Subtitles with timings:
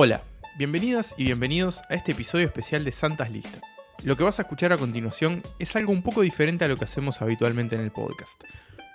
[0.00, 0.22] Hola,
[0.56, 3.60] bienvenidas y bienvenidos a este episodio especial de Santas Listas.
[4.04, 6.84] Lo que vas a escuchar a continuación es algo un poco diferente a lo que
[6.84, 8.40] hacemos habitualmente en el podcast.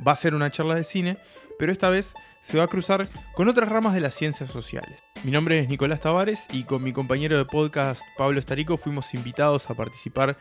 [0.08, 1.18] Va a ser una charla de cine,
[1.60, 5.04] pero esta vez se va a cruzar con otras ramas de las ciencias sociales.
[5.26, 9.70] Mi nombre es Nicolás Tavares y con mi compañero de podcast Pablo Estarico fuimos invitados
[9.70, 10.38] a participar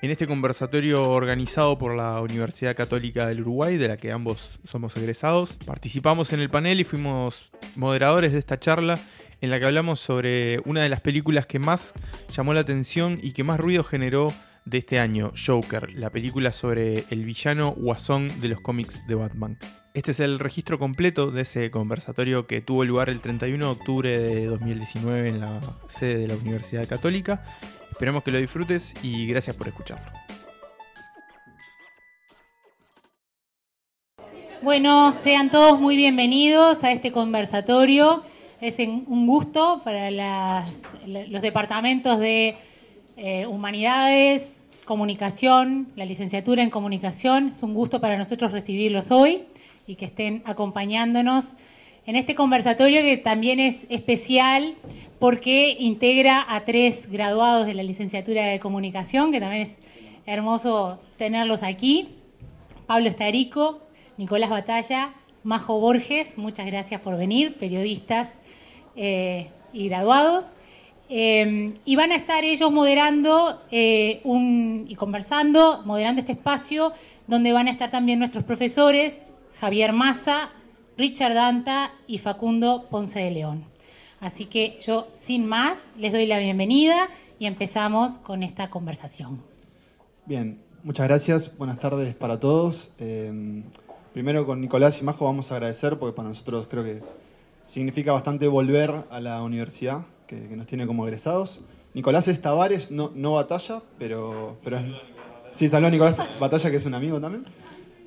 [0.00, 4.96] en este conversatorio organizado por la Universidad Católica del Uruguay, de la que ambos somos
[4.96, 5.58] egresados.
[5.66, 8.98] Participamos en el panel y fuimos moderadores de esta charla
[9.40, 11.94] en la que hablamos sobre una de las películas que más
[12.34, 14.32] llamó la atención y que más ruido generó
[14.64, 19.58] de este año, Joker, la película sobre el villano guasón de los cómics de Batman.
[19.94, 24.20] Este es el registro completo de ese conversatorio que tuvo lugar el 31 de octubre
[24.20, 27.44] de 2019 en la sede de la Universidad Católica
[27.96, 30.12] Esperemos que lo disfrutes y gracias por escucharlo.
[34.60, 38.22] Bueno, sean todos muy bienvenidos a este conversatorio.
[38.58, 40.10] Es un gusto para
[41.06, 42.56] los departamentos de
[43.18, 47.48] eh, Humanidades, Comunicación, la licenciatura en Comunicación.
[47.48, 49.42] Es un gusto para nosotros recibirlos hoy
[49.86, 51.52] y que estén acompañándonos
[52.06, 54.74] en este conversatorio que también es especial
[55.18, 59.80] porque integra a tres graduados de la licenciatura de comunicación, que también es
[60.24, 62.08] hermoso tenerlos aquí.
[62.86, 63.82] Pablo Estarico,
[64.16, 68.40] Nicolás Batalla, Majo Borges, muchas gracias por venir, periodistas
[68.96, 70.54] eh, y graduados.
[71.08, 76.92] Eh, y van a estar ellos moderando eh, y conversando, moderando este espacio,
[77.28, 79.28] donde van a estar también nuestros profesores,
[79.60, 80.50] Javier Massa,
[80.96, 83.64] Richard Danta y Facundo Ponce de León.
[84.20, 86.96] Así que yo, sin más, les doy la bienvenida
[87.38, 89.42] y empezamos con esta conversación.
[90.24, 91.56] Bien, muchas gracias.
[91.58, 92.94] Buenas tardes para todos.
[92.98, 93.62] Em,
[94.12, 97.02] primero con Nicolás y Majo vamos a agradecer porque para nosotros creo que
[97.66, 101.64] significa bastante volver a la universidad que, nos tiene como egresados.
[101.92, 104.78] Nicolás es Tavares, no, no batalla, pero, pero.
[105.52, 107.44] Sí, saludos Nicolás Batalla, que es un amigo también.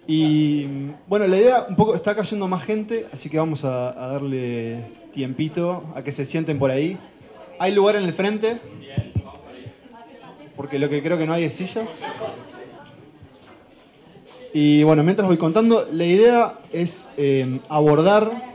[0.08, 0.66] Y
[1.08, 4.84] bueno, la idea un poco está cayendo más gente, así que vamos a, darle
[5.14, 6.98] tiempito a que se sienten por ahí.
[7.60, 8.58] Hay lugar en el frente,
[10.56, 12.04] porque lo que creo que no hay es sillas.
[14.54, 18.49] Y bueno, mientras voy contando, la idea es eh, abordar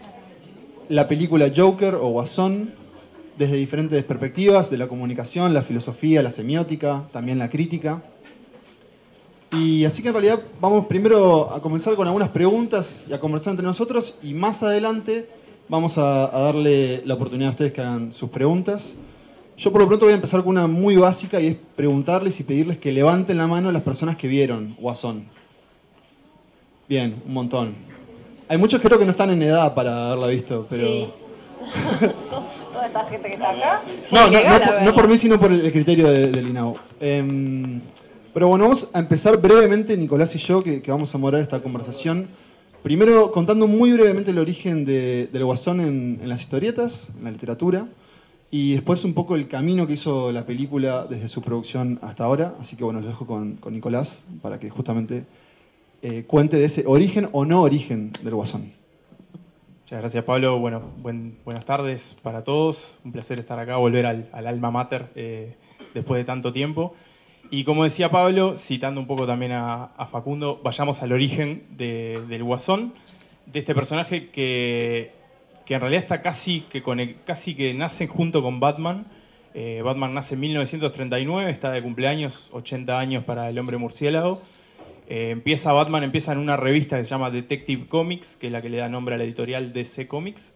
[0.88, 2.72] la película Joker o Guasón
[3.36, 8.02] desde diferentes perspectivas, de la comunicación, la filosofía, la semiótica, también la crítica.
[9.52, 13.52] Y así que en realidad vamos primero a comenzar con algunas preguntas y a conversar
[13.52, 15.28] entre nosotros y más adelante
[15.68, 18.96] vamos a, darle la oportunidad a ustedes que hagan sus preguntas.
[19.56, 22.44] Yo por lo pronto voy a empezar con una muy básica y es preguntarles y
[22.44, 25.24] pedirles que levanten la mano las personas que vieron Guasón.
[26.88, 27.94] Bien, un montón.
[28.49, 30.87] Hay muchos que creo que no están en edad para haberla visto, pero...
[31.65, 32.09] Sí.
[32.72, 33.82] Toda esta gente que está acá.
[34.12, 36.77] No, no, por, mí, sino por el criterio del INAU.
[37.00, 37.81] Em,
[38.34, 42.27] pero bueno, vamos a empezar brevemente, Nicolás y yo, que, vamos a moderar esta conversación.
[42.82, 47.87] Primero, contando muy brevemente el origen del Guasón en, las historietas, en la literatura,
[48.50, 52.55] y después un poco el camino que hizo la película desde su producción hasta ahora.
[52.61, 55.25] Así que bueno, lo dejo con, Nicolás para que justamente
[56.06, 58.70] eh, cuente de ese origen o no origen del Guasón.
[59.81, 60.59] Muchas gracias, Pablo.
[60.59, 62.98] Bueno, buenas tardes para todos.
[63.06, 65.54] Un placer estar acá, volver al, alma mater eh,
[65.94, 66.94] después de tanto tiempo.
[67.50, 72.93] Y como decía Pablo, citando un poco también a, Facundo, vayamos al origen del Guasón,
[73.47, 75.10] de este personaje que,
[75.66, 76.82] en realidad está casi que,
[77.25, 79.06] casi que nace junto con Batman.
[79.54, 84.43] Eh, Batman nace en 1939, está de cumpleaños, 80 años para el hombre murciélago.
[85.09, 88.62] Eh, empieza Batman, empieza en una revista que se llama Detective Comics, que es la
[88.62, 90.54] que le da nombre a la editorial DC Comics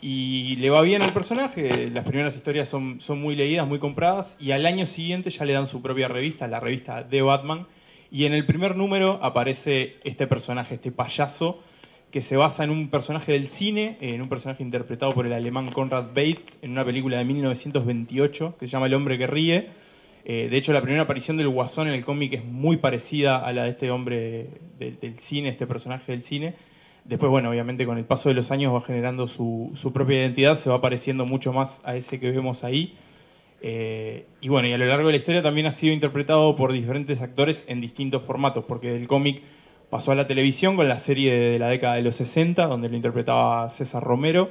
[0.00, 4.52] y le va bien al personaje, las primeras historias son, muy leídas, muy compradas, y
[4.52, 7.66] al año siguiente ya le dan su propia revista, la revista de Batman,
[8.10, 11.58] y en el primer número aparece este personaje, este payaso,
[12.12, 15.68] que se basa en un personaje del cine, en un personaje interpretado por el alemán
[15.68, 19.68] Conrad Bate, en una película de 1928 que se llama El hombre que ríe.
[20.30, 23.50] Eh, de hecho, la primera aparición del Guasón en el cómic es muy parecida a
[23.54, 26.54] la de este hombre del cine, este personaje del cine.
[27.06, 30.68] Después, bueno, obviamente con el paso de los años va generando su, propia identidad, se
[30.68, 32.94] va pareciendo mucho más a ese que vemos ahí.
[33.62, 36.72] Eh, y bueno, y a lo largo de la historia también ha sido interpretado por
[36.72, 39.40] diferentes actores en distintos formatos, porque del cómic
[39.88, 42.96] pasó a la televisión con la serie de la década de los 60, donde lo
[42.96, 44.50] interpretaba César Romero.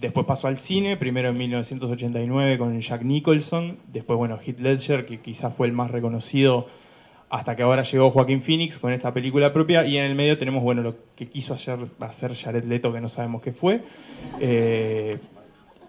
[0.00, 3.78] Después pasó al cine, primero en 1989 con Jack Nicholson.
[3.90, 6.66] Después, bueno, Heath Ledger, que quizás fue el más reconocido
[7.30, 10.62] hasta que ahora llegó Joaquín Phoenix con esta película propia y en el medio tenemos
[10.62, 13.80] bueno lo que quiso hacer, hacer Jared Leto que no sabemos qué fue
[14.38, 15.18] eh,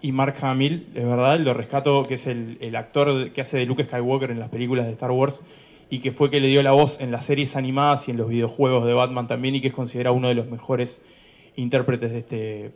[0.00, 3.66] y Mark Hamill, es verdad, lo rescato, que es el, el actor que hace de
[3.66, 5.40] Luke Skywalker en las películas de Star Wars
[5.90, 8.28] y que fue que le dio la voz en las series animadas y en los
[8.28, 11.02] videojuegos de Batman también y que es considerado uno de los mejores
[11.56, 12.72] intérpretes de este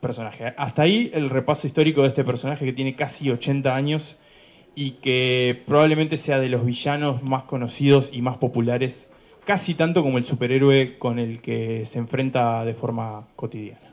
[0.00, 0.54] personaje.
[0.56, 4.16] Hasta ahí el repaso histórico de este personaje que tiene casi 80 años
[4.74, 9.10] y que probablemente sea de los villanos más conocidos y más populares,
[9.44, 13.90] casi tanto como el superhéroe con el que se enfrenta de forma cotidiana.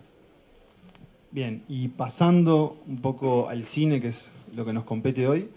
[1.32, 5.50] Bien, y pasando un poco al cine, que es lo que nos compete hoy,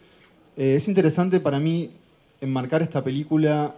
[0.57, 1.91] eh, es interesante para mí
[2.41, 3.75] enmarcar esta película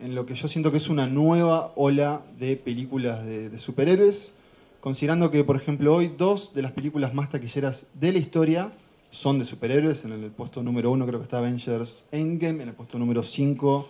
[0.00, 4.36] en lo que yo siento que es una nueva ola de películas de, de superhéroes,
[4.86, 8.70] considerando que, por ejemplo, hoy dos de las películas más taquilleras de la historia
[9.12, 10.04] son de superhéroes.
[10.04, 13.88] En el puesto número uno creo que está Avengers Endgame, en el puesto número 5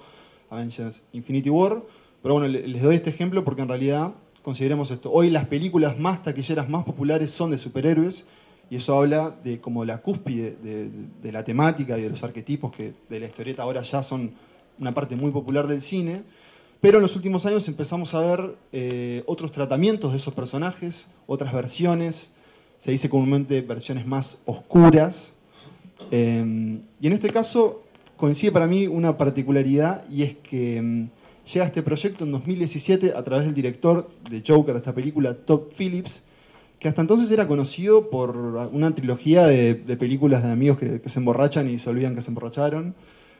[0.50, 1.82] Avengers Infinity War.
[2.22, 4.12] Pero bueno, le- les doy este ejemplo porque en realidad
[4.42, 5.10] consideremos esto.
[5.10, 8.26] Hoy las películas más taquilleras, más populares son de superhéroes
[8.70, 12.22] y eso habla de como la cúspide de, de- de la temática y de los
[12.22, 14.32] arquetipos que de la historieta ahora ya son
[14.78, 16.22] una parte muy popular del cine.
[16.82, 21.52] Pero en los últimos años empezamos a ver eh, otros tratamientos de esos personajes, otras
[21.52, 22.34] versiones,
[22.78, 25.34] se dice comúnmente versiones más oscuras.
[26.10, 27.84] Eh, y en este caso
[28.16, 31.08] coincide para mí una particularidad y es que mm,
[31.52, 36.24] llega este proyecto en 2017 a través del director de Joker, esta película, Todd Phillips,
[36.80, 41.20] que hasta entonces era conocido por una trilogía de, películas de amigos que, que se
[41.20, 42.96] emborrachan y se olvidan que se emborracharon,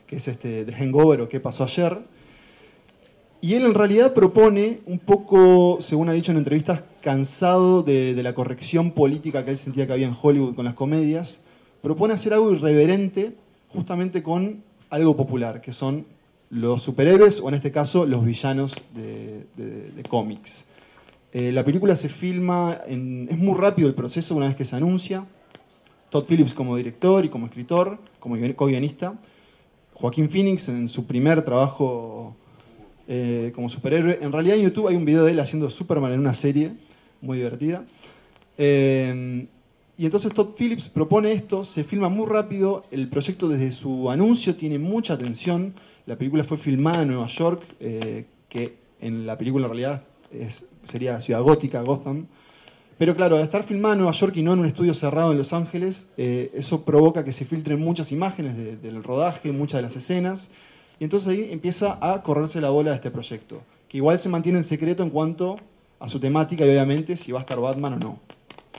[0.06, 1.98] que es este, The Hangover o ¿Qué pasó ayer?
[3.44, 8.34] Y él en realidad propone un poco, según ha dicho en entrevistas, cansado de, la
[8.36, 11.42] corrección política que él sentía que había en Hollywood con las comedias,
[11.82, 13.34] propone hacer algo irreverente
[13.68, 16.06] justamente con algo popular, que son
[16.50, 19.44] los superhéroes o en este caso los villanos de,
[20.08, 20.66] cómics.
[21.32, 24.76] Eh, la película se filma, en- es muy rápido el proceso una vez que se
[24.76, 25.26] anuncia.
[26.10, 29.14] Todd Phillips como director y como escritor, como guion- co-guionista.
[29.94, 32.36] Joaquín Phoenix en su primer trabajo
[33.14, 34.18] eh, como superhéroe.
[34.22, 36.72] En realidad en YouTube hay un video de él haciendo Superman en una serie
[37.20, 37.84] muy divertida.
[38.56, 39.46] Eh,
[39.98, 44.54] y entonces Todd Phillips propone esto, se filma muy rápido, el proyecto desde su anuncio
[44.56, 45.74] tiene mucha atención.
[46.06, 50.66] La película fue filmada en Nueva York, eh, que en la película en realidad es-
[50.84, 52.26] sería ciudad gótica, Gotham.
[52.98, 55.38] Pero claro, al estar filmada en Nueva York y no en un estudio cerrado en
[55.38, 59.82] Los Ángeles, eh, eso provoca que se filtren muchas imágenes de- del rodaje, muchas de
[59.82, 60.52] las escenas.
[61.02, 64.58] Y entonces ahí empieza a correrse la bola de este proyecto, que igual se mantiene
[64.58, 65.56] en secreto en cuanto
[65.98, 68.20] a su temática y obviamente si va a estar Batman o no.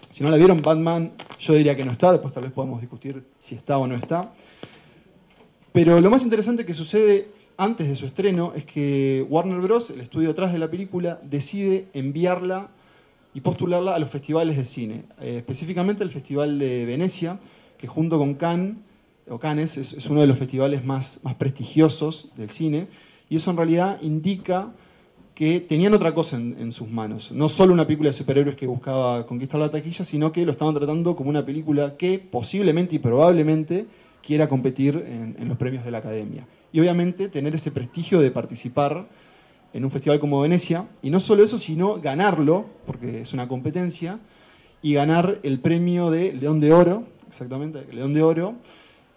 [0.09, 3.25] Si no la vieron, Batman yo diría que no está, después tal vez podamos discutir
[3.39, 4.31] si está o no está.
[5.73, 7.27] Pero lo más interesante que sucede
[7.57, 11.87] antes de su estreno es que Warner Bros., el estudio detrás de la película, decide
[11.91, 12.69] enviarla
[13.33, 17.37] y postularla a los festivales de cine, eh, específicamente el Festival de Venecia,
[17.77, 18.77] que junto con Cannes,
[19.29, 22.87] o es, uno de los festivales más, prestigiosos del cine,
[23.29, 24.73] y eso en realidad indica
[25.33, 27.31] que tenían otra cosa en, en sus manos.
[27.31, 30.75] No solo una película de superhéroes que buscaba conquistar la taquilla, sino que lo estaban
[30.75, 33.87] tratando como una película que posiblemente y probablemente
[34.21, 36.45] quiera competir en, en los premios de la academia.
[36.71, 39.07] Y obviamente tener ese prestigio de participar
[39.73, 44.19] en un festival como Venecia, y no solo eso, sino ganarlo, porque es una competencia,
[44.83, 48.55] y ganar el premio de León de Oro, exactamente, León de Oro.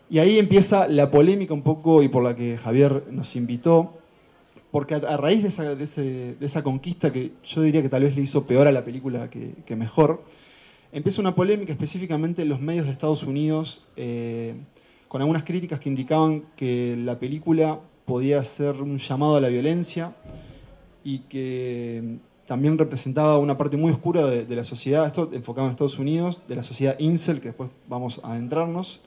[0.09, 3.99] Y ahí empieza la polémica un poco y por la que Javier nos invitó,
[4.71, 8.69] porque a, raíz de esa, conquista que yo diría que tal vez le hizo peor
[8.69, 10.23] a la película que, que mejor,
[10.93, 14.55] empieza una polémica específicamente en los medios de Estados Unidos, eh,
[15.09, 20.15] con algunas críticas que indicaban que la película podía ser un llamado a la violencia
[21.03, 25.73] y que también representaba una parte muy oscura de, de la sociedad, esto enfocado en
[25.73, 29.01] Estados Unidos, de la sociedad incel, que después vamos a adentrarnos.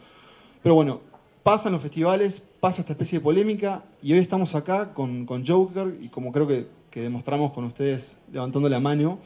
[0.61, 0.99] Pero bueno,
[1.43, 6.09] pasan los festivales, pasa esta especie de polémica y hoy estamos acá con, Joker y
[6.09, 9.19] como creo que, demostramos con ustedes levantando la mano,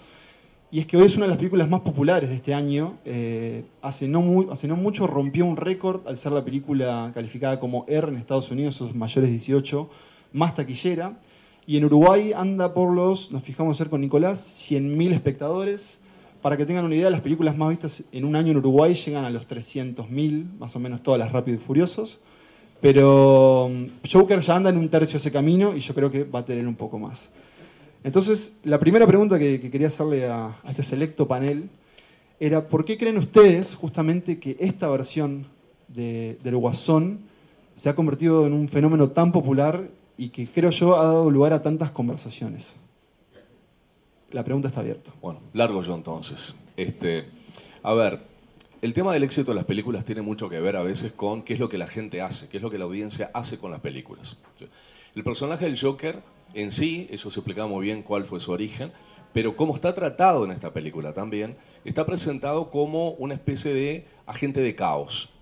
[0.69, 2.97] y es que hoy es una de las películas más populares de este año.
[3.05, 8.17] Eh, hace, no mucho rompió un récord al ser la película calificada como R en
[8.17, 9.87] Estados Unidos, esos mayores 18,
[10.33, 11.17] más taquillera.
[11.67, 16.02] Y en Uruguay anda por los, nos fijamos ser con Nicolás, 100.000 espectadores.
[16.43, 19.23] Para que tengan una idea, las películas más vistas en un año en Uruguay llegan
[19.23, 22.19] a los 300.000, más o menos todas las Rápidos y Furiosos.
[22.81, 26.39] Pero mm, Joker ya anda en un tercio ese camino y yo creo que va
[26.39, 27.31] a tener un poco más.
[28.03, 31.69] Entonces, la primera pregunta que, que quería hacerle a, a este selecto panel
[32.41, 35.45] era, ¿por qué creen ustedes justamente que esta versión
[35.87, 37.21] de, del Guasón
[37.73, 41.53] se ha convertido en un fenómeno tan popular y que creo yo ha dado lugar
[41.53, 42.82] a tantas conversaciones?
[44.33, 45.11] La pregunta está abierta.
[45.21, 46.55] Bueno, largo yo entonces.
[46.75, 47.25] Este,
[47.83, 48.19] a ver,
[48.81, 51.53] el tema del éxito de las películas tiene mucho que ver a veces con qué
[51.53, 53.79] es lo que la gente hace, qué es lo que la audiencia hace con las
[53.79, 54.41] películas.
[55.15, 56.19] El personaje del Joker
[56.55, 58.91] en sí, eso se explicaba muy bien cuál fue su origen,
[59.33, 64.61] pero cómo está tratado en esta película también, está presentado como una especie de agente
[64.61, 65.33] de caos.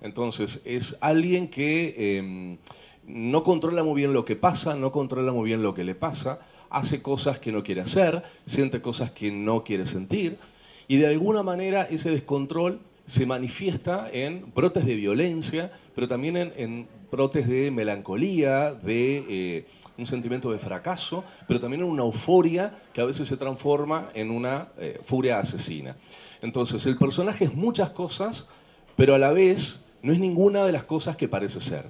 [0.00, 2.58] Entonces, es alguien que em,
[3.06, 6.40] no controla muy bien lo que pasa, no controla muy bien lo que le pasa,
[6.76, 10.38] hace cosas que no quiere hacer, siente cosas que no quiere sentir,
[10.88, 16.86] y de alguna manera ese descontrol se manifiesta en brotes de violencia, pero también en,
[17.10, 19.66] brotes de melancolía, de eh,
[19.96, 24.32] un sentimiento de fracaso, pero también en una euforia que a veces se transforma en
[24.32, 25.96] una eh, furia asesina.
[26.42, 28.48] Entonces, el personaje es muchas cosas,
[28.96, 31.88] pero a la vez no es ninguna de las cosas que parece ser.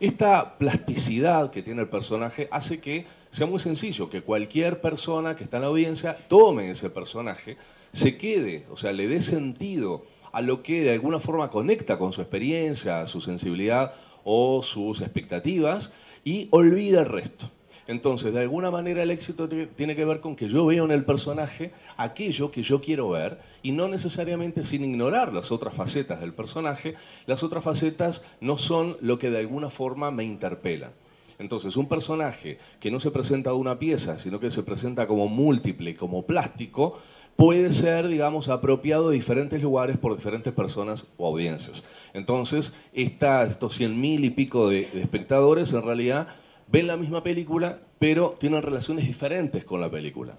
[0.00, 5.42] Esta plasticidad que tiene el personaje hace que sea muy sencillo, que cualquier persona que
[5.42, 7.56] está en la audiencia tome ese personaje,
[7.92, 12.12] se quede, o sea, le dé sentido a lo que de alguna forma conecta con
[12.12, 17.50] su experiencia, su sensibilidad o sus expectativas y olvida el resto.
[17.88, 21.04] Entonces, de alguna manera el éxito tiene que ver con que yo veo en el
[21.04, 26.32] personaje aquello que yo quiero ver y no necesariamente sin ignorar las otras facetas del
[26.32, 26.94] personaje,
[27.26, 30.92] las otras facetas no son lo que de alguna forma me interpelan.
[31.38, 35.28] Entonces, un personaje que no se presenta de una pieza, sino que se presenta como
[35.28, 36.98] múltiple, como plástico,
[37.36, 41.84] puede ser, digamos, apropiado de diferentes lugares por diferentes personas o audiencias.
[42.12, 46.28] Entonces, estos cien mil y pico de, espectadores en realidad
[46.68, 50.36] ven la misma película, pero tienen relaciones diferentes con la película.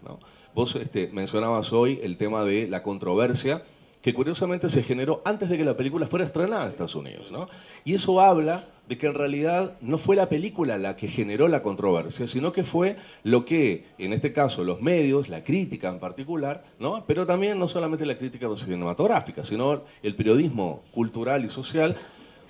[0.53, 3.63] Vos este, mencionabas hoy el tema de la controversia
[4.05, 7.31] que curiosamente se generó antes de que la película fuera estrenada en Estados Unidos.
[7.31, 7.49] ¿no?
[7.85, 11.63] Y eso habla de que en realidad no fue la película la que generó la
[11.63, 16.63] controversia, sino que fue lo que, en este caso, los medios, la crítica en particular,
[16.77, 17.03] ¿no?
[17.07, 21.97] pero también no solamente la crítica cinematográfica, sino el periodismo cultural y social,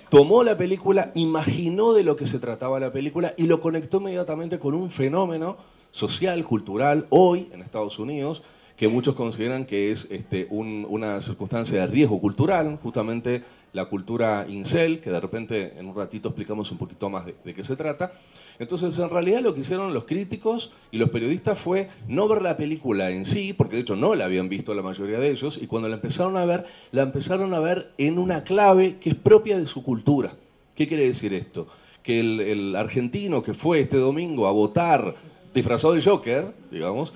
[0.09, 4.59] tomó la película, imaginó de lo que se trataba la película y lo conectó inmediatamente
[4.59, 5.55] con un fenómeno
[5.91, 8.43] social, cultural, hoy en Estados Unidos,
[8.75, 14.99] que muchos consideran que es este, una circunstancia de riesgo cultural, justamente la cultura incel,
[15.01, 18.13] que de repente en un ratito explicamos un poquito más de, qué se trata.
[18.57, 22.55] Entonces, en realidad lo que hicieron los críticos y los periodistas fue no ver la
[22.55, 25.67] película en sí, porque de hecho no la habían visto la mayoría de ellos, y
[25.67, 29.57] cuando la empezaron a ver, la empezaron a ver en una clave que es propia
[29.57, 30.33] de su cultura.
[30.73, 31.67] ¿Qué quiere decir esto?
[32.01, 35.15] Que el, el argentino que fue este domingo a votar
[35.53, 37.13] disfrazado de Joker, digamos,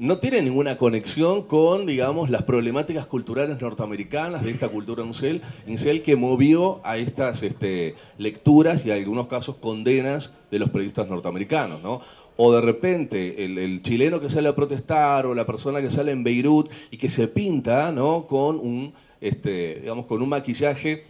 [0.00, 6.02] no tiene ninguna conexión con, digamos, las problemáticas culturales norteamericanas de esta cultura incel, incel
[6.02, 11.82] que movió a estas este, lecturas y en algunos casos condenas de los periodistas norteamericanos,
[11.82, 12.00] ¿no?
[12.38, 16.24] O de repente el, chileno que sale a protestar o la persona que sale en
[16.24, 18.26] Beirut y que se pinta, ¿no?
[18.26, 21.04] Con un, este, digamos, con un maquillaje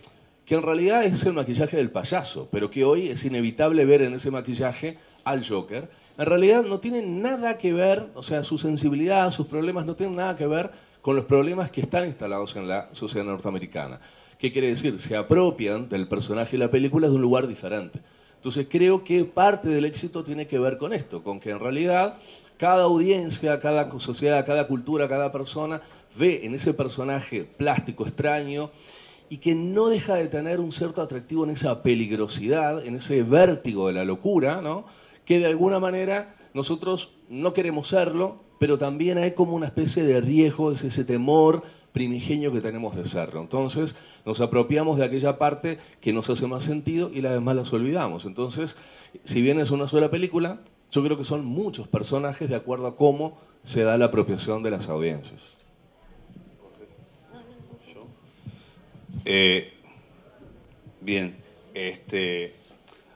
[0.44, 4.14] que en realidad es el maquillaje del payaso, pero que hoy es inevitable ver en
[4.14, 5.88] ese maquillaje al Joker
[6.20, 10.16] en realidad no tienen nada que ver, o sea, su sensibilidad, sus problemas no tienen
[10.16, 13.98] nada que ver con los problemas que están instalados en la sociedad norteamericana.
[14.36, 15.00] ¿Qué quiere decir?
[15.00, 18.00] Se apropian del personaje de la película de un lugar diferente.
[18.36, 22.18] Entonces creo que parte del éxito tiene que ver con esto, con que en realidad
[22.58, 25.80] cada audiencia, cada sociedad, cada cultura, cada persona
[26.18, 28.68] ve en ese personaje plástico, extraño,
[29.30, 33.86] y que no deja de tener un cierto atractivo en esa peligrosidad, en ese vértigo
[33.86, 34.84] de la locura, ¿no?
[35.30, 40.20] Que de alguna manera nosotros no queremos serlo, pero también hay como una especie de
[40.20, 43.40] riesgo, es ese temor primigenio que tenemos de serlo.
[43.40, 43.94] Entonces
[44.26, 48.25] nos apropiamos de aquella parte que nos hace más sentido y las demás las olvidamos.
[48.25, 48.76] Entonces,
[49.22, 50.58] si bien es una sola película,
[50.90, 54.72] yo creo que son muchos personajes de acuerdo a cómo se da la apropiación de
[54.72, 55.54] las audiencias.
[59.25, 59.72] Eh,
[61.00, 61.37] bien,
[61.72, 62.52] este,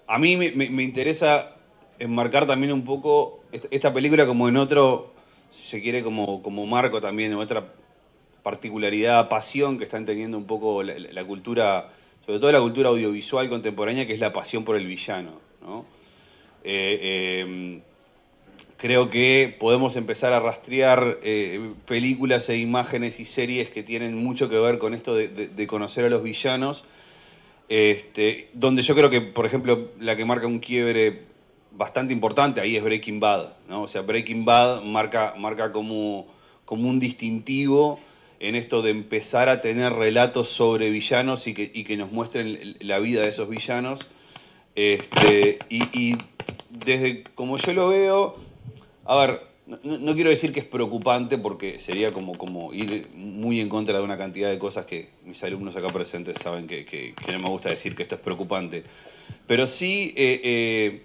[0.07, 1.54] a mí me interesa
[1.99, 5.13] enmarcar también un poco esta película como en otro,
[5.51, 7.65] si se quiere, como, como marco también, en otra
[8.43, 11.91] particularidad, pasión que están teniendo un poco la, cultura,
[12.27, 15.41] sobre todo la cultura audiovisual contemporánea, que es la pasión por el villano.
[16.63, 17.81] Eh, em,
[18.77, 24.51] creo que podemos empezar a rastrear eh, películas e imágenes y series que tienen mucho
[24.51, 26.85] que ver con esto de, conocer a los villanos.
[27.71, 31.23] Este, donde yo creo que, por ejemplo, la que marca un quiebre
[31.77, 33.83] bastante importante ahí es Breaking Bad, ¿no?
[33.83, 36.27] O sea, Breaking Bad marca, marca como,
[36.65, 38.01] como un distintivo
[38.41, 42.99] en esto de empezar a tener relatos sobre villanos y que, que nos muestren la
[42.99, 44.07] vida de esos villanos.
[44.75, 46.17] Este, y,
[46.85, 48.37] desde como yo lo veo,
[49.05, 49.41] a ver,
[49.85, 54.05] no, quiero decir que es preocupante porque sería como, como ir muy en contra de
[54.05, 57.49] una cantidad de cosas que mis alumnos acá presentes saben que, que- que no me
[57.49, 58.83] gusta decir que esto es preocupante.
[59.47, 61.03] Pero sí, eh, eh,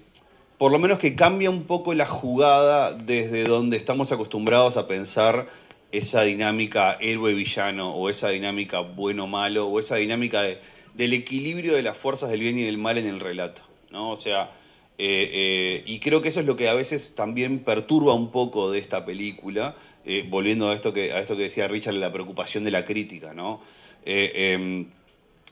[0.60, 5.48] por lo menos que cambia un poco la jugada desde donde estamos acostumbrados a pensar
[5.94, 10.60] esa dinámica héroe-villano o esa dinámica bueno-malo o esa dinámica de-
[10.96, 13.62] del equilibrio de las fuerzas del bien y del mal en el relato.
[13.90, 14.12] ¿no?
[14.12, 14.52] O sea,
[14.98, 18.70] eh, eh, y creo que eso es lo que a veces también perturba un poco
[18.70, 19.76] de esta película,
[20.06, 23.34] eh, volviendo a esto, que, a esto que decía Richard, la preocupación de la crítica.
[23.34, 23.62] ¿no?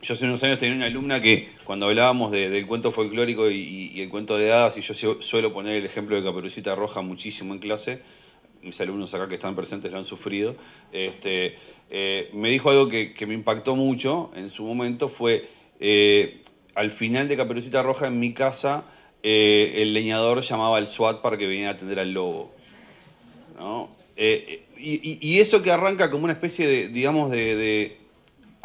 [0.01, 3.99] Yo hace unos años tenía una alumna que cuando hablábamos de- del cuento folclórico y,
[3.99, 7.53] el cuento de hadas, y yo su- suelo poner el ejemplo de Caperucita Roja muchísimo
[7.53, 7.99] en clase,
[8.61, 10.55] mis alumnos acá que están presentes lo han sufrido,
[10.91, 11.55] este,
[11.89, 15.45] eh, me dijo algo que, me impactó mucho en su momento, fue
[15.79, 16.41] eh,
[16.75, 18.85] al final de Caperucita Roja en mi casa,
[19.23, 22.53] eh, el leñador llamaba al SWAT para que viniera a atender al lobo.
[24.77, 27.97] y, eso que arranca como una especie de, digamos, de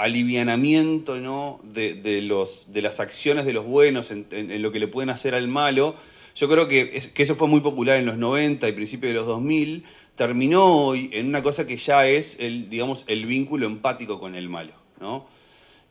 [0.03, 1.61] alivianamiento ¿no?
[1.63, 4.27] de, los, de las acciones de los buenos en,
[4.63, 5.95] lo que le pueden hacer al malo,
[6.35, 9.19] yo creo que, es- que eso fue muy popular en los 90 y principios de
[9.19, 9.85] los 2000,
[10.17, 14.49] terminó hoy en una cosa que ya es el, digamos, el vínculo empático con el
[14.49, 14.73] malo.
[15.01, 15.27] ¿no?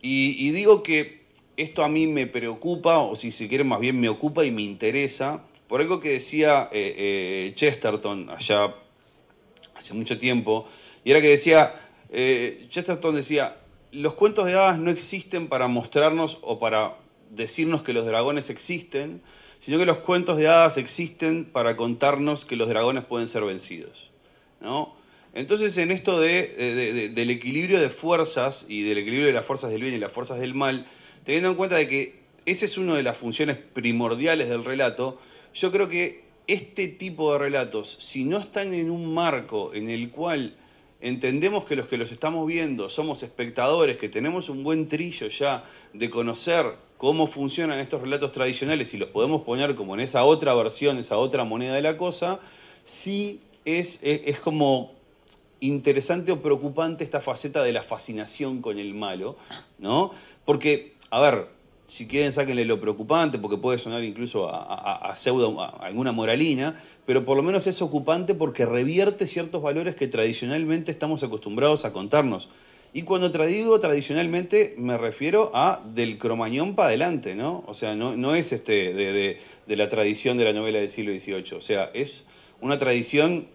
[0.01, 1.21] Y, y digo que
[1.57, 4.61] esto a mí me preocupa, o si se quiere más bien me ocupa y me
[4.63, 8.75] interesa, por algo que decía eh, eh, Chesterton allá
[9.75, 10.67] hace mucho tiempo,
[11.03, 11.73] y era que decía,
[12.11, 13.55] eh, Chesterton decía,
[13.91, 16.97] los cuentos de hadas no existen para mostrarnos o para
[17.29, 19.21] decirnos que los dragones existen,
[19.59, 24.09] sino que los cuentos de hadas existen para contarnos que los dragones pueden ser vencidos.
[24.59, 24.95] ¿no?
[25.33, 29.81] Entonces, en esto de- del equilibrio de fuerzas y del equilibrio de las fuerzas del
[29.81, 30.85] bien y las fuerzas del mal,
[31.23, 35.19] teniendo en cuenta de que esa es una de las funciones primordiales del relato,
[35.53, 40.09] yo creo que este tipo de relatos, si no están en un marco en el
[40.09, 40.55] cual
[41.01, 45.63] entendemos que los que los estamos viendo somos espectadores, que tenemos un buen trillo ya
[45.93, 46.65] de conocer
[46.97, 51.17] cómo funcionan estos relatos tradicionales y los podemos poner como en esa otra versión, esa
[51.17, 52.39] otra moneda de la cosa,
[52.85, 54.93] sí es, es, es como
[55.59, 59.37] interesante o preocupante esta faceta de la fascinación con el malo,
[59.79, 60.11] ¿no?
[60.45, 61.47] Porque, a ver,
[61.91, 67.25] si quieren sáquenle lo preocupante, porque puede sonar incluso a, pseudo, a alguna moralina, pero
[67.25, 72.47] por lo menos es ocupante porque revierte ciertos valores que tradicionalmente estamos acostumbrados a contarnos.
[72.93, 77.65] Y cuando tra- digo tradicionalmente me refiero a del cromañón para adelante, ¿no?
[77.67, 81.11] O sea, no, es este de, de- de la tradición de la novela del siglo
[81.11, 82.23] XVIII, o sea, es
[82.61, 83.47] una tradición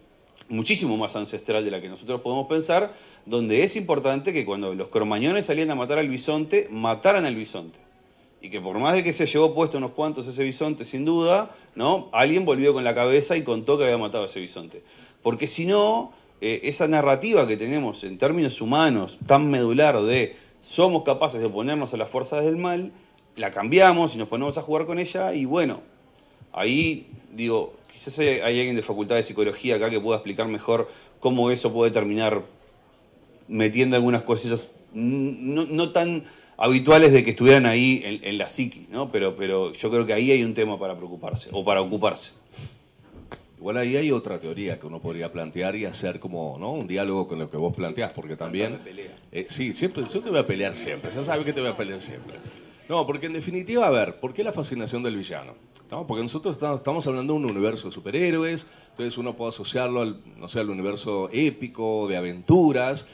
[0.51, 2.93] muchísimo más ancestral de la que nosotros podemos pensar,
[3.25, 7.86] donde es importante que cuando los cromañones salían a matar al bisonte, mataran al bisonte.
[8.47, 11.51] Y que por más de que se llevó puesto unos cuantos ese bisonte, sin duda,
[11.75, 12.09] ¿no?
[12.13, 14.85] Alguien volvió con la cabeza y contó que había matado a ese bisonte.
[15.21, 21.03] Porque si no, eh, esa narrativa que tenemos en términos humanos, tan medular de somos
[21.03, 22.93] capaces de oponernos a las fuerzas del mal,
[23.35, 25.81] la cambiamos y nos ponemos a jugar con ella y bueno,
[26.53, 31.51] ahí digo, quizás hay, alguien de facultad de psicología acá que pueda explicar mejor cómo
[31.51, 32.45] eso puede terminar
[33.49, 36.23] metiendo algunas cosillas no, no tan
[36.57, 39.11] habituales de que estuvieran ahí en, en la psiqui, ¿no?
[39.11, 42.33] Pero, pero yo creo que ahí hay un tema para preocuparse o para ocuparse.
[43.59, 46.73] Igual ahí hay otra teoría que uno podría plantear y hacer como ¿no?
[46.73, 48.79] un diálogo con lo que vos planteás, porque también...
[49.33, 51.77] Eh, sí, siempre, yo te voy a pelear siempre, ya sabes que te voy a
[51.77, 52.35] pelear siempre.
[52.89, 55.55] No, porque en definitiva, a ver, ¿por qué la fascinación del villano?
[55.91, 56.07] ¿No?
[56.07, 60.21] Porque nosotros estamos, estamos hablando de un universo de superhéroes, entonces uno puede asociarlo al,
[60.37, 63.09] no sé, al universo épico, de aventuras,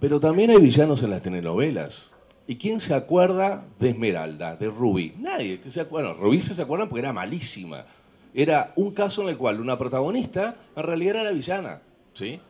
[0.00, 2.16] pero también hay villanos en las telenovelas.
[2.50, 5.12] ¿Y quién se acuerda de Esmeralda, de Ruby?
[5.18, 5.60] Nadie.
[5.60, 6.14] Que se acuerda.
[6.14, 7.84] Bueno, Ruby se acuerdan porque era malísima.
[8.32, 11.82] Era un caso en el cual una protagonista en realidad era la villana.
[12.14, 12.40] ¿sí?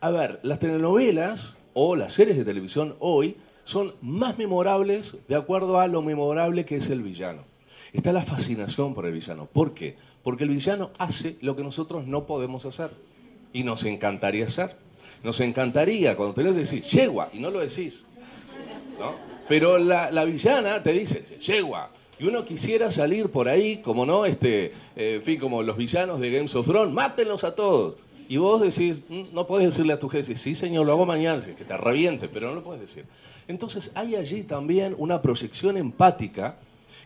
[0.00, 5.80] A ver, las telenovelas o las series de televisión hoy son más memorables de acuerdo
[5.80, 7.42] a lo memorable que es el villano.
[7.92, 9.44] Está la fascinación por el villano.
[9.52, 9.96] ¿Por qué?
[10.22, 12.90] Porque el villano hace lo que nosotros no podemos hacer.
[13.52, 14.74] Y nos encantaría hacer.
[15.22, 18.06] Nos encantaría cuando tenés que decir, yegua, y no lo decís.
[19.48, 21.90] Pero la, la villana te dice, yegua.
[22.18, 26.20] Y uno quisiera salir por ahí, como no, este, eh, en fin, como los villanos
[26.20, 27.96] de Games of Thrones, mátenlos a todos.
[28.28, 31.44] Y vos decís, "Mm, no podés decirle a tu jefe, sí señor, lo hago mañana,
[31.44, 33.04] que te reviente, pero no lo puedes decir.
[33.48, 36.56] Entonces hay allí también una proyección empática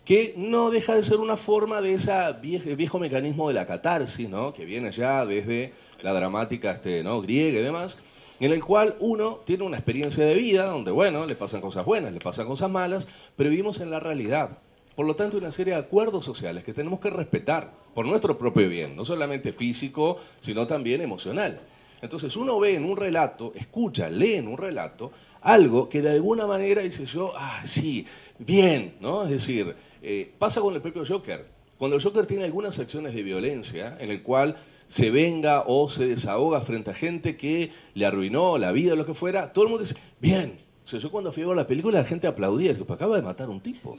[0.04, 4.28] que no deja de ser una forma de ese viejo, viejo mecanismo de la catarsis,
[4.28, 4.54] ¿no?
[4.54, 7.20] que viene ya desde la dramática este, ¿no?
[7.20, 7.98] griega y demás,
[8.40, 12.12] en el cual uno tiene una experiencia de vida donde, bueno, le pasan cosas buenas,
[12.12, 14.58] le pasan cosas malas, pero vivimos en la realidad.
[14.94, 18.68] Por lo tanto, una serie de acuerdos sociales que tenemos que respetar por nuestro propio
[18.68, 21.60] bien, no solamente físico, sino también emocional.
[22.00, 26.46] Entonces uno ve en un relato, escucha, lee en un relato algo que de alguna
[26.46, 28.06] manera dice yo, ah, sí,
[28.38, 29.24] bien, ¿no?
[29.24, 31.46] Es decir, eh, pasa con el propio Joker.
[31.76, 34.56] Cuando el Joker tiene algunas acciones de violencia en el cual
[34.88, 39.06] se venga o se desahoga frente a gente que le arruinó la vida o lo
[39.06, 40.60] que fuera, todo el mundo dice, bien.
[40.84, 43.22] O sea, yo cuando fui a ver la película la gente aplaudía, que acaba de
[43.22, 43.96] matar a un tipo.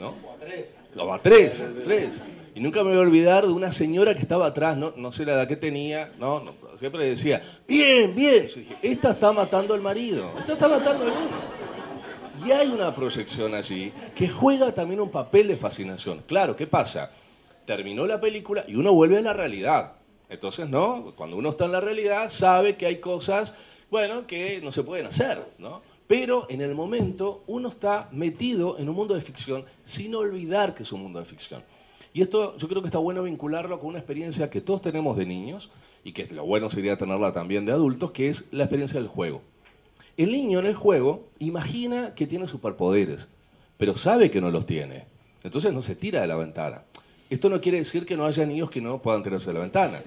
[0.00, 0.14] ¿No?
[0.26, 0.78] O a tres.
[0.96, 2.22] O a tres, tres.
[2.54, 5.26] Y nunca me voy a olvidar de una señora que estaba atrás, no, no sé
[5.26, 8.46] la edad que tenía, no, no siempre decía, bien, bien.
[8.46, 12.46] Yo dije, esta está matando al marido, esta está matando al hijo.
[12.46, 16.22] Y hay una proyección allí que juega también un papel de fascinación.
[16.26, 17.10] Claro, ¿qué pasa?
[17.66, 19.92] Terminó la película y uno vuelve a la realidad.
[20.28, 21.12] Entonces, ¿no?
[21.16, 23.56] Cuando uno está en la realidad, sabe que hay cosas,
[23.90, 25.82] bueno, que no se pueden hacer, ¿no?
[26.06, 30.84] Pero en el momento uno está metido en un mundo de ficción sin olvidar que
[30.84, 31.62] es un mundo de ficción.
[32.14, 35.26] Y esto yo creo que está bueno vincularlo con una experiencia que todos tenemos de
[35.26, 35.70] niños
[36.04, 39.42] y que lo bueno sería tenerla también de adultos, que es la experiencia del juego.
[40.16, 43.28] El niño en el juego imagina que tiene superpoderes,
[43.76, 45.04] pero sabe que no los tiene.
[45.42, 46.84] Entonces no se tira de la ventana.
[47.28, 50.02] Esto no quiere decir que no haya niños que no puedan tirarse de la ventana.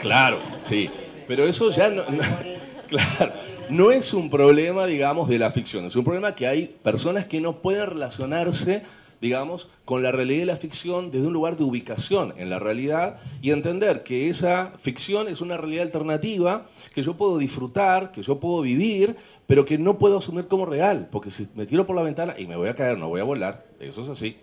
[0.00, 0.88] Claro, sí.
[1.26, 2.04] Pero eso ya no,
[2.88, 3.32] claro,
[3.70, 5.84] no es un problema, digamos, de la ficción.
[5.86, 8.82] Es un problema que hay personas que no pueden relacionarse
[9.24, 13.18] digamos, con la realidad y la ficción desde un lugar de ubicación en la realidad
[13.40, 18.38] y entender que esa ficción es una realidad alternativa que yo puedo disfrutar, que yo
[18.38, 22.02] puedo vivir, pero que no puedo asumir como real, porque si me tiro por la
[22.02, 24.36] ventana y me voy a caer, no voy a volar, eso es así.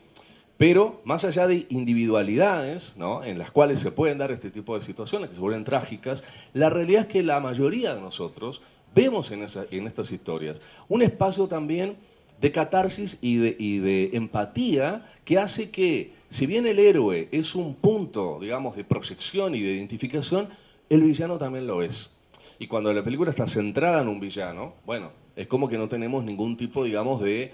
[0.61, 3.23] Pero más allá de individualidades ¿no?
[3.23, 6.69] en las cuales se pueden dar este tipo de situaciones que se vuelven trágicas, la
[6.69, 8.61] realidad es que la mayoría de nosotros
[8.93, 11.95] vemos en, esa, en estas historias un espacio también
[12.39, 18.37] de catarsis y de, empatía que hace que, si bien el héroe es un punto,
[18.39, 20.47] digamos, de proyección y de identificación,
[20.91, 22.17] el villano también lo es.
[22.59, 26.23] Y cuando la película está centrada en un villano, bueno, es como que no tenemos
[26.23, 27.51] ningún tipo, digamos, de,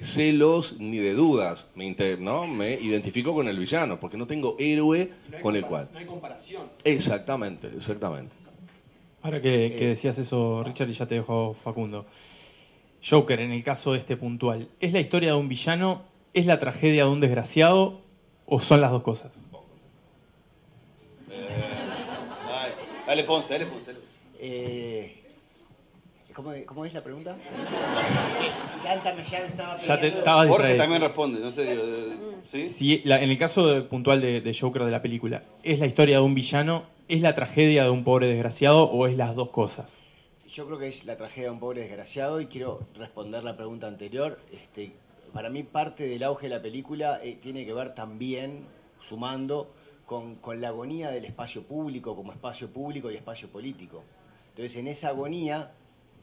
[0.00, 1.68] celos ni de dudas.
[1.74, 2.46] Me, ¿no?
[2.46, 5.88] me identifico con el villano, porque no tengo héroe con el cual.
[5.92, 6.62] No hay comparación.
[6.84, 8.34] Exactamente, exactamente.
[9.22, 12.06] Ahora que, que decías eso, Richard, y ya te dejo Facundo.
[13.04, 16.02] Joker, en el caso de este puntual, ¿es la historia de un villano,
[16.34, 18.00] es la tragedia de un desgraciado
[18.46, 19.32] o son las dos cosas?
[21.30, 21.48] Eh,
[23.06, 23.92] dale, Ponce, dale, Ponce.
[24.38, 25.21] Eh,
[26.32, 27.36] ¿cómo, es la pregunta?
[28.84, 29.02] ya
[30.00, 32.66] te estaba Jorge también responde, no sé.
[32.66, 33.02] ¿sí?
[33.04, 36.34] en el caso puntual de, de Joker de la película, ¿es la historia de un
[36.34, 39.98] villano, es la tragedia de un pobre desgraciado o es las dos cosas?
[40.52, 43.86] Yo creo que es la tragedia de un pobre desgraciado y quiero responder la pregunta
[43.86, 44.38] anterior.
[44.52, 44.92] Este,
[45.32, 48.66] para mí parte del auge de la película eh, tiene que ver también,
[49.00, 49.72] sumando,
[50.06, 54.04] con, la agonía del espacio público como espacio público y espacio político.
[54.50, 55.72] Entonces en esa agonía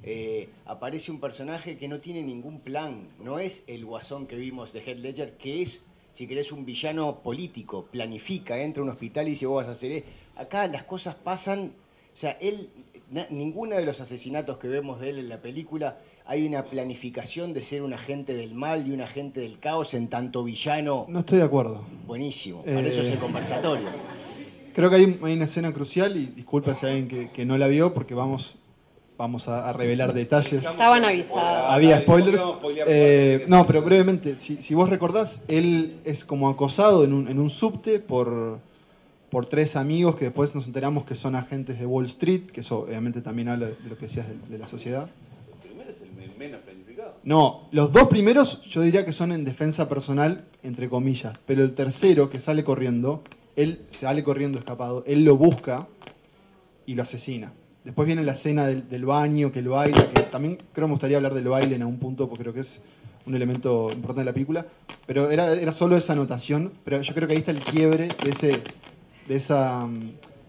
[0.03, 4.73] eh, aparece un personaje que no tiene ningún plan, no es el guasón que vimos
[4.73, 9.27] de Heath Ledger, que es, si querés, un villano político, planifica, entra a un hospital
[9.27, 10.09] y dice vos vas a hacer esto.
[10.35, 11.73] Acá las cosas pasan,
[12.13, 12.69] o sea, él
[13.29, 17.61] ninguno de los asesinatos que vemos de él en la película hay una planificación de
[17.61, 21.07] ser un agente del mal y un agente del caos en tanto villano.
[21.09, 21.83] No estoy de acuerdo.
[22.05, 23.87] Buenísimo, para eso es el eh, conversatorio.
[24.75, 27.95] Creo que hay, una escena crucial y disculpa si hay alguien que, no la vio
[27.95, 28.57] porque vamos,
[29.19, 30.65] vamos a, revelar detalles.
[30.65, 31.71] Estaban avisados.
[31.71, 32.41] Había spoilers.
[32.87, 37.49] Eh, no, pero brevemente, si, vos recordás, él es como acosado en un, en un
[37.49, 38.59] subte por
[39.29, 42.79] por tres amigos que después nos enteramos que son agentes de Wall Street, que eso
[42.79, 45.07] obviamente también habla de, lo que decías de, la sociedad.
[45.61, 47.13] ¿El primero es el menos planificado?
[47.23, 51.75] No, los dos primeros yo diría que son en defensa personal, entre comillas, pero el
[51.75, 53.21] tercero que sale corriendo,
[53.55, 55.87] él sale corriendo escapado, él lo busca
[56.87, 57.53] y lo asesina.
[57.83, 61.17] Después viene la escena del, baño, que el baile, que también creo que me gustaría
[61.17, 62.81] hablar del baile en algún punto, porque creo que es
[63.25, 64.65] un elemento importante de la película,
[65.05, 68.29] pero era, era solo esa anotación, pero yo creo que ahí está el quiebre de
[68.29, 68.59] ese
[69.27, 69.87] de esa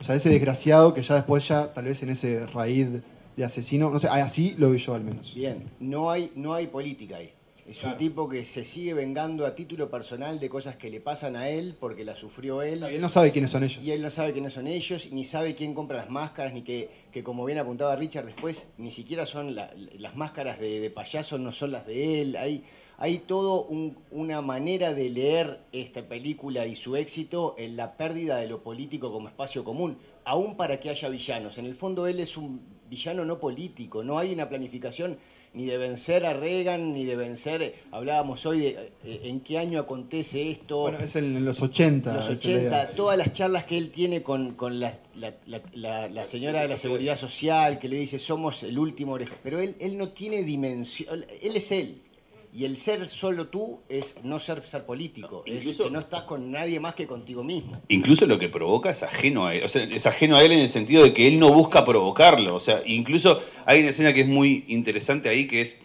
[0.00, 2.88] o sea, ese desgraciado que ya después ya tal vez en ese raíz
[3.36, 5.34] de asesino, no sé, así lo vi yo al menos.
[5.34, 7.30] Bien, no hay, no hay política ahí.
[7.70, 11.36] Es un tipo que se sigue vengando a título personal de cosas que le pasan
[11.36, 12.84] a él porque las sufrió él.
[12.90, 13.80] Y él no sabe quiénes son ellos.
[13.80, 16.90] Y él no sabe quiénes son ellos, ni sabe quién compra las máscaras, ni que,
[17.12, 21.52] que como bien apuntaba Richard después, ni siquiera son las máscaras de, de payaso, no
[21.52, 22.36] son las de él.
[22.38, 22.64] Hay,
[22.98, 23.68] hay todo
[24.10, 29.12] una manera de leer esta película y su éxito en la pérdida de lo político
[29.12, 31.56] como espacio común, aún para que haya villanos.
[31.56, 35.16] En el fondo él es un villano no político, no hay una planificación.
[35.52, 38.68] Ni de vencer a Reagan, ni de vencer, eh, hablábamos hoy de
[39.04, 40.82] eh, en qué año acontece esto.
[40.82, 42.12] Bueno, es en los 80.
[42.14, 42.94] los esa 80, idea.
[42.94, 46.68] todas las charlas que él tiene con, con la, la- la- la- la señora de
[46.68, 49.34] la Seguridad Social, que le dice somos el último oreja.
[49.42, 52.00] Pero él, él no tiene dimensión, él es él.
[52.52, 56.24] Y el ser solo tú es no ser, ser político, es incluso- que no estás
[56.24, 57.80] con nadie más que contigo mismo.
[57.88, 59.62] Incluso lo que provoca es ajeno a él.
[59.62, 62.56] O sea, es ajeno a él en el sentido de que él no busca provocarlo.
[62.56, 65.80] O sea, incluso hay una escena que es muy interesante ahí, que es,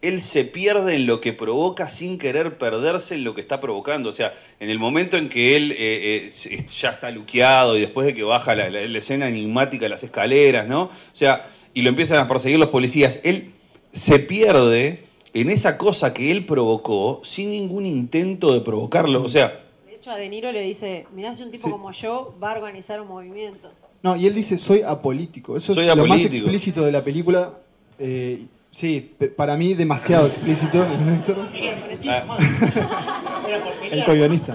[0.00, 4.08] él se pierde en lo que provoca sin querer perderse en lo que está provocando.
[4.10, 8.06] O sea, en el momento en que él eh, eh, ya está luqueado y después
[8.06, 10.82] de que baja la, la- la escena enigmática de las escaleras, ¿no?
[10.82, 13.50] O sea, y lo empiezan a perseguir los policías, él
[13.92, 15.04] se pierde
[15.40, 19.22] en esa cosa que él provocó sin ningún intento de provocarlo.
[19.22, 19.52] O sea,
[19.86, 21.70] De hecho, a De Niro le dice, mirá si un tipo Sí.
[21.72, 23.70] como yo va a organizar un movimiento.
[24.02, 25.56] No, y él dice, soy apolítico.
[25.56, 26.36] Eso Soy es lo más apolítico.
[26.44, 27.52] explícito de la película.
[27.98, 30.84] Eh, sí, para mí demasiado explícito.
[33.90, 34.54] El co-guionista.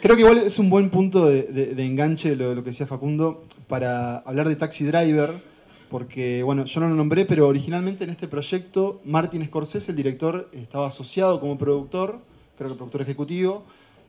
[0.00, 2.86] Creo que igual es un buen punto de, de- de enganche lo, lo que decía
[2.86, 5.42] Facundo para hablar de Taxi Driver,
[5.90, 10.48] porque, bueno, yo no lo nombré, pero originalmente en este proyecto Martin Scorsese, el director,
[10.52, 12.20] estaba asociado como productor,
[12.56, 13.64] creo que productor ejecutivo.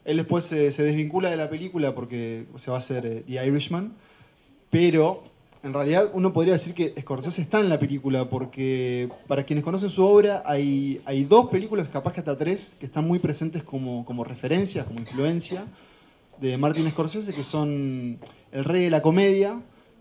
[0.06, 3.46] Él después se, se desvincula de la película porque se va a hacer eh, The
[3.46, 3.94] Irishman,
[4.70, 5.24] pero
[5.62, 9.90] en realidad uno podría decir que Scorsese está en la película porque para quienes conocen
[9.90, 14.06] su obra hay, hay dos películas, capaz que hasta tres, que están muy presentes como,
[14.06, 15.66] como referencias, como influencia
[16.40, 18.20] de Martin Scorsese, que son
[18.52, 19.60] El Rey de la Comedia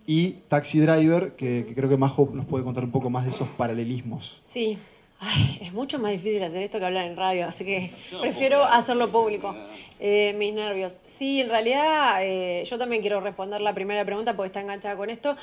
[0.09, 3.31] y Taxi Driver, que, que creo que Majo nos puede contar un poco más de
[3.31, 4.39] esos paralelismos.
[4.41, 4.79] Sí.
[5.21, 7.91] Ay, es mucho más difícil hacer esto que hablar en radio, así que
[8.23, 9.55] prefiero hacerlo público.
[10.01, 10.99] Eh, mis nervios.
[11.05, 15.11] Sí, en realidad eh, yo también quiero responder la primera pregunta porque está enganchada con
[15.11, 15.37] esto.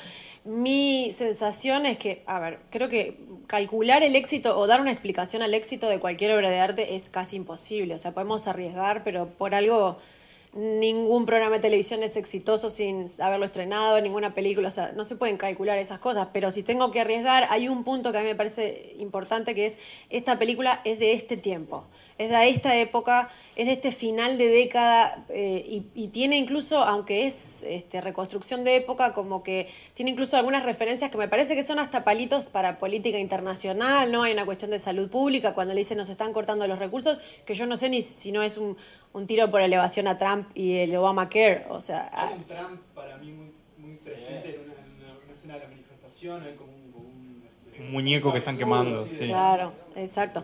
[0.44, 5.42] Mi sensación es que, a ver, creo que calcular el éxito o dar una explicación
[5.42, 7.94] al éxito de cualquier obra de arte es casi imposible.
[7.94, 9.98] O sea, podemos arriesgar, pero por algo
[10.56, 15.16] ningún programa de televisión es exitoso sin haberlo estrenado, ninguna película, o sea, no se
[15.16, 18.28] pueden calcular esas cosas, pero si tengo que arriesgar, hay un punto que a mí
[18.28, 21.84] me parece importante que es, esta película es de este tiempo,
[22.18, 26.78] es de esta época, es de este final de década eh, y, y tiene incluso,
[26.78, 31.54] aunque es este, reconstrucción de época, como que tiene incluso algunas referencias que me parece
[31.54, 34.22] que son hasta palitos para política internacional, ¿no?
[34.22, 37.54] Hay una cuestión de salud pública, cuando le dicen nos están cortando los recursos, que
[37.54, 38.76] yo no sé ni si no es un,
[39.12, 42.08] un tiro por elevación a Trump y el Obamacare, o sea...
[42.12, 46.72] a- un Trump para mí muy, presente en una, escena de la manifestación, hay como
[46.72, 47.44] un,
[47.78, 49.26] Un muñeco que están quemando, sí.
[49.28, 50.42] Claro, exacto.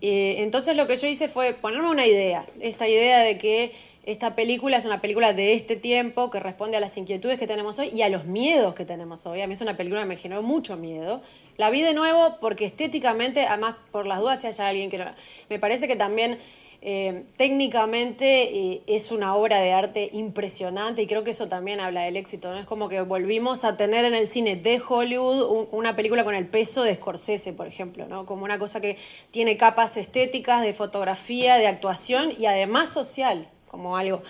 [0.00, 3.72] Eh, entonces lo que yo hice fue ponerme una idea, esta idea de que
[4.04, 7.78] esta película es una película de este tiempo que responde a las inquietudes que tenemos
[7.78, 9.40] hoy y a los miedos que tenemos hoy.
[9.40, 11.22] A mí es una película que me generó mucho miedo.
[11.56, 15.06] La vi de nuevo porque estéticamente, además por las dudas si haya alguien que no...
[15.48, 16.38] Me parece que también
[16.86, 18.42] eh, técnicamente
[18.74, 22.52] eh, es una obra de arte impresionante y creo que eso también habla del éxito.
[22.52, 22.58] ¿no?
[22.58, 26.34] Es como que volvimos a tener en el cine de Hollywood un- una película con
[26.34, 28.26] el peso de Scorsese, por ejemplo, ¿no?
[28.26, 28.98] como una cosa que
[29.30, 34.22] tiene capas estéticas, de fotografía, de actuación y además social, como algo.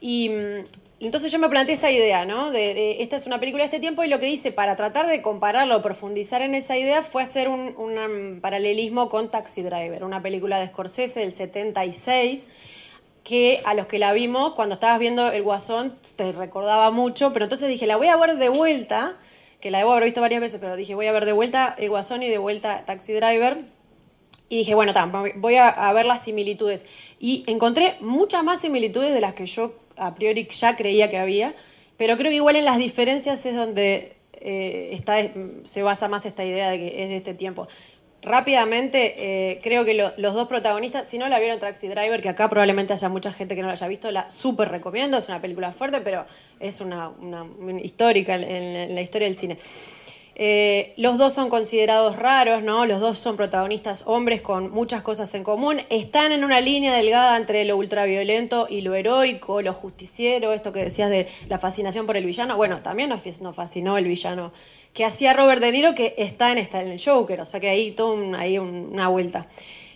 [0.00, 0.64] Y mm,
[1.06, 2.50] entonces yo me planteé esta idea, ¿no?
[2.50, 5.06] De, de- esta es una película de este tiempo y lo que hice para tratar
[5.08, 10.22] de compararlo profundizar en esa idea fue hacer un, un paralelismo con Taxi Driver, una
[10.22, 12.50] película de Scorsese del 76
[13.24, 17.44] que a los que la vimos, cuando estabas viendo El Guasón, te recordaba mucho, pero
[17.44, 19.16] entonces dije, la voy a ver de vuelta,
[19.60, 21.88] que la debo haber visto varias veces, pero dije, voy a ver de vuelta El
[21.90, 23.58] Guasón y de vuelta Taxi Driver.
[24.48, 26.84] Y dije, bueno, tam, voy a, a ver las similitudes.
[27.20, 29.72] Y encontré muchas más similitudes de las que yo
[30.06, 31.54] a priori ya creía que había,
[31.96, 35.16] pero creo que igual en las diferencias es donde eh, está,
[35.64, 37.68] se basa más esta idea de que es de este tiempo.
[38.24, 42.28] Rápidamente, eh, creo que lo- los dos protagonistas, si no la vieron Taxi Driver, que
[42.28, 45.40] acá probablemente haya mucha gente que no la haya visto, la súper recomiendo, es una
[45.40, 46.24] película fuerte, pero
[46.60, 47.10] es una,
[47.82, 49.58] histórica en la historia del cine.
[50.34, 52.86] Eh, los dos son considerados raros, ¿no?
[52.86, 55.82] Los dos son protagonistas hombres con muchas cosas en común.
[55.90, 60.84] Están en una línea delgada entre lo ultraviolento y lo heroico, lo justiciero, esto que
[60.84, 62.56] decías de la fascinación por el villano.
[62.56, 63.22] Bueno, también nos,
[63.54, 64.52] fascinó el villano
[64.94, 68.16] que hacía Robert De Niro, que está en, el Joker, o sea que ahí todo
[68.36, 69.46] ahí un- una vuelta.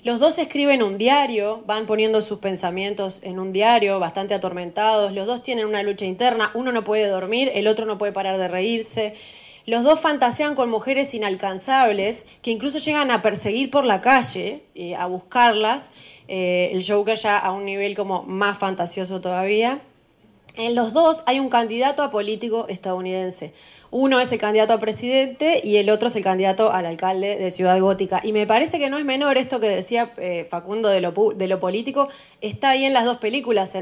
[0.04, 5.12] Los dos escriben un diario, van poniendo sus pensamientos en un diario, bastante atormentados.
[5.12, 8.38] Los dos tienen una lucha interna, uno no puede dormir, el otro no puede parar
[8.38, 9.16] de reírse.
[9.66, 14.94] Los dos fantasean con mujeres inalcanzables que incluso llegan a perseguir por la calle, eh,
[14.94, 15.92] a buscarlas.
[16.28, 19.80] Eh, el Joker ya a un nivel como más fantasioso todavía.
[20.54, 23.52] En los dos hay un candidato a político estadounidense.
[23.90, 27.50] Uno es el candidato a presidente y el otro es el candidato al alcalde de
[27.50, 28.20] Ciudad Gótica.
[28.22, 32.08] Y me parece que no es menor esto que decía eh, Facundo de lo, político,
[32.40, 33.74] está ahí en las dos películas,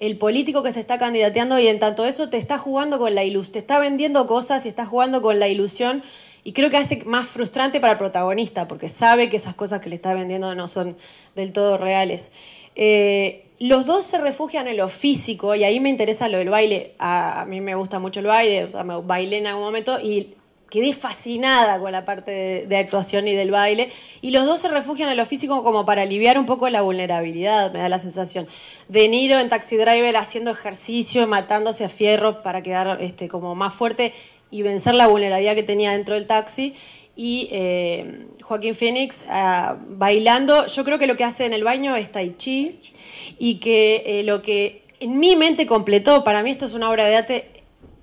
[0.00, 3.22] el político que se está candidateando y en tanto eso te está jugando con la
[3.22, 6.02] ilusión, te está vendiendo cosas y está jugando con la ilusión
[6.42, 9.90] y creo que hace más frustrante para el protagonista porque sabe que esas cosas que
[9.90, 10.96] le está vendiendo no son
[11.36, 12.32] del todo reales.
[12.76, 16.94] Eh, los dos se refugian en lo físico y ahí me interesa lo del baile.
[16.98, 20.34] A, mí me gusta mucho el baile, me bailé en algún momento y
[20.70, 23.90] quedé fascinada con la parte de, actuación y del baile.
[24.22, 27.72] Y los dos se refugian en lo físico como para aliviar un poco la vulnerabilidad,
[27.72, 28.46] me da la sensación.
[28.88, 33.74] De Niro en Taxi Driver haciendo ejercicio, matándose a fierro para quedar este, como más
[33.74, 34.14] fuerte
[34.50, 36.74] y vencer la vulnerabilidad que tenía dentro del taxi.
[37.16, 41.96] Y eh, Joaquín Phoenix ah, bailando, yo creo que lo que hace en el baño
[41.96, 42.80] es Tai Chi
[43.38, 47.06] y que eh, lo que en mi mente completó, para mí esto es una obra
[47.06, 47.59] de arte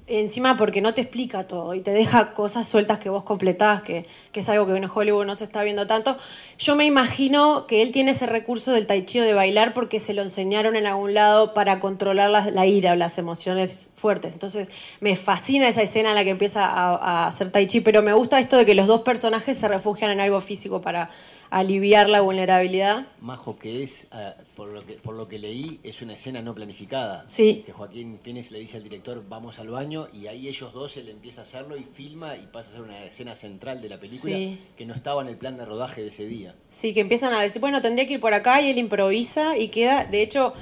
[0.08, 4.06] encima porque no te explica todo y te deja cosas sueltas que vos completás, que,
[4.34, 6.17] es algo que en Hollywood no se está viendo tanto.
[6.58, 10.13] Yo me imagino que él tiene ese recurso del tai chi de bailar porque se
[10.13, 14.34] lo enseñaron en algún lado para controlar la, ira o las emociones fuertes.
[14.34, 14.70] Entonces
[15.02, 18.39] me fascina esa escena en la que empieza a hacer tai chi, pero me gusta
[18.39, 21.10] esto de que los dos personajes se refugian en algo físico para
[21.49, 23.05] aliviar la vulnerabilidad.
[23.21, 26.53] Majo, que es, ah, por, lo que, por lo que leí, es una escena no
[26.53, 27.23] planificada.
[27.27, 27.63] Sí.
[27.65, 31.10] Que Joaquín Phoenix le dice al director, vamos al baño, y ahí ellos dos, él
[31.10, 34.36] empieza a hacerlo y filma y pasa a ser una escena central de la película
[34.36, 34.60] Sí.
[34.77, 36.55] que no estaba en el plan de rodaje de ese día.
[36.69, 39.69] Sí, que empiezan a decir, bueno, tendría que ir por acá y él improvisa y
[39.69, 40.53] queda, de hecho,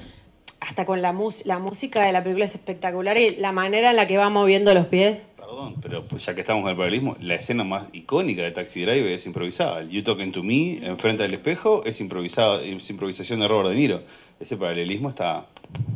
[0.60, 3.96] hasta con la, mus- la música de la película es espectacular y la manera en
[3.98, 5.22] la que va moviendo los pies.
[5.46, 8.82] Perdón, pero pues, ya que estamos con el paralelismo, la escena más icónica de Taxi
[8.82, 9.82] Driver es improvisada.
[9.82, 13.76] El You Talking to Me, enfrente del espejo, es improvisada, es improvisación de Robert De
[13.76, 14.02] Niro.
[14.40, 15.46] Ese paralelismo está...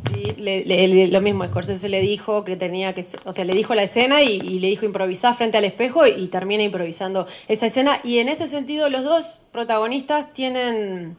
[0.06, 3.82] Sí, le- lo mismo, Scorsese le dijo que tenía que, o sea, le dijo la
[3.82, 7.98] escena y le dijo improvisar frente al espejo y, termina improvisando esa escena.
[8.04, 11.16] Y en ese sentido, los dos protagonistas tienen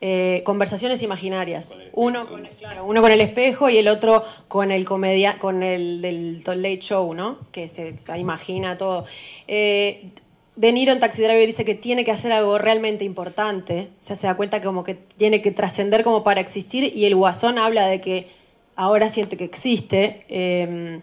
[0.00, 1.74] eh, conversaciones imaginarias.
[1.92, 5.62] Uno con, el, claro, uno con el espejo y el otro con el comedia, con
[5.64, 7.38] el del Late Show, ¿no?
[7.50, 9.06] Que se imagina todo.
[9.48, 10.10] Eh,
[10.54, 13.88] de Niro en Taxi Driver dice que tiene que hacer algo realmente importante.
[13.98, 17.16] O sea, se da cuenta como que tiene que trascender como para existir y el
[17.16, 18.28] guasón habla de que
[18.76, 20.24] ahora siente que existe.
[20.28, 21.00] Eh,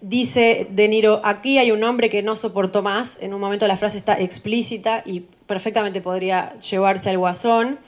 [0.00, 3.18] dice De Niro, aquí hay un hombre que no soportó más.
[3.22, 7.78] En un momento la frase está explícita y perfectamente podría llevarse al guasón.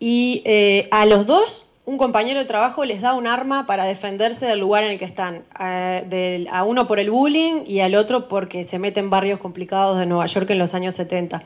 [0.00, 4.46] Y eh, a los dos, un compañero de trabajo les da un arma para defenderse
[4.46, 5.44] del lugar en el que están.
[5.54, 6.02] A,
[6.50, 10.06] a uno por el bullying y al otro porque se mete en barrios complicados de
[10.06, 11.42] Nueva York en los años 70.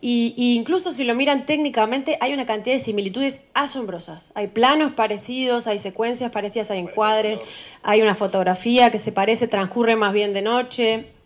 [0.00, 4.30] Y, y incluso si lo miran técnicamente, hay una cantidad de similitudes asombrosas.
[4.34, 7.40] Hay planos parecidos, hay secuencias parecidas, hay encuadres,
[7.82, 11.17] hay una fotografía que se parece, transcurre más bien de noche.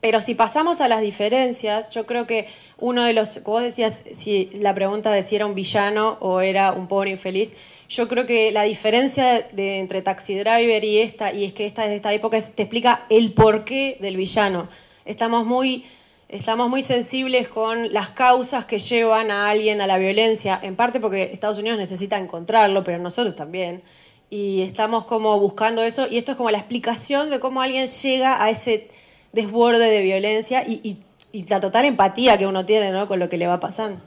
[0.00, 2.46] Pero si pasamos a las diferencias, yo creo que
[2.78, 6.72] uno de los, vos decías, si la pregunta de si era un villano o era
[6.72, 7.56] un pobre infeliz,
[7.88, 11.84] yo creo que la diferencia de, entre Taxi Driver y esta, y es que esta
[11.84, 14.68] es de esta época, te explica el porqué del villano.
[15.04, 15.84] Estamos muy,
[16.28, 21.00] estamos muy sensibles con las causas que llevan a alguien a la violencia, en parte
[21.00, 23.82] porque Estados Unidos necesita encontrarlo, pero nosotros también.
[24.30, 28.44] Y estamos como buscando eso, y esto es como la explicación de cómo alguien llega
[28.44, 28.90] a ese
[29.32, 33.06] desborde de violencia y, y- la total empatía que uno tiene ¿no?
[33.06, 34.00] con lo que le va pasando.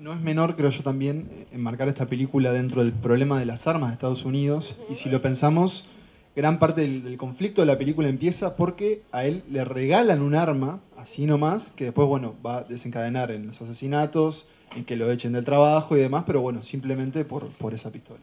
[0.00, 3.66] No es menor, creo yo también, eh, enmarcar esta película dentro del problema de las
[3.68, 4.74] armas de Estados Unidos.
[4.90, 5.86] Y si lo pensamos,
[6.34, 10.34] gran parte del, del conflicto de la película empieza porque a él le regalan un
[10.34, 15.08] arma, así nomás, que después, bueno, va a desencadenar en los asesinatos, en que lo
[15.12, 18.20] echen del trabajo y demás, pero bueno, simplemente por, por esa pistola.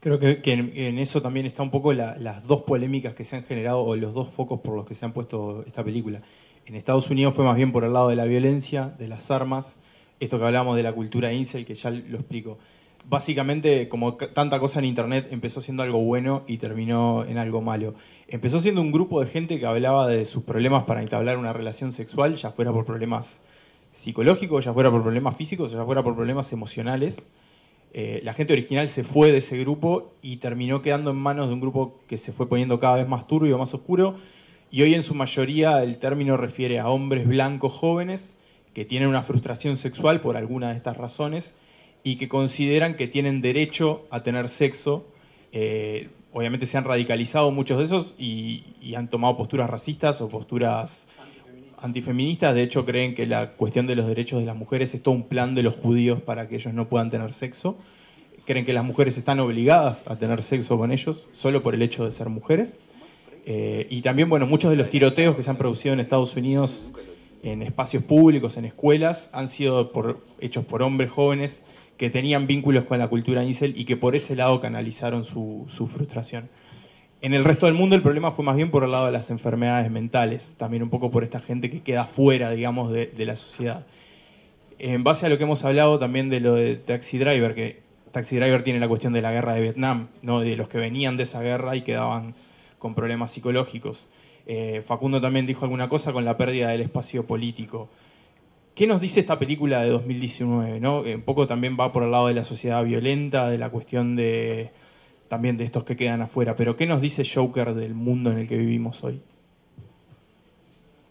[0.00, 3.36] Creo que, que en, eso también está un poco la- las dos polémicas que se
[3.36, 6.20] han generado o los dos focos por los que se han puesto esta película.
[6.66, 9.76] En Estados Unidos fue más bien por el lado de la violencia, de las armas,
[10.20, 12.58] esto que hablamos de la cultura incel, que ya lo explico.
[13.08, 17.94] Básicamente, como tanta cosa en Internet, empezó siendo algo bueno y terminó en algo malo.
[18.28, 21.92] Empezó siendo un grupo de gente que hablaba de sus problemas para entablar una relación
[21.92, 23.40] sexual, ya fuera por problemas
[23.92, 27.24] psicológicos, ya fuera por problemas físicos, ya fuera por problemas emocionales.
[27.98, 31.54] Eh, la gente original se fue de ese grupo y terminó quedando en manos de
[31.54, 34.16] un grupo que se fue poniendo cada vez más turbio, más oscuro.
[34.70, 38.36] Y hoy en su mayoría el término refiere a hombres blancos jóvenes
[38.74, 41.54] que tienen una frustración sexual por alguna de estas razones
[42.04, 45.06] y que consideran que tienen derecho a tener sexo.
[45.52, 50.28] Eh, obviamente se han radicalizado muchos de esos y, y han tomado posturas racistas o
[50.28, 51.06] posturas
[51.86, 52.54] antifeministas.
[52.54, 55.28] De hecho, creen que la cuestión de los derechos de las mujeres es todo un
[55.28, 57.78] plan de los judíos para que ellos no puedan tener sexo.
[58.44, 62.04] Creen que las mujeres están obligadas a tener sexo con ellos solo por el hecho
[62.04, 62.76] de ser mujeres.
[63.46, 66.90] Eh, y también, bueno, muchos de los tiroteos que se han producido en Estados Unidos
[67.42, 71.62] en espacios públicos, en escuelas, han sido por, hechos por hombres jóvenes
[71.96, 75.86] que tenían vínculos con la cultura incel y que por ese lado canalizaron su, su
[75.86, 76.48] frustración.
[77.22, 79.30] En el resto del mundo el problema fue más bien por el lado de las
[79.30, 83.86] enfermedades mentales, también un poco por esta gente que queda fuera, digamos, de, la sociedad.
[84.78, 87.80] En base a lo que hemos hablado también de lo de Taxi Driver, que
[88.12, 90.40] Taxi Driver tiene la cuestión de la guerra de Vietnam, ¿no?
[90.40, 92.34] de los que venían de esa guerra y quedaban
[92.78, 94.08] con problemas psicológicos.
[94.46, 97.88] Eh, Facundo también dijo alguna cosa con la pérdida del espacio político.
[98.74, 100.80] ¿Qué nos dice esta película de 2019?
[100.80, 101.00] ¿no?
[101.00, 104.70] Un poco también va por el lado de la sociedad violenta, de la cuestión de
[105.28, 106.56] también de estos que quedan afuera.
[106.56, 109.20] Pero ¿qué nos dice Joker del mundo en el que vivimos hoy?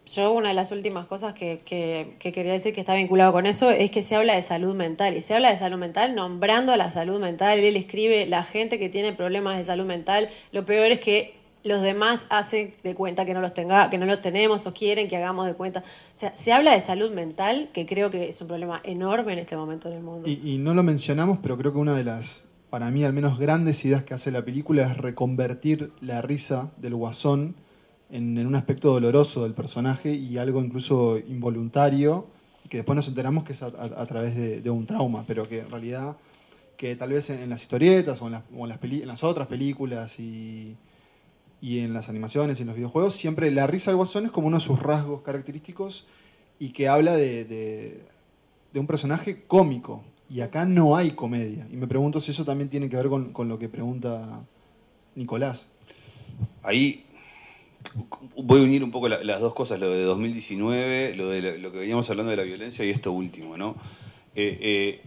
[0.05, 3.47] Yo una de las últimas cosas que, que, que, quería decir que está vinculado con
[3.47, 6.71] eso es que se habla de salud mental y se habla de salud mental nombrando
[6.71, 7.57] a la salud mental.
[7.57, 10.29] Él escribe la gente que tiene problemas de salud mental.
[10.51, 11.33] Lo peor es que
[11.65, 15.07] los demás hacen de cuenta que no los tenga, que no los tenemos o quieren
[15.09, 15.79] que hagamos de cuenta.
[15.79, 19.39] O sea, se habla de salud mental, que creo que es un problema enorme en
[19.39, 20.29] este momento en el mundo.
[20.29, 22.44] Y, y no lo mencionamos, pero creo que una de las,
[22.75, 26.93] para mí al menos grandes ideas que hace la película es reconvertir la risa del
[26.93, 27.55] guasón
[28.09, 32.27] en, un aspecto doloroso del personaje y algo incluso involuntario,
[32.67, 35.71] que después nos enteramos que es a, a, través de, un trauma, pero que en
[35.71, 36.17] realidad,
[36.75, 40.75] que tal vez en, las historietas o en las, otras películas y
[41.61, 44.57] en las animaciones y en los videojuegos, siempre la risa del guasón es como uno
[44.57, 46.07] de sus rasgos característicos
[46.59, 48.03] y que habla de,
[48.73, 50.03] un personaje cómico.
[50.29, 51.67] Y acá no hay comedia.
[51.71, 54.43] Y me pregunto si eso también tiene que ver con, con lo que pregunta
[55.15, 55.71] Nicolás.
[56.63, 57.05] Ahí
[58.35, 61.51] voy a unir un poco la, las dos cosas, lo de 2019, lo de la,
[61.57, 63.75] lo que veníamos hablando de la violencia y esto último, ¿no?
[64.35, 65.01] Eh,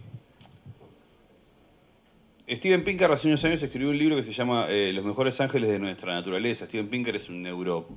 [2.47, 5.39] eh, Steven Pinker hace unos años escribió un libro que se llama eh, Los mejores
[5.39, 6.65] ángeles de nuestra naturaleza.
[6.65, 7.87] Steven Pinker es un neuro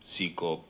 [0.00, 0.64] psico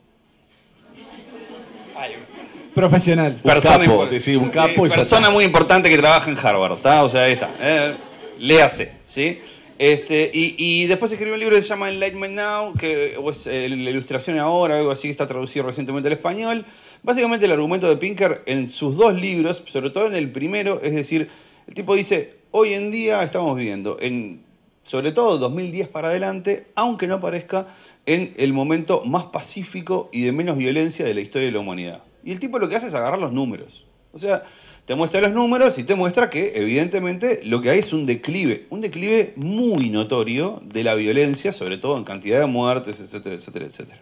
[2.73, 3.33] profesional.
[3.43, 7.03] Persona, capo, sí, un capo sí, persona muy importante que trabaja en Harvard, ¿está?
[7.03, 7.49] O sea, ahí está.
[7.59, 7.93] Eh,
[8.39, 9.39] léase, ¿sí?
[9.79, 13.67] Este, y, y, después escribió un libro que se llama Enlightenment Now, que es eh,
[13.69, 16.63] la ilustración ahora, algo así que está traducido recientemente al español.
[17.01, 20.93] Básicamente el argumento de Pinker en sus dos libros, sobre todo en el primero, es
[20.93, 21.27] decir,
[21.67, 24.41] el tipo dice, hoy en día estamos viviendo, en,
[24.83, 27.67] sobre todo 2010 para adelante, aunque no parezca,
[28.05, 32.03] en el momento más pacífico y de menos violencia de la historia de la humanidad.
[32.23, 33.85] Y el tipo lo que hace es agarrar los números.
[34.11, 34.43] O sea,
[34.85, 38.67] te muestra los números y te muestra que evidentemente lo que hay es un declive,
[38.69, 43.65] un declive muy notorio de la violencia, sobre todo en cantidad de muertes, etcétera, etcétera,
[43.65, 44.01] etcétera.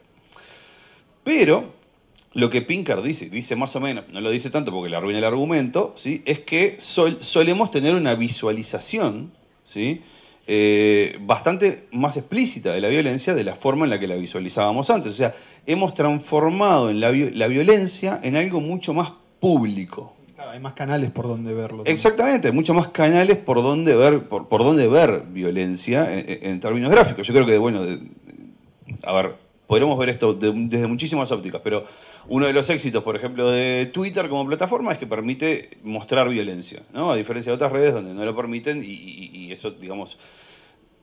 [1.23, 1.71] Pero
[2.33, 5.19] lo que Pinker dice, dice más o menos, no lo dice tanto porque le arruina
[5.19, 6.23] el argumento, ¿sí?
[6.25, 9.31] es que sol, solemos tener una visualización
[9.63, 10.01] ¿sí?
[10.47, 14.89] Eh, bastante más explícita de la violencia de la forma en la que la visualizábamos
[14.89, 15.13] antes.
[15.13, 15.35] O sea,
[15.65, 20.15] hemos transformado en la, la violencia en algo mucho más público.
[20.35, 21.77] Claro, hay más canales por donde verlo.
[21.77, 21.93] También.
[21.93, 26.59] Exactamente, hay muchos más canales por donde ver, por, por donde ver violencia en, en,
[26.59, 27.27] términos gráficos.
[27.27, 27.99] Yo creo que, bueno, de,
[29.03, 29.35] a ver,
[29.67, 31.85] podríamos ver esto de, desde muchísimas ópticas, pero
[32.27, 36.81] uno de los éxitos, por ejemplo, de Twitter como plataforma es que permite mostrar violencia,
[36.93, 37.11] ¿no?
[37.11, 40.17] A diferencia de otras redes donde no lo permiten y, y, y eso, digamos,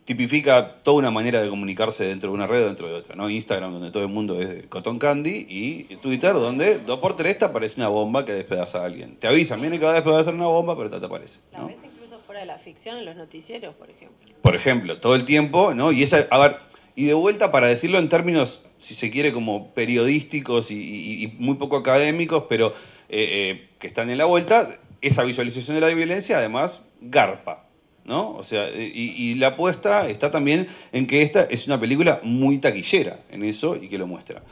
[0.08, 3.28] tipifica toda una manera de comunicarse dentro de una red o dentro de otra, ¿no?
[3.28, 7.36] Instagram, donde todo el mundo es de cotton candy, y Twitter, donde dos por tres
[7.36, 9.16] te aparece una bomba que despedaza a alguien.
[9.16, 11.40] Te avisan, viene que va a despedazar una bomba, pero te, te aparece.
[11.52, 11.58] ¿no?
[11.58, 14.34] La ves incluso fuera de la ficción en los noticieros, por ejemplo.
[14.40, 15.92] Por ejemplo, todo el tiempo, ¿no?
[15.92, 16.56] Y esa, a ver,
[16.98, 21.76] y de vuelta para decirlo en términos, si se quiere, como periodísticos y, muy poco
[21.76, 22.74] académicos, pero
[23.08, 24.68] eh, eh, que están en la vuelta,
[25.00, 27.68] esa visualización de la violencia además garpa,
[28.04, 28.32] ¿no?
[28.32, 33.20] O sea, y, la apuesta está también en que esta es una película muy taquillera
[33.30, 34.42] en eso y que lo muestra.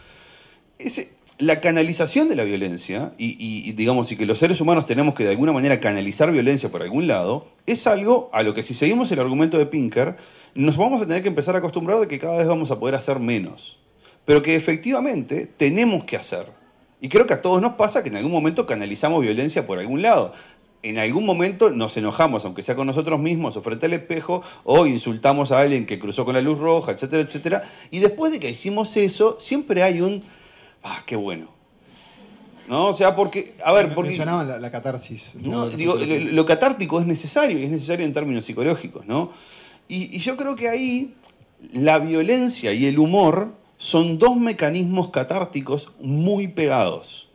[0.78, 5.24] Ese, la canalización de la violencia, y, digamos, y que los seres humanos tenemos que
[5.24, 9.10] de alguna manera canalizar violencia por algún lado, es algo a lo que si seguimos
[9.10, 10.16] el argumento de Pinker,
[10.56, 12.94] nos vamos a tener que empezar a acostumbrar de que cada vez vamos a poder
[12.94, 13.78] hacer menos.
[14.24, 16.46] Pero que efectivamente tenemos que hacer.
[17.00, 20.02] Y creo que a todos nos pasa que en algún momento canalizamos violencia por algún
[20.02, 20.32] lado
[20.88, 24.86] en algún momento nos enojamos, aunque sea con nosotros mismos o frente al espejo, o
[24.86, 27.62] insultamos a alguien que cruzó con la luz roja, etcétera, etcétera.
[27.90, 30.22] Y después de que hicimos eso, siempre hay un,
[30.84, 31.48] ah, qué bueno.
[32.68, 32.86] ¿No?
[32.86, 34.10] O sea, porque, a ver, porque...
[34.10, 35.36] Mencionaban la, la catarsis.
[35.42, 39.32] No, digo, lo, lo, catártico es necesario, y es necesario en términos psicológicos, ¿no?
[39.88, 41.14] Y, yo creo que ahí
[41.72, 47.28] la violencia y el humor son dos mecanismos catárticos muy pegados.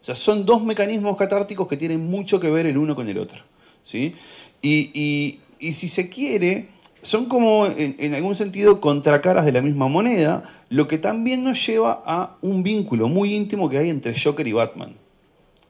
[0.00, 3.18] O sea, son dos mecanismos catárticos que tienen mucho que ver el uno con el
[3.18, 3.42] otro.
[3.82, 4.14] ¿sí?
[4.60, 6.68] Y, y, y si se quiere,
[7.00, 11.66] son como, en, en algún sentido, contracaras de la misma moneda, lo que también nos
[11.66, 14.94] lleva a un vínculo muy íntimo que hay entre Joker y Batman.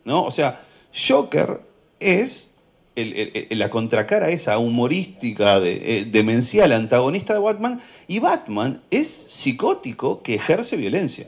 [0.04, 0.24] ¿no?
[0.24, 1.60] O sea, Joker
[2.00, 2.53] es
[2.96, 8.80] el- el- el- la contracara esa humorística, de- eh, demencial, antagonista de Batman, y Batman
[8.90, 11.26] es psicótico que ejerce violencia.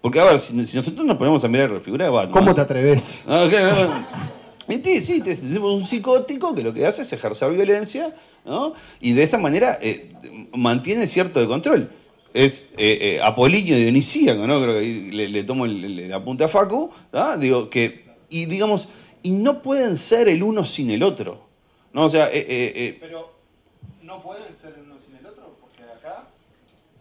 [0.00, 2.32] Porque, a ver, si, si nosotros nos ponemos a mirar la figura de Batman...
[2.32, 3.22] ¿Cómo te atreves?
[3.26, 3.74] Ah, claro,
[4.68, 4.74] no.
[4.74, 8.14] Y sí, es un psicótico que lo que hace es ejercer violencia,
[8.46, 8.72] ¿no?
[9.00, 10.10] Y de esa manera eh,
[10.54, 11.90] mantiene cierto de control.
[12.32, 14.60] Es eh, eh, Apolinio Dionisíaco, ¿no?
[14.62, 17.36] Creo que ahí le, le tomo el, la punta a Facu, ¿ah?
[17.38, 18.88] Digo, que, y digamos,
[19.24, 21.40] y no pueden ser el uno sin el otro,
[21.92, 22.04] ¿no?
[22.04, 23.32] O sea, eh, eh, eh, Pero
[24.02, 26.24] no pueden ser uno sin el otro, porque acá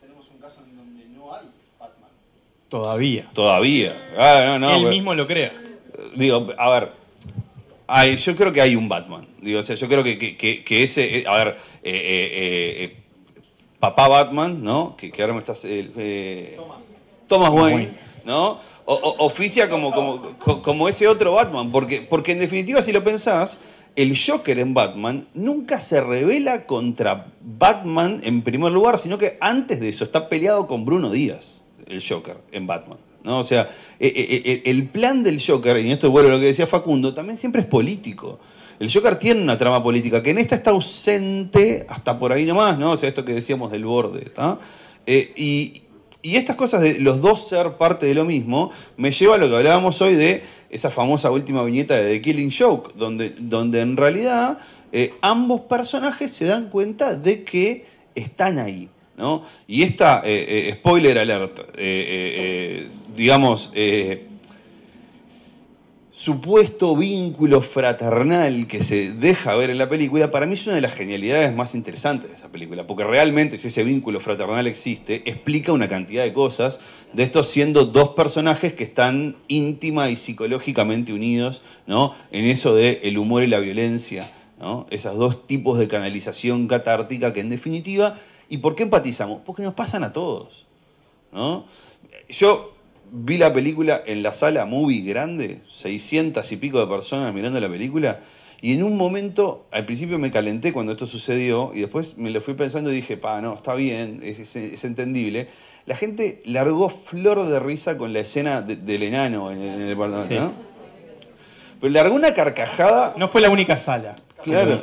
[0.01, 1.45] tenemos un caso en donde no hay
[1.79, 2.09] Batman.
[2.69, 3.29] Todavía.
[3.33, 3.93] todavía.
[4.17, 5.53] Ah, no, no, Él pero- mismo lo crea.
[6.15, 6.91] digo, a ver,
[7.87, 9.27] hay- yo creo que hay un Batman.
[9.41, 11.47] Digo, o sea, yo creo que, que- que- que ese, eh, a ver,
[11.83, 12.97] eh, eh, eh,
[13.79, 14.95] papá Batman, ¿no?
[14.95, 15.65] Que, que ahora me estás...
[15.65, 16.57] eh, eh,
[17.27, 17.89] Thomas Wayne,
[18.25, 18.59] ¿no?
[18.85, 23.61] Oficia como, como, co- como ese otro Batman, porque, porque en definitiva, si lo pensás,
[23.95, 29.79] el Joker en Batman nunca se revela contra Batman en primer lugar, sino que antes
[29.79, 32.97] de eso está peleado con Bruno Díaz, el Joker en Batman.
[33.23, 33.39] ¿no?
[33.39, 33.69] O sea,
[33.99, 37.13] eh, eh, eh, el plan del Joker, y esto vuelvo a lo que decía Facundo,
[37.13, 38.39] también siempre es político.
[38.79, 42.77] El Joker tiene una trama política que en esta está ausente hasta por ahí nomás,
[42.77, 42.91] ¿no?
[42.91, 44.59] O sea, esto que decíamos del borde, ¿tá?
[45.05, 45.82] Eh, y,
[46.23, 49.49] y estas cosas de los dos ser parte de lo mismo me lleva a lo
[49.49, 53.95] que hablábamos hoy de esa famosa última viñeta de The Killing Joke, donde, donde en
[53.97, 54.57] realidad
[54.93, 58.89] eh, ambos personajes se dan cuenta de que están ahí.
[59.17, 59.43] ¿no?
[59.67, 61.59] Y esta, eh, eh, spoiler alert,
[63.15, 63.73] digamos,
[66.15, 70.81] supuesto vínculo fraternal que se deja ver en la película, para mí es una de
[70.81, 75.73] las genialidades más interesantes de esa película, porque realmente si ese vínculo fraternal existe, explica
[75.73, 76.81] una cantidad de cosas
[77.13, 82.13] de estos siendo dos personajes que están íntima y psicológicamente unidos, ¿no?
[82.29, 84.21] En eso de el humor y la violencia,
[84.59, 84.85] ¿no?
[84.91, 88.15] Esos dos tipos de canalización catártica que en definitiva,
[88.49, 89.41] ¿y por qué empatizamos?
[89.43, 90.67] Porque nos pasan a todos,
[91.31, 91.65] ¿no?
[92.29, 92.71] Yo
[93.11, 97.69] vi la película en la sala movie grande, 600 y pico de personas mirando la
[97.69, 98.19] película,
[98.61, 102.39] y en un momento, al principio me calenté cuando esto sucedió, y después me lo
[102.41, 105.47] fui pensando y dije, pa, no, está bien, es, es- es entendible.
[105.85, 109.81] La gente largó flor de risa con la escena de- del enano en, el- en
[109.81, 110.39] el departamento, Sí.
[110.39, 110.51] ¿no?
[111.81, 114.15] Pero largó una carcajada No fue la única sala.
[114.41, 114.79] Claro.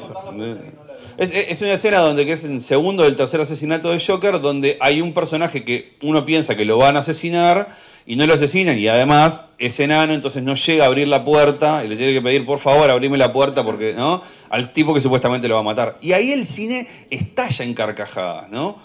[1.17, 4.77] Es, es una escena donde que es el segundo del tercer asesinato de Joker, donde
[4.81, 7.69] hay un personaje que uno piensa que lo van a asesinar
[8.07, 11.85] y no lo asesinan y además es enano, entonces no llega a abrir la puerta
[11.85, 14.23] y le tiene que pedir por favor abrime la puerta porque, ¿no?
[14.49, 15.99] Al tipo que supuestamente lo va a matar.
[16.01, 18.79] Y ahí el cine estalla en carcajadas, ¿no?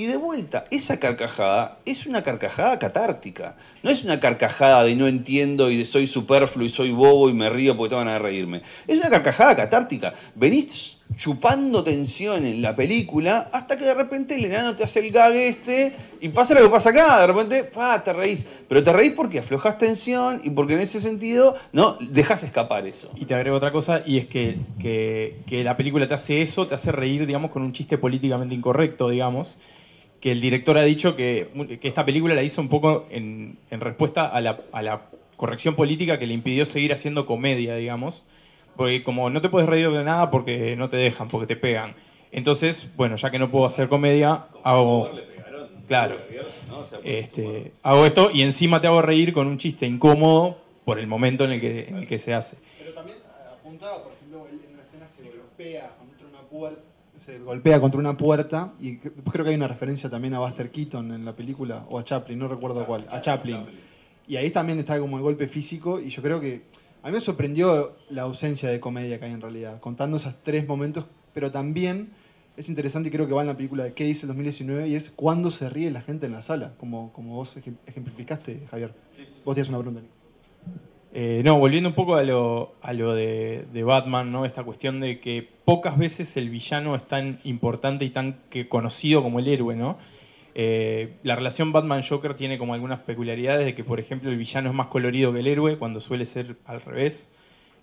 [0.00, 3.56] Y de vuelta, esa carcajada es una carcajada catártica.
[3.82, 7.34] No es una carcajada de no entiendo y de soy superfluo y soy bobo y
[7.34, 8.62] me río porque te van a reírme.
[8.86, 10.14] Es una carcajada catártica.
[10.36, 15.10] Venís chupando tensión en la película hasta que de repente el enano te hace el
[15.10, 17.20] gag este y pasa lo que pasa acá.
[17.20, 18.46] De repente, pa, te reís.
[18.68, 21.96] Pero te reís porque aflojas tensión y porque en ese sentido, ¿no?
[22.00, 23.10] Dejas escapar eso.
[23.16, 26.66] Y te agrego otra cosa, y es que, que- que la película te hace eso,
[26.66, 29.58] te hace reír, digamos, con un chiste políticamente incorrecto, digamos.
[30.20, 31.48] Que el director ha dicho que,
[31.80, 35.02] que esta película la hizo un poco en, en respuesta a la, a la
[35.36, 38.22] corrección política que le impidió seguir haciendo comedia, digamos.
[38.80, 41.94] Porque como no te puedes reír de nada porque no te dejan, porque te pegan.
[42.32, 45.10] Entonces, bueno, ya que no puedo hacer comedia, hago...
[45.86, 46.16] Claro.
[47.04, 50.56] Este, hago esto y encima te hago reír con un chiste incómodo
[50.86, 52.56] por el momento en el que, en el que se hace.
[52.78, 53.18] Pero también
[53.52, 56.82] apuntaba, por ejemplo, en una escena se golpea contra una puerta.
[57.18, 61.12] Se golpea contra una puerta y creo que hay una referencia también a Buster Keaton
[61.12, 63.58] en la película, o a Chaplin, no recuerdo cuál, a Chaplin.
[64.26, 66.62] Y ahí también está como el golpe físico y yo creo que
[67.02, 70.66] a mí me sorprendió la ausencia de comedia que hay en realidad, contando esos tres
[70.68, 72.10] momentos, pero también
[72.56, 74.94] es interesante y creo que va en la película de qué dice el 2019 y
[74.94, 78.92] es cuándo se ríe la gente en la sala, como, como vos ejem- ejemplificaste, Javier.
[79.44, 80.02] Vos tienes una pregunta.
[81.12, 84.44] Eh, no, volviendo un poco a lo, a lo de, de Batman, ¿no?
[84.44, 89.22] Esta cuestión de que pocas veces el villano es tan importante y tan que conocido
[89.22, 89.96] como el héroe, ¿no?
[90.54, 94.74] Eh, la relación Batman-Joker tiene como algunas peculiaridades de que, por ejemplo, el villano es
[94.74, 97.32] más colorido que el héroe, cuando suele ser al revés.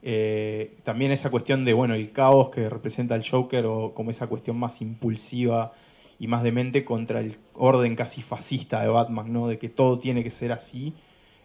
[0.03, 4.27] Eh, también esa cuestión de, bueno, el caos que representa el Joker o como esa
[4.27, 5.71] cuestión más impulsiva
[6.19, 9.47] y más demente contra el orden casi fascista de Batman, ¿no?
[9.47, 10.93] De que todo tiene que ser así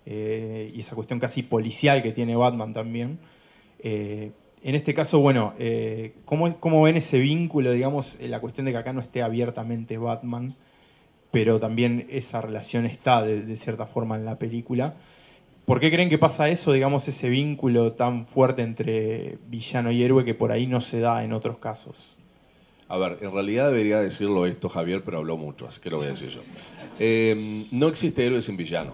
[0.06, 3.18] eh, y esa cuestión casi policial que tiene Batman también.
[3.84, 5.54] En este caso, bueno,
[6.24, 10.54] ¿cómo, ¿cómo ven ese vínculo, digamos, la cuestión de que acá no esté abiertamente Batman,
[11.32, 14.94] pero también esa relación está de, cierta forma en la película?
[15.64, 20.24] ¿Por qué creen que pasa eso, digamos, ese vínculo tan fuerte entre villano y héroe
[20.24, 22.16] que por ahí no se da en otros casos?
[22.88, 26.06] A ver, en realidad debería decirlo esto Javier, pero habló mucho, así que lo voy
[26.06, 26.42] a decir yo.
[26.98, 28.92] Eh, no existe héroe sin villano,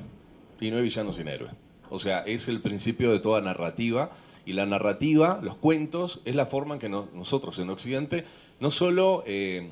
[0.60, 1.50] y no hay villano sin héroe.
[1.90, 4.10] O sea, es el principio de toda narrativa,
[4.46, 8.24] y la narrativa, los cuentos, es la forma en que no- nosotros en Occidente
[8.60, 9.68] no solo eh,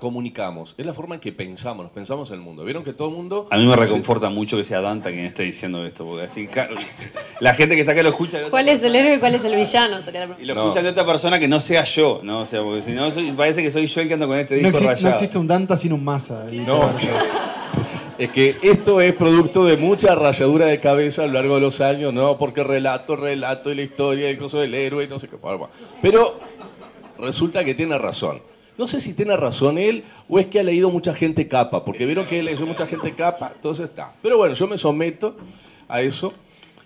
[0.00, 2.64] comunicamos, es la forma en que pensamos, nos pensamos en el mundo.
[2.64, 3.46] ¿Vieron que todo el mundo...
[3.50, 6.48] A mí me reconforta mucho que sea Danta quien esté diciendo esto, porque así
[7.40, 9.34] la gente que está acá lo escucha de otra ¿Cuál es el héroe y cuál
[9.34, 10.00] es el villano?
[10.00, 10.62] Sería la Y lo No.
[10.62, 12.40] escuchan de otra persona que no sea yo, ¿no?
[12.40, 14.60] O sea, porque si no, soy- parece que soy yo el que ando con este
[14.62, 15.08] No, disco no rayado.
[15.10, 16.46] existe un Danta sin un Massa.
[16.46, 16.90] dice No.
[18.18, 21.80] Es que esto es producto de mucha rayadura de cabeza a lo largo de los
[21.80, 22.36] años, ¿no?
[22.36, 25.38] Porque relato, relato y la historia, el coso del héroe y no sé qué.
[26.02, 26.38] Pero
[27.20, 28.42] resulta que tiene razón.
[28.78, 32.06] No sé si tiene razón él o es que ha leído mucha gente capa, porque
[32.06, 34.14] vieron que él leyó mucha gente capa, entonces está.
[34.22, 35.36] Pero bueno, yo me someto
[35.86, 36.32] a eso.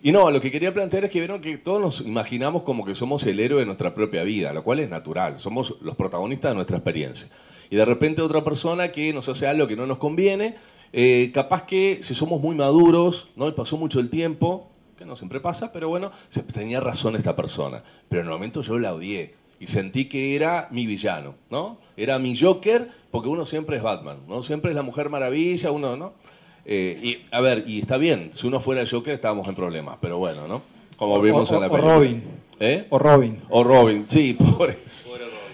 [0.03, 2.95] Y no, lo que quería plantear es que vieron que todos nos imaginamos como que
[2.95, 6.57] somos el héroe de nuestra propia vida, lo cual es natural, somos los protagonistas de
[6.57, 7.29] nuestra experiencia.
[7.71, 10.57] Y de repente otra persona que nos hace algo que no nos conviene,
[10.93, 13.49] eh, capaz que si somos muy maduros, ¿no?
[13.49, 14.69] Y pasó mucho el tiempo,
[14.99, 16.13] que no siempre pasa, pero bueno,
[16.53, 17.83] tenía razón esta persona.
[18.09, 21.79] Pero en el momento yo la odié y sentí que era mi villano, ¿no?
[21.97, 24.43] Era mi Joker, porque uno siempre es Batman, ¿no?
[24.43, 26.13] Siempre es la Mujer Maravilla, uno, ¿no?
[26.67, 29.97] Eh, y, a ver, y está bien, si uno fuera el Joker estábamos en problemas,
[30.01, 30.63] pero bueno, ¿no?
[30.97, 31.95] Como O- vimos o- en la o película.
[31.97, 32.23] Robin.
[32.61, 32.87] ¿Eh?
[32.91, 33.41] O Robin.
[33.51, 35.11] O Robin, sí, por eso.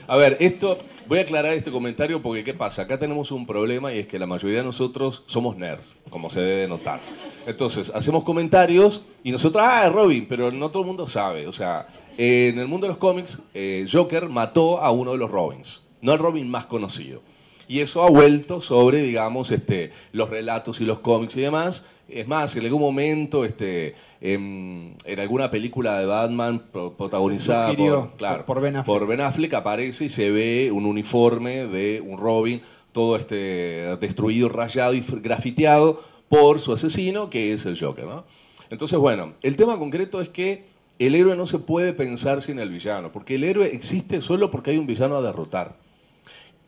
[0.07, 2.83] A ver, esto, voy a aclarar este comentario porque ¿qué pasa?
[2.83, 6.41] Acá tenemos un problema y es que la mayoría de nosotros somos nerds, como se
[6.41, 7.01] debe notar.
[7.47, 11.47] Entonces, hacemos comentarios y nosotros, ah, Robin, pero no todo el mundo sabe.
[11.47, 11.87] O sea,
[12.23, 16.13] en el mundo de los cómics, eh, Joker mató a uno de los Robins, no
[16.13, 17.23] al Robin más conocido.
[17.67, 21.87] Y eso ha vuelto sobre, digamos, este, los relatos y los cómics y demás.
[22.09, 28.17] Es más, en algún momento, este, en, en alguna película de Batman pro- protagonizada por,
[28.17, 28.87] claro, por- por Ben Affleck.
[28.99, 32.61] por Ben Affleck, aparece y se ve un uniforme de un Robin
[32.93, 38.05] todo este, destruido, rayado y grafiteado por su asesino, que es el Joker.
[38.05, 38.25] ¿no?
[38.71, 40.65] Entonces, bueno, el tema concreto es que
[41.07, 44.71] el héroe no se puede pensar sin el villano, porque el héroe existe solo porque
[44.73, 45.77] hay un villano a derrotar.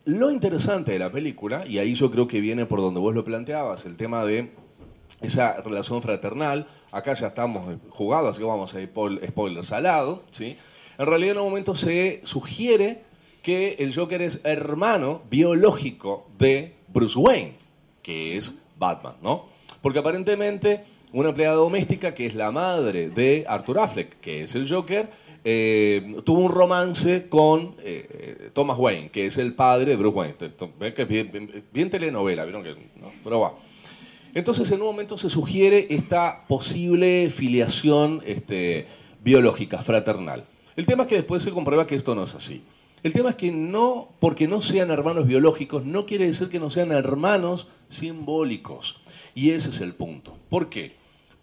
[0.05, 3.23] Lo interesante de la película, y ahí yo creo que viene por donde vos lo
[3.23, 4.51] planteabas, el tema de
[5.21, 10.57] esa relación fraternal, acá ya estamos jugados, así que vamos a spoil- spoiler salado, ¿sí?
[10.97, 13.01] En realidad en un momento se sugiere
[13.41, 17.55] que el Joker es hermano biológico de Bruce Wayne,
[18.01, 19.45] que es Batman, ¿no?
[19.81, 24.67] Porque aparentemente una empleada doméstica que es la madre de Arthur Affleck, que es el
[24.69, 25.09] Joker,
[25.45, 30.35] eh, tuvo un romance con eh, Thomas Wayne, que es el padre de Bruce Wayne.
[30.79, 32.71] Es bien, bien- bien telenovela, ¿vieron que?
[32.99, 33.11] no?
[33.23, 33.53] Pero va.
[34.33, 38.87] Entonces, en un momento se sugiere esta posible filiación este,
[39.23, 40.43] biológica, fraternal.
[40.75, 42.63] El tema es que después se comprueba que esto no es así.
[43.03, 46.69] El tema es que no, porque no sean hermanos biológicos, no quiere decir que no
[46.71, 49.01] sean hermanos simbólicos.
[49.35, 50.35] Y ese es el punto.
[50.49, 50.93] ¿Por qué?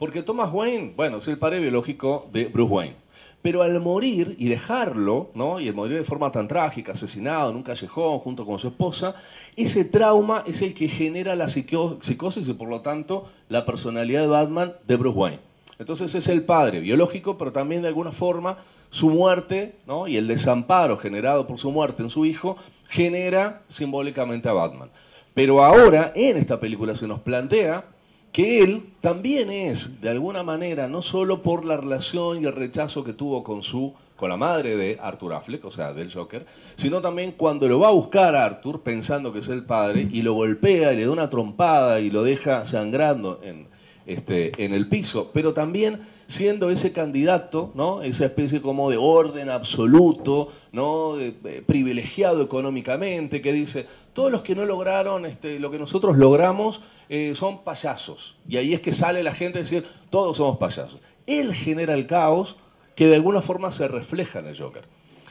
[0.00, 2.96] Porque Thomas Wayne, bueno, es el padre biológico de Bruce Wayne.
[3.42, 5.60] Pero al morir y dejarlo, ¿no?
[5.60, 9.14] Y al morir de forma tan trágica, asesinado en un callejón junto con su esposa,
[9.56, 14.22] ese trauma es el que genera la psico- psicosis y por lo tanto la personalidad
[14.22, 15.38] de Batman de Bruce Wayne.
[15.78, 18.58] Entonces es el padre biológico, pero también de alguna forma
[18.90, 20.08] su muerte ¿no?
[20.08, 22.56] y el desamparo generado por su muerte en su hijo
[22.88, 24.90] genera simbólicamente a Batman.
[25.32, 27.84] Pero ahora en esta película se nos plantea
[28.32, 33.04] que él también es, de alguna manera, no solo por la relación y el rechazo
[33.04, 36.44] que tuvo con su con la madre de Arthur Affleck, o sea, del Joker,
[36.76, 40.20] sino también cuando lo va a buscar a Arthur pensando que es el padre y
[40.20, 43.66] lo golpea y le da una trompada y lo deja sangrando en,
[44.04, 48.02] este, en el piso, pero también siendo ese candidato, ¿no?
[48.02, 51.18] esa especie como de orden absoluto, ¿no?
[51.18, 51.34] Eh,
[51.66, 53.86] privilegiado económicamente, que dice,
[54.20, 58.36] todos los que no lograron este, lo que nosotros logramos eh, son payasos.
[58.46, 61.00] Y ahí es que sale la gente a decir, todos somos payasos.
[61.26, 62.56] Él genera el caos
[62.94, 64.84] que de alguna forma se refleja en el Joker.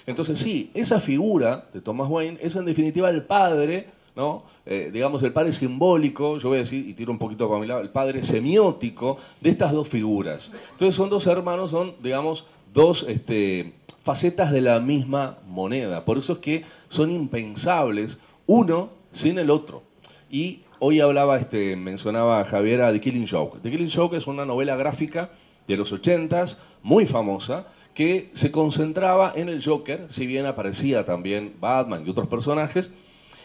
[0.07, 3.85] Entonces sí, esa figura de Thomas Wayne es en definitiva el padre,
[4.15, 4.41] ¿no?
[4.65, 7.67] Eh, digamos el padre simbólico, yo voy a decir, y tiro un poquito para mi
[7.67, 10.51] lado, el padre semiótico de estas dos figuras.
[10.71, 16.05] Entonces son dos hermanos, son, digamos, dos este, facetas de la misma moneda.
[16.05, 18.17] Por eso es que son impensables
[18.49, 19.83] uno sin el otro.
[20.31, 22.45] Y hoy hablaba, este, mencionaba a
[22.91, 23.59] The Killing Joke.
[23.61, 25.29] The Killing Joke es una novela gráfica
[25.67, 31.53] de los 80s, muy famosa, que se concentraba en el Joker, si bien aparecía también
[31.59, 32.91] Batman y otros personajes,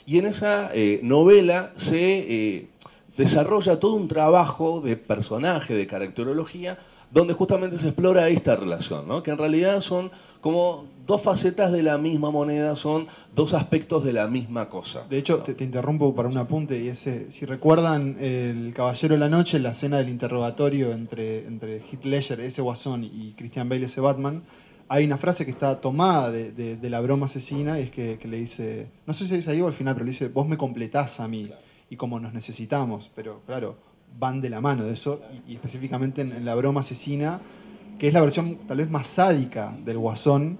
[0.07, 2.69] y en esa eh, novela se eh,
[3.19, 6.79] desarrolla todo un trabajo de personaje, de caracterología,
[7.15, 9.23] donde justamente se explora esta relación, ¿no?
[9.23, 10.11] que en realidad son
[10.41, 15.07] como dos facetas de la misma moneda, son dos aspectos de la misma cosa.
[15.09, 19.21] De hecho, te, te interrumpo para un apunte, y ese, si recuerdan El Caballero de
[19.21, 23.87] la Noche, la escena del interrogatorio entre, entre Heath Ledger, ese guasón, y Christian Bale,
[23.87, 24.43] ese Batman,
[24.89, 28.19] hay una frase que está tomada de, de- de la broma asesina, y es que,
[28.19, 30.47] que le dice, no sé si es ahí o al final, pero le dice, vos
[30.49, 31.51] me completás a mí,
[31.91, 33.77] y como nos necesitamos, pero claro,
[34.19, 37.41] van de la mano de eso, y, específicamente en, en la broma asesina,
[37.99, 40.59] que es la versión tal vez más sádica del guasón,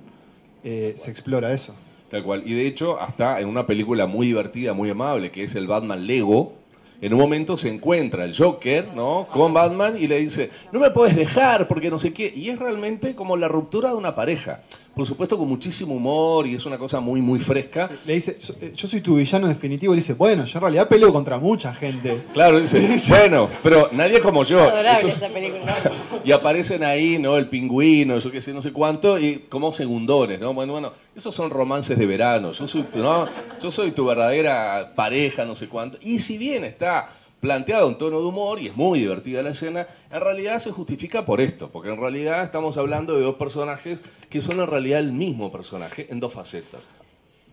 [0.63, 1.77] eh, se explora eso.
[2.11, 2.43] Tal cual.
[2.47, 6.07] Y de hecho, hasta en una película muy divertida, muy amable, que es el Batman
[6.07, 6.55] Lego,
[7.01, 9.27] en un momento se encuentra el Joker, ¿no?
[9.31, 12.33] Con Batman y le dice, no me puedes dejar porque no sé qué.
[12.35, 14.61] Y es realmente como la ruptura de una pareja.
[14.95, 17.91] Por supuesto con muchísimo humor y es una cosa muy, muy fresca.
[18.07, 20.63] Le dice, "So- eh, yo soy tu villano definitivo, y le dice, bueno, yo en
[20.63, 22.17] realidad peleo contra mucha gente.
[22.33, 24.61] Claro, dice, bueno, pero nadie como yo.
[24.61, 25.75] Adorable Entonces- esa película.
[26.25, 27.37] y aparecen ahí, ¿no?
[27.37, 30.55] El pingüino, yo qué sé, no sé cuánto, y como segundones, ¿no?
[30.55, 32.53] Bueno, bueno, esos son romances de verano.
[32.53, 33.27] Yo soy, ¿no?
[33.61, 35.99] yo soy tu verdadera pareja, no sé cuánto.
[36.03, 37.09] Y si bien está
[37.45, 41.27] planteado en tono de humor y es muy divertida la escena, en realidad se justifica
[41.27, 45.13] por esto, porque en realidad estamos hablando de dos personajes que son en realidad el
[45.13, 46.89] mismo personaje en dos facetas.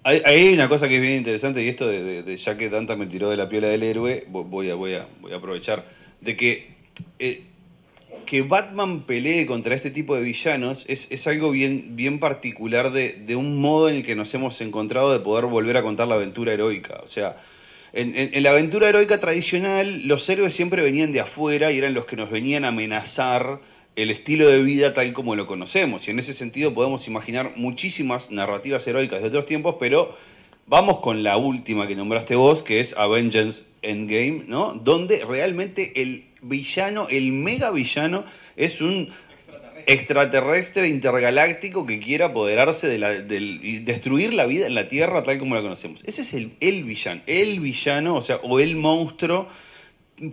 [0.04, 2.70] Hay, hay una cosa que es bien interesante y esto de, de- de- ya que
[2.70, 5.36] Danta me tiró de la piola del héroe, vo- voy a, voy a, voy a
[5.36, 5.86] aprovechar
[6.22, 6.74] de que
[7.20, 7.44] eh,
[8.26, 13.12] que Batman pelee contra este tipo de villanos es, es algo bien, bien particular de,
[13.14, 16.16] de un modo en el que nos hemos encontrado de poder volver a contar la
[16.16, 17.02] aventura heroica.
[17.04, 17.36] O sea,
[17.94, 22.16] en, la aventura heroica tradicional, los héroes siempre venían de afuera y eran los que
[22.16, 23.60] nos venían a amenazar
[23.98, 26.08] el estilo de vida tal como lo conocemos.
[26.08, 30.16] Y en ese sentido podemos imaginar muchísimas narrativas heroicas de otros tiempos, pero
[30.68, 34.74] vamos con la última que nombraste vos, que es Avengers Endgame, ¿no?
[34.74, 38.24] Donde realmente el villano, el mega villano,
[38.56, 39.10] es un
[39.88, 45.40] extraterrestre intergaláctico que quiere apoderarse de la, y destruir la vida en la Tierra tal
[45.40, 46.02] como la conocemos.
[46.06, 49.48] Ese es el, el villano, el villano, o sea, o el monstruo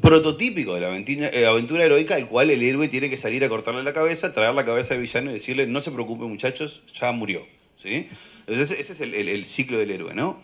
[0.00, 3.48] prototípico de la aventura, eh, aventura heroica al cual el héroe tiene que salir a
[3.48, 7.12] cortarle la cabeza, traer la cabeza del villano y decirle, no se preocupe muchachos, ya
[7.12, 7.46] murió.
[7.76, 8.08] ¿sí?
[8.46, 10.40] Entonces ese es el, ciclo del héroe, ¿no?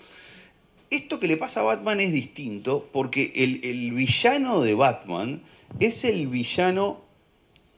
[0.90, 5.42] Esto que le pasa a Batman es distinto porque el villano de Batman
[5.80, 7.03] es el villano,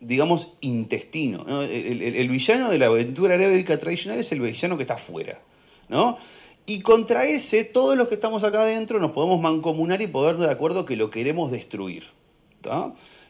[0.01, 1.45] digamos, intestino.
[1.47, 1.63] ¿no?
[1.63, 5.41] El, el- villano de la aventura heroica tradicional es el villano que está afuera.
[5.89, 6.19] ¿no?
[6.67, 10.53] Y contra ese, todos los que estamos acá adentro nos podemos mancomunar y ponernos de
[10.53, 12.05] acuerdo que lo queremos destruir.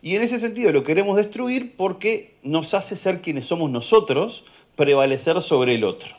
[0.01, 4.47] Y en ese sentido lo queremos destruir porque nos hace ser quienes somos nosotros,
[4.77, 6.17] prevalecer sobre el otro.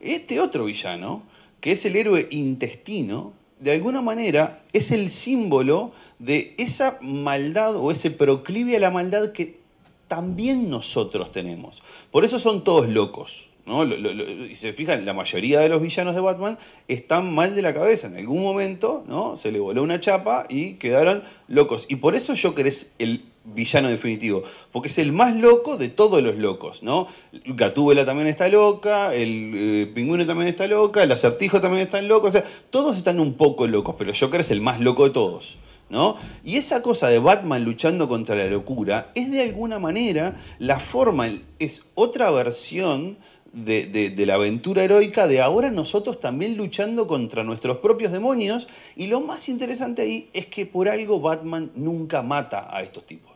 [0.00, 1.22] Este otro villano,
[1.60, 7.92] que es el héroe intestino, de alguna manera es el símbolo de esa maldad o
[7.92, 9.60] ese proclive a la maldad que
[10.08, 11.82] también nosotros tenemos.
[12.10, 13.50] Por eso son todos locos.
[13.64, 13.84] ¿no?
[13.84, 16.58] Y se fijan, la mayoría de los villanos de Batman
[16.88, 18.08] están mal de la cabeza.
[18.08, 19.36] En algún momento ¿no?
[19.36, 21.86] se le voló una chapa y quedaron locos.
[21.88, 26.22] Y por eso Joker es el villano definitivo, porque es el más loco de todos
[26.22, 27.08] los locos, ¿no?
[27.44, 32.28] Gatúbela también está loca, el eh, pingüino también está loca, el acertijo también está loco,
[32.28, 35.56] o sea, todos están un poco locos, pero Joker es el más loco de todos,
[35.90, 36.16] ¿no?
[36.44, 41.28] Y esa cosa de Batman luchando contra la locura es de alguna manera la forma,
[41.58, 43.16] es otra versión
[43.52, 48.66] de, de- de la aventura heroica de ahora nosotros también luchando contra nuestros propios demonios.
[48.96, 53.31] Y lo más interesante ahí es que por algo Batman nunca mata a estos tipos.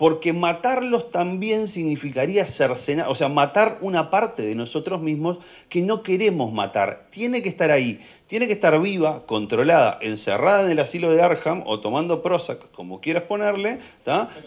[0.00, 5.36] Porque matarlos también significaría cercenar, o sea, matar una parte de nosotros mismos
[5.68, 7.08] que no queremos matar.
[7.10, 11.64] Tiene que estar ahí, tiene que estar viva, controlada, encerrada en el asilo de Arkham
[11.66, 13.78] o tomando Prozac, como quieras ponerle,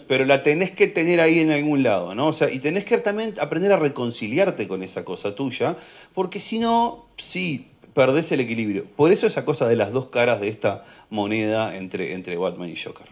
[0.08, 2.26] pero la tenés que tener ahí en algún lado, ¿no?
[2.26, 5.76] O sea, y tenés que también aprender a reconciliarte con esa cosa tuya,
[6.14, 8.86] porque si no, sí, perdés el equilibrio.
[8.96, 12.76] Por eso esa cosa de las dos caras de esta moneda entre, entre Batman y
[12.76, 13.06] Joker.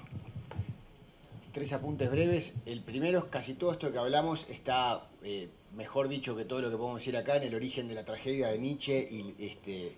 [1.52, 2.54] Tres apuntes breves.
[2.64, 6.70] El primero es casi todo esto que hablamos está, eh, mejor dicho que todo lo
[6.70, 9.92] que podemos decir acá, en el origen de la tragedia de Nietzsche y este,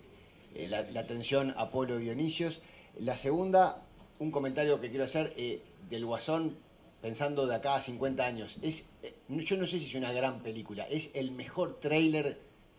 [0.57, 2.61] eh, la, tensión Apolo-Dionisios.
[2.98, 3.86] La segunda,
[4.18, 6.57] un comentario que quiero hacer eh, del Guasón,
[7.00, 8.59] pensando de acá a 50 años.
[8.61, 8.94] Es,
[9.28, 12.36] yo no sé si es una gran película, es el mejor tráiler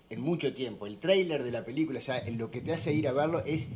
[0.09, 0.86] en mucho tiempo.
[0.86, 3.41] El tráiler de la película, o sea, en lo que te hace ir a verlo
[3.45, 3.69] es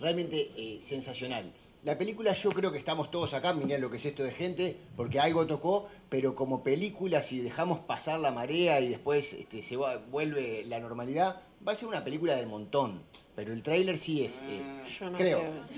[0.00, 1.52] realmente sensacional.
[1.86, 4.76] La película yo creo que estamos todos acá, mirá lo que es esto de gente,
[4.96, 9.76] porque algo tocó, pero como película, si dejamos pasar la marea y después este, se
[9.76, 13.02] va- vuelve la normalidad, va a ser una película de montón.
[13.36, 15.38] Pero el tráiler sí es, eh, Yo no creo.
[15.38, 15.74] creo eso.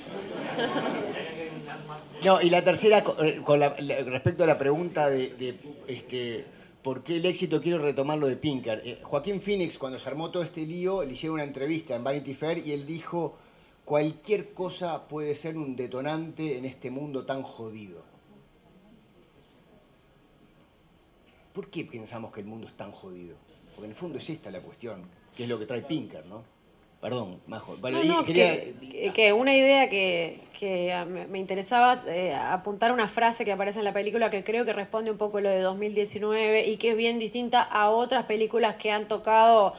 [2.25, 5.55] No, y la tercera, eh, con la- respecto a la pregunta de, de,
[5.89, 6.47] este,
[6.81, 8.81] por qué el éxito, quiero retomar lo de Pinker.
[8.83, 12.33] Eh, Joaquín Phoenix, cuando se armó todo este lío, le hicieron una entrevista en Vanity
[12.33, 13.37] Fair y él dijo,
[13.89, 18.03] cualquier cosa puede ser un detonante en este mundo tan jodido.
[21.55, 23.35] ¿Por qué pensamos que el mundo es tan jodido?
[23.75, 26.45] Porque en el fondo es esta la cuestión, que es lo que trae Pinker, ¿no?
[27.01, 27.79] Perdón, Majo.
[27.81, 28.61] Vale, No, no, quería-
[29.15, 33.87] que, una idea que, que a- me, interesaba eh, apuntar una frase que aparece en
[33.87, 36.97] la película que creo que responde un poco a lo de 2019 y que es
[36.99, 39.73] bien distinta a otras películas que han tocado,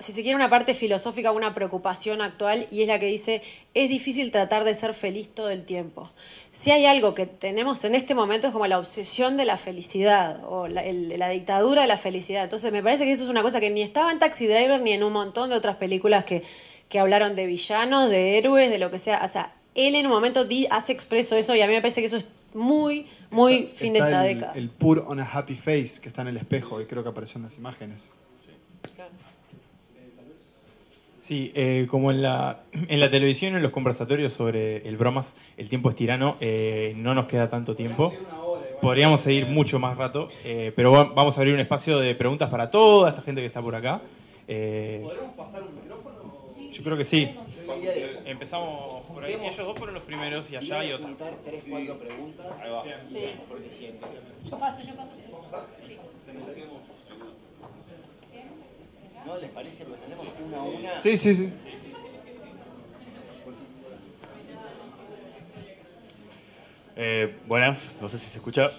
[0.00, 3.42] si se quiere, una parte filosófica, una preocupación actual y es la que dice,
[3.74, 6.10] es difícil tratar de ser feliz todo el tiempo.
[6.52, 10.40] Si hay algo que tenemos en este momento es como la obsesión de la felicidad
[10.48, 12.44] o la, el- la dictadura de la felicidad.
[12.44, 14.92] Entonces me parece que eso es una cosa que ni estaba en Taxi Driver ni
[14.92, 16.42] en un montón de otras películas que,
[16.88, 19.20] que hablaron de villanos, de héroes, de lo que sea.
[19.24, 22.06] O sea, él en un momento hace expreso eso y a mí me parece que
[22.06, 24.52] eso es muy, muy fin de Está esta el, década.
[24.54, 27.38] El Pure on a Happy Face que está en el espejo y creo que apareció
[27.38, 28.08] en las imágenes.
[31.24, 35.70] Sí, eh, como en la, en la televisión, en los conversatorios sobre el bromas, el
[35.70, 38.12] tiempo es tirano, eh, no nos queda tanto tiempo.
[38.82, 42.50] Podríamos seguir mucho más rato, eh, pero va- vamos a abrir un espacio de preguntas
[42.50, 44.02] para toda esta gente que está por acá.
[45.02, 46.14] ¿Podemos pasar un micrófono?
[46.70, 47.30] Yo creo que sí.
[48.26, 49.32] Empezamos por ahí.
[49.42, 51.08] Ellos dos fueron los primeros y allá hay otro.
[51.44, 52.46] tres, cuatro preguntas.
[54.50, 55.12] Yo paso, yo paso.
[59.26, 59.84] ¿No les parece?
[59.84, 60.96] Pues hacemos una a una.
[60.96, 61.52] Sí, sí, sí.
[66.96, 68.70] Eh, buenas, no sé si se escucha.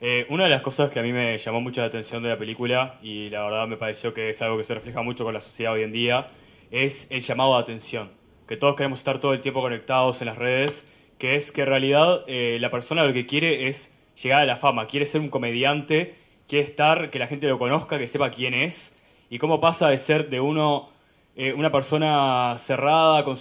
[0.00, 2.38] Eh, una de las cosas que a mí me llamó mucho la atención de la
[2.38, 5.40] película, y la verdad me pareció que es algo que se refleja mucho con la
[5.40, 6.28] sociedad hoy en día,
[6.70, 8.10] es el llamado de atención.
[8.46, 11.68] Que todos queremos estar todo el tiempo conectados en las redes, que es que en
[11.68, 15.28] realidad eh, la persona lo que quiere es llegar a la fama, quiere ser un
[15.28, 16.14] comediante,
[16.48, 19.01] quiere estar, que la gente lo conozca, que sepa quién es,
[19.32, 20.90] y cómo pasa de ser de uno,
[21.36, 23.34] eh, una persona cerrada, con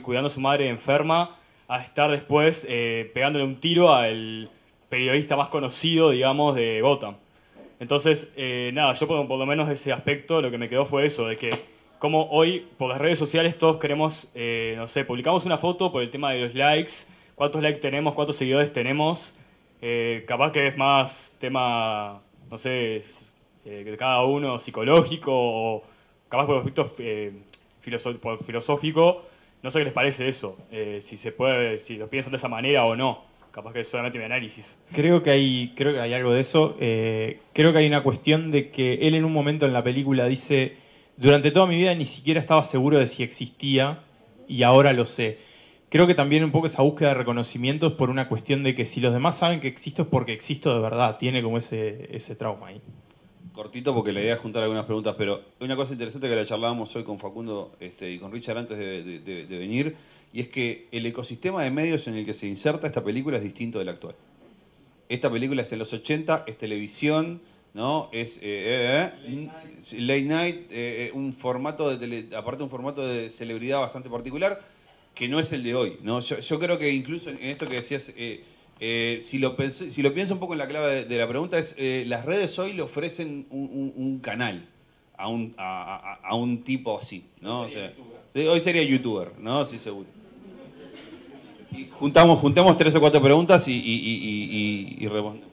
[0.00, 1.36] cuidando a su madre enferma,
[1.66, 4.48] a estar después eh, pegándole un tiro al
[4.88, 7.16] periodista más conocido, digamos, de Gotham.
[7.80, 11.26] Entonces, eh, nada, yo por, lo menos ese aspecto lo que me quedó fue eso,
[11.26, 11.50] de que
[11.98, 14.30] como hoy por las redes sociales todos queremos,
[14.76, 16.92] no sé, publicamos una foto por el tema de los likes,
[17.34, 19.40] cuántos likes tenemos, cuántos seguidores tenemos,
[20.24, 23.02] capaz que es más tema, no sé,
[23.64, 25.82] eh, de cada uno psicológico o
[26.28, 27.32] capaz por aspecto eh,
[27.80, 29.22] filosófico,
[29.62, 32.48] no sé qué les parece eso, eh, si se puede, si lo piensan de esa
[32.48, 34.82] manera o no, capaz que es solamente mi análisis.
[34.92, 36.76] Creo que hay, creo que hay algo de eso.
[36.80, 40.26] Eh, creo que hay una cuestión de que él en un momento en la película
[40.26, 40.76] dice,
[41.16, 44.00] durante toda mi vida ni siquiera estaba seguro de si existía
[44.48, 45.38] y ahora lo sé.
[45.90, 48.86] Creo que también un poco esa búsqueda de reconocimiento es por una cuestión de que
[48.86, 51.18] si los demás saben que existo es porque existo de verdad.
[51.18, 52.80] Tiene como ese, ese trauma ahí.
[53.52, 56.94] Cortito porque la idea es juntar algunas preguntas, pero una cosa interesante que la charlábamos
[56.96, 59.94] hoy con Facundo este, y con Richard antes de, de- de- de venir,
[60.32, 63.42] y es que el ecosistema de medios en el que se inserta esta película es
[63.44, 64.14] distinto del actual.
[65.10, 67.42] Esta película es en los 80, es televisión,
[67.74, 68.08] ¿no?
[68.12, 73.06] Es eh, eh, eh, late night, eh, eh, un formato de tele- aparte un formato
[73.06, 74.60] de celebridad bastante particular,
[75.14, 76.20] que no es el de hoy, ¿no?
[76.20, 78.14] Yo, yo creo que incluso en esto que decías,
[78.84, 81.28] eh, si, lo pensé- si lo pienso un poco en la clave de, de la
[81.28, 84.66] pregunta, es eh, las redes hoy le ofrecen un, un- un canal
[85.16, 87.60] a un, a, a- a un tipo así, ¿no?
[87.62, 87.92] O sea,
[88.34, 89.64] sí, hoy sería youtuber, ¿no?
[89.66, 90.08] Sí, seguro.
[91.70, 95.48] Y juntamos, juntamos tres o cuatro preguntas y, y, y, y- y- y respondemos.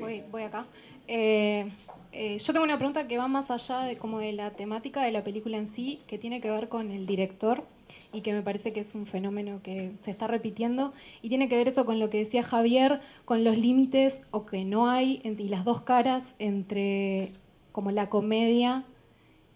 [0.00, 0.64] Voy, voy acá.
[1.06, 1.66] Eh,
[2.12, 5.12] eh, yo tengo una pregunta que va más allá de como de la temática de
[5.12, 7.64] la película en sí, que tiene que ver con el director
[8.12, 10.92] y que me parece que es un fenómeno que se está repitiendo
[11.22, 14.64] y tiene que ver eso con lo que decía Javier, con los límites o que
[14.64, 17.32] no hay y las dos caras entre
[17.72, 18.84] como la comedia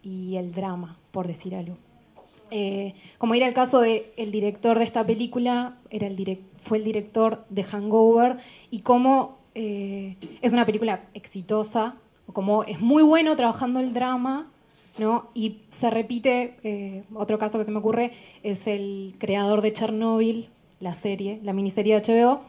[0.02, 1.76] y el drama, por decir algo.
[2.50, 6.84] Eh, como era el caso de director de esta película, era el direc- fue el
[6.84, 8.36] director de Hangover,
[8.70, 11.96] y cómo eh, es una película exitosa,
[12.32, 14.50] como es muy bueno trabajando el drama,
[14.98, 15.28] ¿no?
[15.34, 18.12] Y se repite, eh, otro caso que se me ocurre,
[18.42, 20.48] es el creador de Chernobyl,
[20.80, 22.40] la serie, la miniserie de HBO,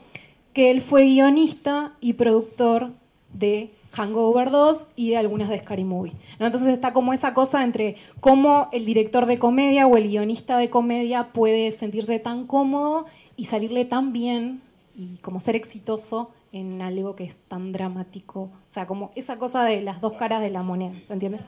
[0.54, 2.92] que él fue guionista y productor
[3.34, 6.14] de Hangover 2 y de algunas de Scary Movie.
[6.40, 6.46] ¿no?
[6.46, 10.70] Entonces está como esa cosa entre cómo el director de comedia o el guionista de
[10.70, 13.06] comedia puede sentirse tan cómodo
[13.38, 14.62] y salirle tan bien
[14.98, 18.44] y como ser exitoso en algo que es tan dramático.
[18.44, 21.40] O sea, como esa cosa de las dos caras de la moneda, ¿se entiende?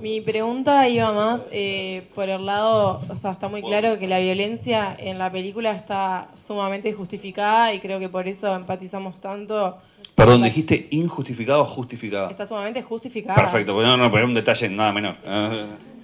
[0.00, 4.18] Mi pregunta iba más eh, por el lado, o sea, está muy claro que la
[4.18, 9.76] violencia en la película está sumamente justificada y creo que por eso empatizamos tanto.
[10.16, 12.30] Perdón, dijiste injustificado o justificada.
[12.30, 13.36] Está sumamente justificada.
[13.36, 15.16] Perfecto, pues no, no, pero un detalle nada menor.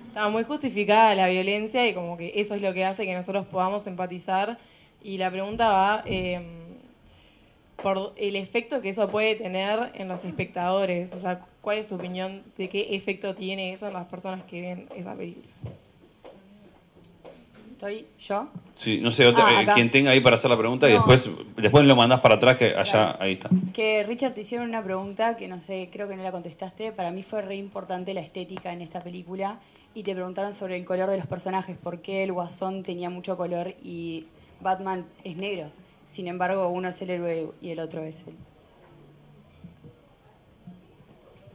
[0.09, 3.47] Está muy justificada la violencia y como que eso es lo que hace que nosotros
[3.47, 4.59] podamos empatizar.
[5.05, 6.41] Y la pregunta va eh,
[7.83, 11.13] por el efecto que eso puede tener en los espectadores.
[11.13, 14.61] O sea, ¿cuál es su opinión de qué efecto tiene eso en las personas que
[14.61, 15.47] ven esa película?
[17.73, 18.47] ¿Estoy yo?
[18.77, 21.29] Sí, no sé, otra- Ah, eh, quien tenga ahí para hacer la pregunta y después,
[21.57, 23.51] después lo mandás para atrás que allá, ahí está.
[23.75, 26.93] Que Richard te hicieron una pregunta que no sé, creo que no la contestaste.
[26.93, 29.59] Para mí fue re importante la estética en esta película
[29.95, 33.37] y te preguntaron sobre el color de los personajes, por qué el guasón tenía mucho
[33.37, 34.27] color y
[34.63, 35.71] Batman es negro.
[36.07, 38.35] Sin embargo, uno es el héroe y el otro es el.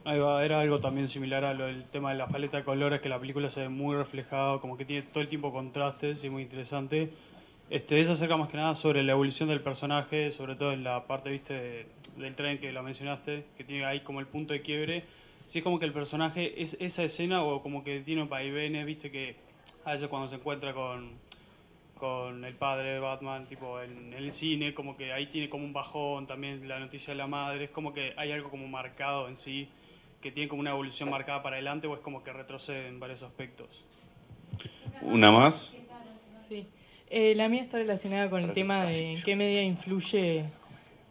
[0.04, 3.00] Ahí va, era algo también similar a lo del tema de la paleta de colores,
[3.00, 6.30] que la película se ve muy reflejado, como que tiene todo el tiempo contrastes y
[6.30, 7.10] muy interesante.
[7.68, 11.06] Este, es acerca más que nada sobre la evolución del personaje, sobre todo en la
[11.06, 11.86] parte viste de-
[12.16, 15.04] del tren que lo mencionaste, que tiene ahí como el punto de quiebre.
[15.46, 19.10] Sí, es como que el personaje es esa escena o como que tiene vaivenes, viste
[19.10, 19.36] que
[19.84, 21.10] a veces cuando se encuentra con,
[21.98, 25.64] con el padre de Batman, tipo en, en el cine, como que ahí tiene como
[25.64, 29.28] un bajón, también la noticia de la madre, es como que hay algo como marcado
[29.28, 29.68] en sí,
[30.20, 33.22] que tiene como una evolución marcada para adelante o es como que retrocede en varios
[33.22, 33.84] aspectos.
[35.02, 35.78] Una más.
[36.48, 36.66] Sí.
[37.10, 40.44] Eh, la mía está relacionada con el tema de en qué medida influye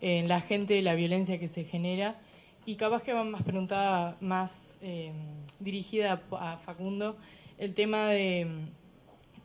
[0.01, 2.19] en la gente la violencia que se genera.
[2.65, 5.13] Y capaz que va más preguntada, más eh,
[5.59, 7.15] dirigida a a Facundo,
[7.57, 8.45] el tema de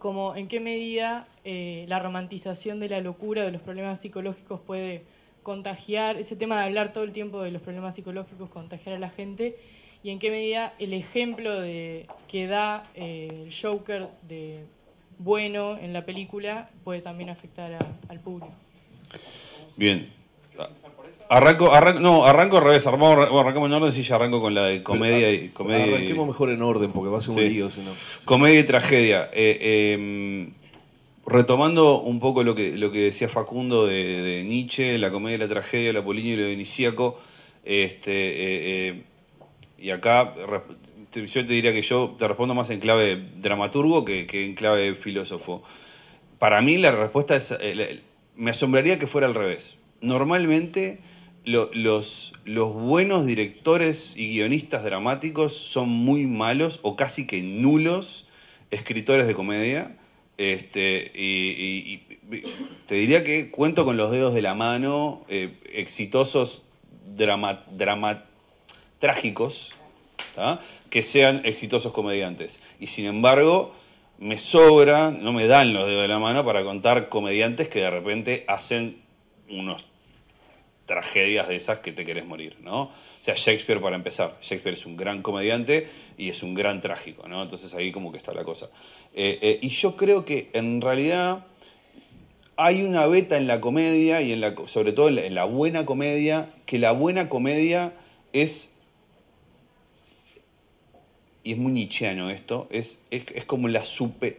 [0.02, 5.04] como en qué medida eh, la romantización de la locura, de los problemas psicológicos puede
[5.44, 9.10] contagiar, ese tema de hablar todo el tiempo de los problemas psicológicos, contagiar a la
[9.10, 9.56] gente,
[10.02, 14.64] y en qué medida el ejemplo de, que da eh, el Joker de
[15.18, 17.78] bueno en la película puede también afectar
[18.08, 18.52] al público.
[19.76, 20.21] Bien.
[21.28, 24.54] Arranco, arranco, no, arranco al revés, armamos, bueno, arrancamos en orden, sí, ya arranco con
[24.54, 25.86] la de comedia y comedia.
[25.86, 27.48] y- Arranquemos mejor en orden porque va a ser un Sí.
[27.48, 27.70] lío.
[27.70, 27.92] si no.
[28.26, 29.30] Comedia y tragedia.
[29.32, 30.48] Eh, eh,
[31.24, 35.38] retomando un poco lo que, lo que decía Facundo de, de Nietzsche, la comedia y
[35.38, 37.18] la tragedia, el apolíneo y lo dionisíaco,
[37.64, 39.02] este, eh, eh,
[39.78, 40.34] y acá
[41.14, 44.94] yo te diría que yo te respondo más en clave dramaturgo que, que en clave
[44.94, 45.62] filósofo.
[46.38, 47.86] Para mí la respuesta es, la-
[48.36, 49.78] me asombraría que fuera al revés.
[50.02, 51.00] Normalmente
[51.44, 58.28] lo- los, buenos directores y guionistas dramáticos son muy malos o casi que nulos
[58.70, 59.96] escritores de comedia.
[60.38, 62.02] Este, y,
[62.86, 66.68] te diría que cuento con los dedos de la mano eh, exitosos
[67.16, 67.64] drama,
[70.90, 72.62] que sean exitosos comediantes.
[72.80, 73.74] Y sin embargo,
[74.18, 77.90] me sobra, no me dan los dedos de la mano para contar comediantes que de
[77.90, 79.02] repente hacen
[79.48, 79.91] unos
[80.86, 82.82] tragedias de esas que te querés morir, ¿no?
[82.82, 84.36] O sea, Shakespeare para empezar.
[84.42, 87.42] Shakespeare es un gran comediante y es un gran trágico, ¿no?
[87.42, 88.68] Entonces ahí como que está la cosa.
[89.14, 91.46] Eh, eh, y yo creo que en realidad
[92.56, 95.44] hay una beta en la comedia y en la, sobre todo en la, en la
[95.44, 97.92] buena comedia, que la buena comedia
[98.32, 98.76] es,
[101.44, 103.82] y es muy nietzscheano esto, es, es, como la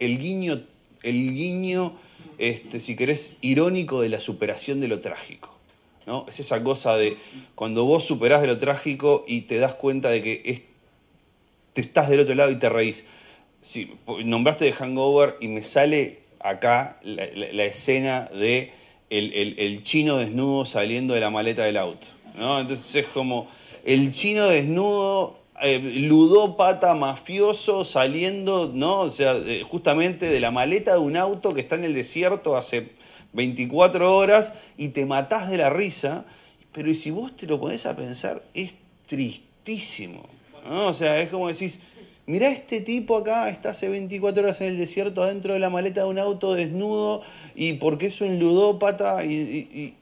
[0.00, 0.62] el guiño,
[1.02, 1.96] el guiño,
[2.38, 5.53] este, si querés, irónico de la superación de lo trágico.
[6.06, 6.26] ¿No?
[6.28, 7.16] Es esa cosa de
[7.54, 10.64] cuando vos superás de lo trágico y te das cuenta de que
[11.72, 13.04] te estás del otro lado y te reís.
[13.60, 13.94] Sí,
[14.24, 18.72] nombraste de Hangover y me sale acá la, escena de
[19.10, 22.08] el, chino desnudo saliendo de la maleta del auto.
[22.34, 23.48] Entonces es como
[23.84, 29.00] el chino desnudo, eh, ludópata, mafioso, saliendo, ¿no?
[29.00, 29.36] O sea,
[29.68, 32.90] justamente de la maleta de un auto que está en el desierto hace
[33.34, 36.24] 24 horas y te matás de la risa.
[36.72, 38.74] Pero si vos te lo pones a pensar, es
[39.06, 40.26] tristísimo.
[40.68, 41.80] O sea, es como decís,
[42.26, 46.00] mirá este tipo acá, está hace 24 horas en el desierto adentro de la maleta
[46.02, 47.22] de un auto desnudo
[47.54, 49.94] y porque es un ludópata y...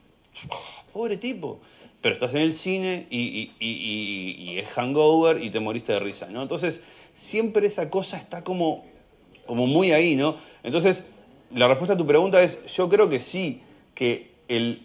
[0.93, 1.59] pobre tipo.
[2.01, 6.43] Pero estás en el cine y- y es hangover y te moriste de risa, ¿no?
[6.43, 6.83] Entonces,
[7.15, 8.85] siempre esa cosa está como,
[9.47, 10.35] como muy ahí, ¿no?
[10.65, 11.09] Entonces,
[11.55, 13.63] la respuesta a tu pregunta es, yo creo que sí,
[13.95, 14.83] que el,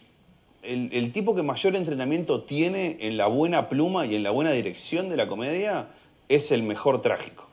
[0.64, 4.52] el, el tipo que mayor entrenamiento tiene en la buena pluma y en la buena
[4.52, 5.88] dirección de la comedia
[6.30, 7.48] es el mejor trágico.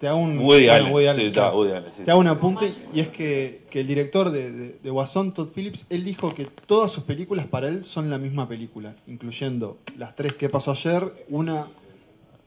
[0.00, 1.56] Te hago un, Woody bueno, Allen, Woody sí, Allen, está, claro.
[1.58, 2.26] Woody Allen, sí, Te hago sí.
[2.26, 6.04] un apunte y es que, que el director de, de, de Guasón, Todd Phillips, él
[6.04, 10.48] dijo que todas sus películas para él son la misma película, incluyendo las tres que
[10.48, 11.68] pasó ayer, una...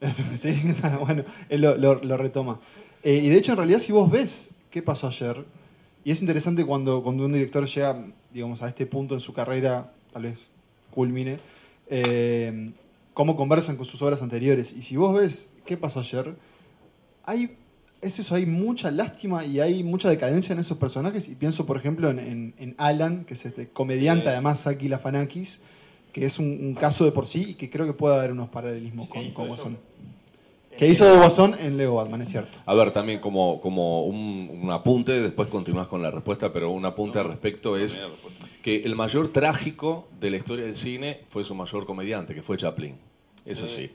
[1.00, 2.60] bueno, él lo, lo- lo retoma.
[3.02, 5.42] Eh, y de hecho, en realidad, si vos ves qué pasó ayer,
[6.04, 9.92] y es interesante cuando, cuando un director llega, digamos, a este punto en su carrera,
[10.12, 10.46] tal vez
[10.90, 11.38] culmine,
[11.88, 12.72] eh,
[13.14, 14.72] cómo conversan con sus obras anteriores.
[14.72, 16.34] Y si vos ves qué pasó ayer,
[17.24, 17.56] hay,
[18.00, 21.28] es eso, hay mucha lástima y hay mucha decadencia en esos personajes.
[21.28, 25.62] Y pienso, por ejemplo, en, en- en Alan, que es este comediante, además, Saki Lafanakis,
[26.12, 28.48] que es un, un caso de por sí y que creo que puede haber unos
[28.48, 29.78] paralelismos con, con Guasón.
[30.76, 32.58] Que hizo de Guasón en Lego Batman, es cierto.
[32.64, 36.84] A ver, también como, como un, un apunte, después continúas con la respuesta, pero un
[36.86, 37.98] apunte al respecto es
[38.62, 42.56] que el mayor trágico de la historia del cine fue su mayor comediante, que fue
[42.56, 42.94] Chaplin.
[43.44, 43.90] Es así.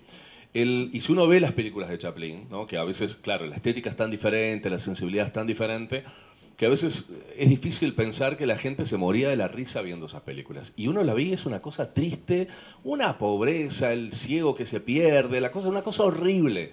[0.54, 2.66] El- y si uno ve las películas de Chaplin, ¿no?
[2.68, 6.04] que a veces, claro, la estética es tan diferente, la sensibilidad es tan diferente,
[6.58, 10.06] que a veces es difícil pensar que la gente se moría de la risa viendo
[10.06, 10.74] esas películas.
[10.78, 12.48] Y uno la ve y es una cosa triste,
[12.84, 16.72] una pobreza, el ciego que se pierde, la cosa, una cosa horrible.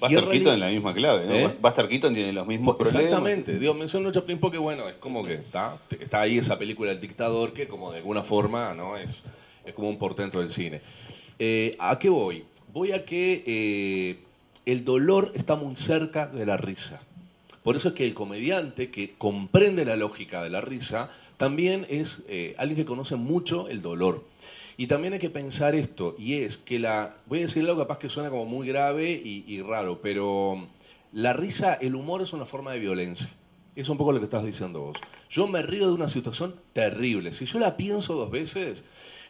[0.00, 1.34] Buster realidad- Keaton en la misma clave, ¿no?
[1.34, 1.56] ¿Eh?
[1.60, 3.04] Buster Keaton tiene los mismos problemas.
[3.04, 3.58] Exactamente.
[3.58, 7.52] Digo, menciono Chaplin porque, bueno, es como que está, está ahí esa película El Dictador
[7.52, 8.96] que, como de alguna forma, ¿no?
[8.96, 9.24] Es,
[9.64, 10.80] es como un portento del cine.
[11.38, 12.44] Eh, ¿A qué voy?
[12.72, 14.18] Voy a que eh,
[14.64, 17.02] el dolor está muy cerca de la risa.
[17.62, 22.24] Por eso es que el comediante que comprende la lógica de la risa también es
[22.28, 24.24] eh, alguien que conoce mucho el dolor.
[24.76, 27.98] Y también hay que pensar esto, y es que la, voy a decir algo capaz
[27.98, 30.68] que suena como muy grave y, raro, pero
[31.12, 33.28] la risa, el humor es una forma de violencia.
[33.76, 34.98] Es un poco lo que estás diciendo vos.
[35.28, 37.34] Yo me río de una situación terrible.
[37.34, 38.84] Si yo la pienso dos veces,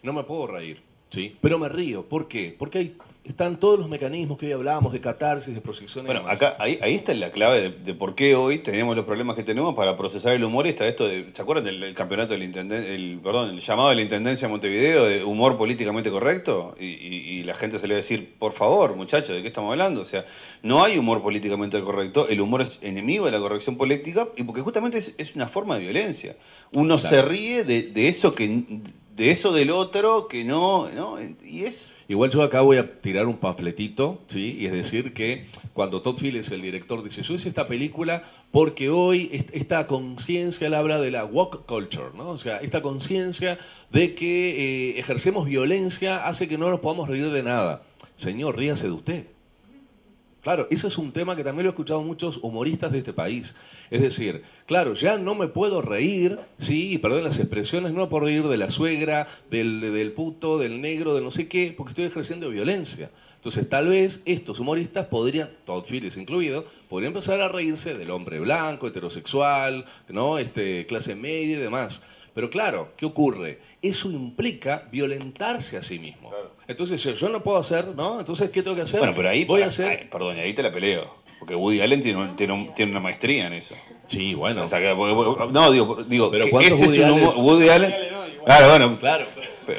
[0.04, 1.36] no me puedo reír, ¿sí?
[1.40, 2.08] Pero me río.
[2.08, 2.54] ¿Por qué?
[2.56, 6.56] Porque hay, están todos los mecanismos que hoy hablábamos de catarsis, de proyección Bueno, acá,
[6.58, 9.74] ahí, ahí está la clave de, de por qué hoy tenemos los problemas que tenemos
[9.74, 10.66] para procesar el humor.
[10.66, 14.02] y Está esto de, ¿se acuerdan del, campeonato del el, perdón, el llamado de la
[14.02, 16.74] Intendencia de Montevideo de humor políticamente correcto?
[16.80, 19.48] Y, y- y la gente se le va a decir, por favor, muchachos, ¿de qué
[19.48, 20.00] estamos hablando?
[20.00, 20.24] O sea,
[20.62, 24.62] no hay humor políticamente correcto, el humor es enemigo de la corrección política y porque
[24.62, 26.34] justamente es, es una forma de violencia.
[26.72, 28.80] Uno se ríe de, de eso que
[29.20, 31.16] de eso del otro que no, ¿no?
[31.44, 34.56] Y es Igual yo acá voy a tirar un panfletito, ¿sí?
[34.58, 35.44] Y es decir que
[35.74, 40.66] cuando Todd Phillips, el director, dice, yo hice esta película porque hoy est- esta conciencia,
[40.66, 42.30] él habla de la woke culture, ¿no?
[42.30, 43.58] O sea, esta conciencia
[43.92, 47.82] de que eh, ejercemos violencia hace que no nos podamos reír de nada.
[48.16, 49.26] Señor, ríase de usted.
[50.42, 53.54] Claro, ese es un tema que también lo he escuchado muchos humoristas de este país.
[53.90, 58.46] Es decir, claro, ya no me puedo reír, sí, perdón las expresiones, no puedo reír
[58.46, 62.50] de la suegra, del, del puto, del negro, de no sé qué, porque estoy ejerciendo
[62.50, 63.10] violencia.
[63.34, 68.38] Entonces, tal vez estos humoristas podrían, Todd Phillips incluido, podrían empezar a reírse del hombre
[68.38, 70.38] blanco, heterosexual, ¿no?
[70.38, 72.02] este, clase media y demás.
[72.34, 73.58] Pero claro, ¿qué ocurre?
[73.82, 76.30] Eso implica violentarse a sí mismo.
[76.68, 78.20] Entonces, yo, yo no puedo hacer, ¿no?
[78.20, 79.00] Entonces, ¿qué tengo que hacer?
[79.00, 79.86] Bueno, pero ahí, voy a para- hacer...
[79.88, 81.18] ay, perdón, ahí te la peleo.
[81.40, 83.74] Porque Woody Allen tiene, un- tiene, un- tiene una maestría en eso.
[84.06, 84.62] Sí, bueno.
[84.62, 87.18] O sea, que- porque- no, digo, digo Pero que ¿cuántos ese es Woody un Allen?
[87.28, 87.94] humor- Woody Allen.
[88.44, 88.98] Claro, bueno.
[89.00, 89.24] Claro.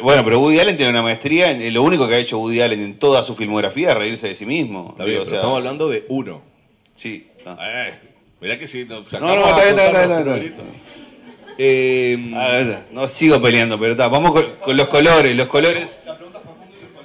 [0.02, 2.62] Bueno, pero Woody Allen tiene una maestría en, en lo único que ha hecho Woody
[2.62, 4.90] Allen en toda su filmografía es reírse de sí mismo.
[4.92, 6.42] Está bien, Digo, o pero sea, estamos hablando de uno.
[6.94, 7.28] Sí.
[7.38, 7.58] está.
[7.62, 7.94] Eh,
[8.40, 10.64] mirá que si nos No, no, está bien, está bien, está bien, está
[11.58, 14.08] Eh, Ah, no sigo peleando, pero está.
[14.08, 15.36] Vamos con, con los colores.
[15.36, 16.00] Los colores.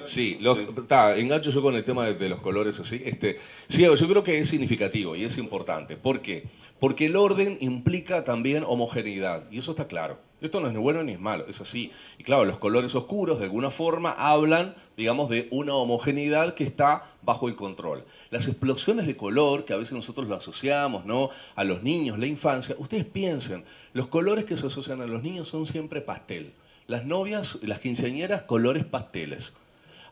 [0.07, 3.03] Sí, los- ta, engancho yo con el tema de, de los colores así.
[3.04, 3.38] Este,
[3.68, 5.96] sí, yo creo que es significativo y es importante.
[5.96, 6.45] ¿Por qué?
[6.80, 10.18] Porque el orden implica también homogeneidad y eso está claro.
[10.42, 11.91] Esto no es ni bueno ni es malo, es así.
[12.18, 17.11] Y claro, los colores oscuros de alguna forma hablan, digamos, de una homogeneidad que está
[17.22, 18.04] bajo el control.
[18.30, 21.30] Las explosiones de color, que a veces nosotros lo asociamos, ¿no?
[21.54, 23.64] A los niños, la infancia, ustedes piensen,
[23.95, 26.53] los colores que se asocian a los niños son siempre pastel.
[26.87, 29.57] Las novias, las quinceañeras, colores pasteles.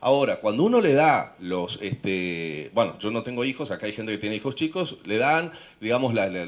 [0.05, 4.13] Ahora, cuando uno le da los, este, bueno, yo no tengo hijos, acá hay gente
[4.13, 5.51] que tiene hijos chicos, le dan,
[5.81, 6.45] digamos, la- la-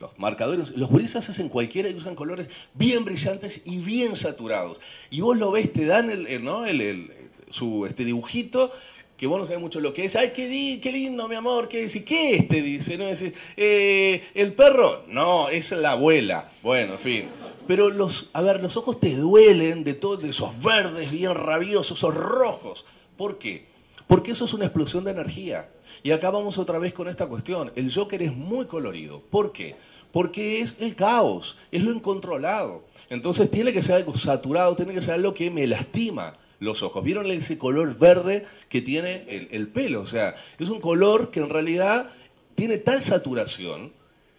[0.00, 4.78] los marcadores, los gurises hacen cualquiera y usan colores bien brillantes y bien saturados.
[5.10, 6.64] Y vos lo ves, te dan el, ¿no?
[6.64, 7.12] el,
[7.50, 8.72] su este dibujito
[9.18, 10.16] que vos no sabés mucho lo que es.
[10.16, 12.04] Ay, qué, di- qué lindo, mi amor, ¿qué dice?
[12.04, 12.48] ¿Qué es?
[12.48, 13.06] Te dice, ¿no?
[13.08, 15.04] Dice, "Eh, ¿El perro?
[15.08, 16.48] No, es la abuela.
[16.62, 17.24] Bueno, en fin.
[17.68, 22.14] Pero los, a ver, los ojos te duelen de todos esos verdes bien rabiosos, esos
[22.14, 22.86] rojos.
[23.18, 23.66] ¿Por qué?
[24.06, 25.68] Porque eso es una explosión de energía.
[26.02, 27.70] Y acá vamos otra vez con esta cuestión.
[27.76, 29.20] El Joker es muy colorido.
[29.20, 29.76] ¿Por qué?
[30.12, 32.84] Porque es el caos, es lo incontrolado.
[33.10, 37.04] Entonces tiene que ser algo saturado, tiene que ser algo que me lastima los ojos.
[37.04, 40.00] ¿Vieron ese color verde que tiene el, el pelo?
[40.00, 42.08] O sea, es un color que en realidad
[42.54, 43.92] tiene tal saturación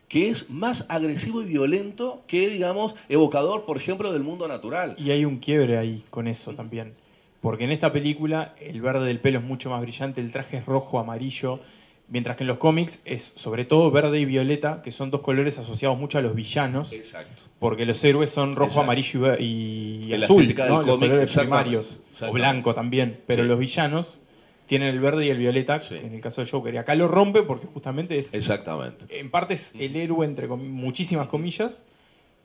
[0.09, 4.95] que es más agresivo y violento que, digamos, evocador, por ejemplo, del mundo natural.
[4.97, 6.93] Y hay un quiebre ahí con eso también.
[7.41, 10.65] Porque en esta película el verde del pelo es mucho más brillante, el traje es
[10.65, 11.59] rojo, amarillo,
[12.09, 15.57] mientras que en los cómics es sobre todo verde y violeta, que son dos colores
[15.59, 16.91] asociados mucho a los villanos.
[16.91, 17.43] Exacto.
[17.59, 18.83] Porque los héroes son rojo, Exacto.
[18.83, 20.81] amarillo y y, azul, ¿no?
[20.81, 23.21] los cómic, colores primarios, o blanco también.
[23.27, 23.47] Pero Sí.
[23.47, 24.18] los villanos
[24.69, 26.73] tienen el verde y el violeta, en el caso de Joker.
[26.73, 28.33] Y acá lo rompe porque justamente es...
[28.33, 29.05] Exactamente.
[29.19, 31.81] En parte es el héroe, entre comi- muchísimas comillas,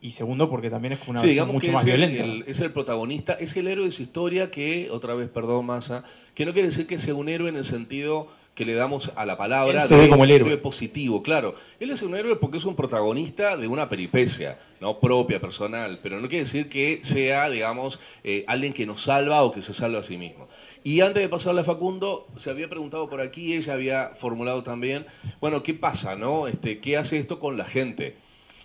[0.00, 2.24] y segundo porque también es como una Sí, versión mucho más violenta.
[2.24, 6.02] el- es el protagonista, es el héroe de su historia que, otra vez, perdón, Massa,
[6.34, 9.26] que no quiere decir que sea un héroe en el sentido que le damos a
[9.26, 10.56] la palabra Él se de ve como el un héroe.
[10.58, 11.56] positivo, claro.
[11.80, 16.20] Él es un héroe porque es un protagonista de una peripecia, no propia, personal, pero
[16.20, 19.98] no quiere decir que sea, digamos, eh, alguien que nos salva o que se salva
[19.98, 20.46] a sí mismo.
[20.86, 25.06] Y antes de pasarle a Facundo, se había preguntado por aquí, ella había formulado también,
[25.40, 26.46] bueno, ¿qué pasa, no?
[26.46, 28.16] Este, ¿Qué hace esto con la gente?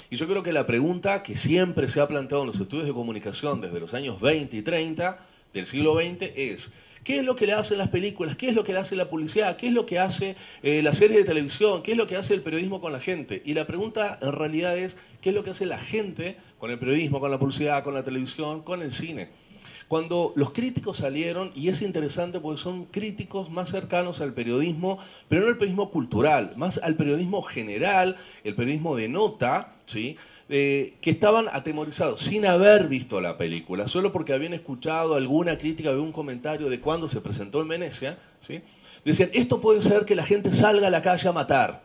[0.09, 2.93] Y yo creo que la pregunta que siempre se ha planteado en los estudios de
[2.93, 5.17] comunicación desde los años 20 y 30
[5.53, 6.73] del siglo XX es,
[7.05, 8.35] ¿qué es lo que le hacen las películas?
[8.35, 9.55] ¿Qué es lo que le hace la publicidad?
[9.55, 11.81] ¿Qué es lo que hace eh, la serie de televisión?
[11.83, 13.41] ¿Qué es lo que hace el periodismo con la gente?
[13.45, 16.79] Y la pregunta en realidad es, ¿qué es lo que hace la gente con el
[16.79, 19.29] periodismo, con la publicidad, con la televisión, con el cine?
[19.89, 25.41] Cuando los críticos salieron, y es interesante porque son críticos más cercanos al periodismo, pero
[25.41, 30.15] no al periodismo cultural, más al periodismo general, el periodismo de nota, ¿sí?
[30.47, 35.89] Eh, que estaban atemorizados sin haber visto la película, solo porque habían escuchado alguna crítica,
[35.89, 38.61] algún comentario de cuando se presentó en Venecia, ¿sí?
[39.03, 41.81] decían, esto puede ser que la gente salga a la calle a matar.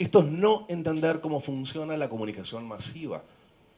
[0.00, 3.22] Esto es no entender cómo funciona la comunicación masiva.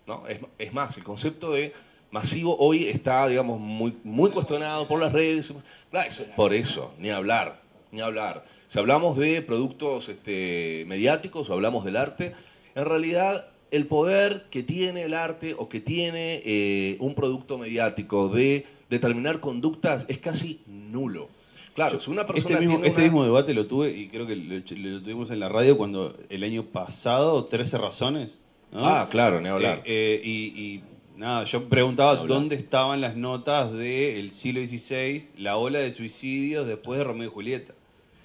[0.07, 0.27] ¿no?
[0.27, 1.75] Es, es más, el concepto de
[2.11, 5.53] masivo hoy está, digamos, muy, muy cuestionado por las redes.
[5.91, 7.61] Claro, eso- Por eso, ni hablar,
[7.93, 8.45] ni hablar.
[8.69, 12.35] Si hablamos de productos este, mediáticos o hablamos del arte,
[12.75, 18.29] en realidad el poder que tiene el arte o que tiene eh, un producto mediático
[18.29, 21.29] de determinar conductas es casi nulo.
[21.75, 24.27] Claro, si una persona Este mismo, tiene este una- mismo debate lo tuve y creo
[24.27, 28.39] que lo, lo tuvimos en la radio cuando el año pasado, 13 razones.
[28.73, 28.85] ¿no?
[28.87, 29.79] Ah, claro, ni hablar.
[29.85, 30.83] Eh, eh, y, y
[31.19, 36.99] nada, yo preguntaba dónde estaban las notas del siglo XVI, la ola de suicidios después
[36.99, 37.75] de Romeo y Julieta.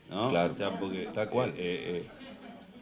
[0.10, 0.30] ¿no?
[0.30, 0.54] Claro.
[0.54, 1.54] O sea, porque, Tal cual.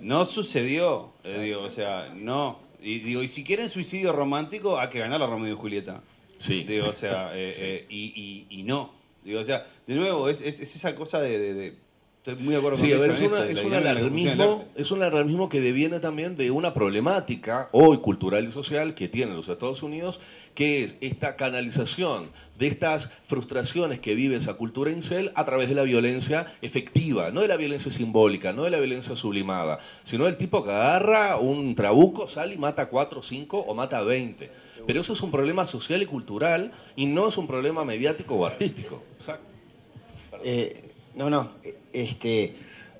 [0.01, 2.59] no sucedió, eh, digo, o sea, no.
[2.81, 6.01] Y digo, y si quieren suicidio romántico, hay que ganar a Romeo y Julieta.
[6.39, 6.63] Sí.
[6.63, 7.61] Digo, o sea, eh, Sí.
[7.63, 8.91] eh, y, y- y no.
[9.23, 11.75] Digo, o sea, de nuevo, es, es- es esa cosa de, de- de-
[12.23, 14.65] Estoy muy de acuerdo con Sí, a ver, es, una- esto, es la un alarmismo,
[14.75, 19.35] es un alarmismo que deviene también de una problemática hoy cultural y social que tienen
[19.35, 20.19] los Estados Unidos,
[20.53, 22.29] que es esta canalización
[22.59, 27.41] de estas frustraciones que vive esa cultura incel a través de la violencia efectiva, no
[27.41, 31.73] de la violencia simbólica, no de la violencia sublimada, sino del tipo que agarra un
[31.73, 34.51] trabuco, sale y mata a cuatro, cinco o mata a 20.
[34.85, 38.45] Pero eso es un problema social y cultural y no es un problema mediático o
[38.45, 39.01] artístico.
[39.17, 39.47] Exacto.
[40.43, 40.83] Eh,
[41.15, 42.55] no, no, eh, este,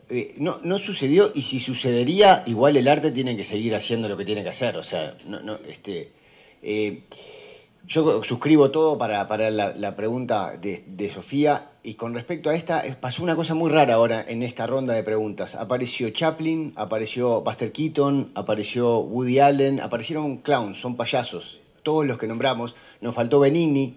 [0.10, 4.18] eh, no, no sucedió y si sucedería, igual el arte tiene que seguir haciendo lo
[4.18, 4.76] que tiene que hacer.
[4.78, 6.12] O sea, no, no, este,
[6.62, 7.04] eh,
[7.88, 12.86] yo suscribo todo para, para la, pregunta de, de Sofía y con respecto a esta,
[12.86, 15.56] eh, pasó una cosa muy rara ahora en esta ronda de preguntas.
[15.56, 22.28] Apareció Chaplin, apareció Buster Keaton, apareció Woody Allen, aparecieron clowns, son payasos, todos los que
[22.28, 22.76] nombramos.
[23.02, 23.96] Nos faltó Benigni,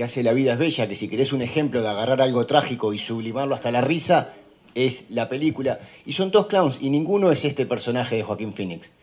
[0.00, 2.94] que hace La vida es bella, que si querés un ejemplo de agarrar algo trágico
[2.94, 4.32] y sublimarlo hasta la risa,
[4.74, 5.78] es la película.
[6.06, 8.94] Y son todos clowns y ninguno es este personaje de Joaquín Phoenix.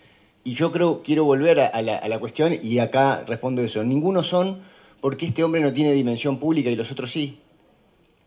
[0.44, 3.84] Y yo creo, quiero volver a, a la, a la cuestión y acá respondo eso.
[3.84, 4.60] Ninguno son
[5.00, 7.38] porque este hombre no tiene dimensión pública y los otros sí.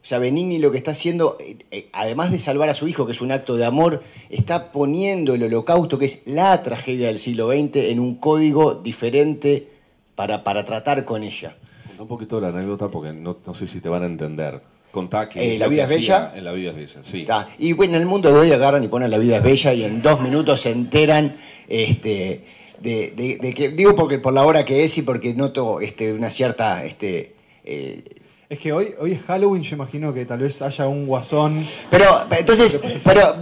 [0.00, 3.04] O sea, Benigni lo que está haciendo, eh, eh, además de salvar a su hijo,
[3.04, 7.18] que es un acto de amor, está poniendo el holocausto, que es la tragedia del
[7.18, 9.66] siglo XX, en un código diferente
[10.14, 11.56] para, para tratar con ella.
[12.00, 14.60] Un poquito de la anécdota porque no, no sé si te van a entender.
[14.90, 16.32] Contá que Eh, ¿La vida que es bella?
[16.34, 17.20] En La vida es bella, sí.
[17.20, 17.48] Está.
[17.58, 19.84] Y bueno, en el mundo de hoy agarran y ponen La vida es bella y
[19.84, 21.36] en dos minutos se enteran
[21.68, 22.44] este,
[22.80, 26.12] de, de- de que, digo porque por la hora que es y porque noto este,
[26.12, 26.84] una cierta...
[26.84, 28.02] Este, eh,
[28.50, 31.64] Es que hoy, hoy es Halloween, yo imagino que tal vez haya un guasón.
[31.88, 32.04] Pero,
[32.36, 33.36] entonces, pero,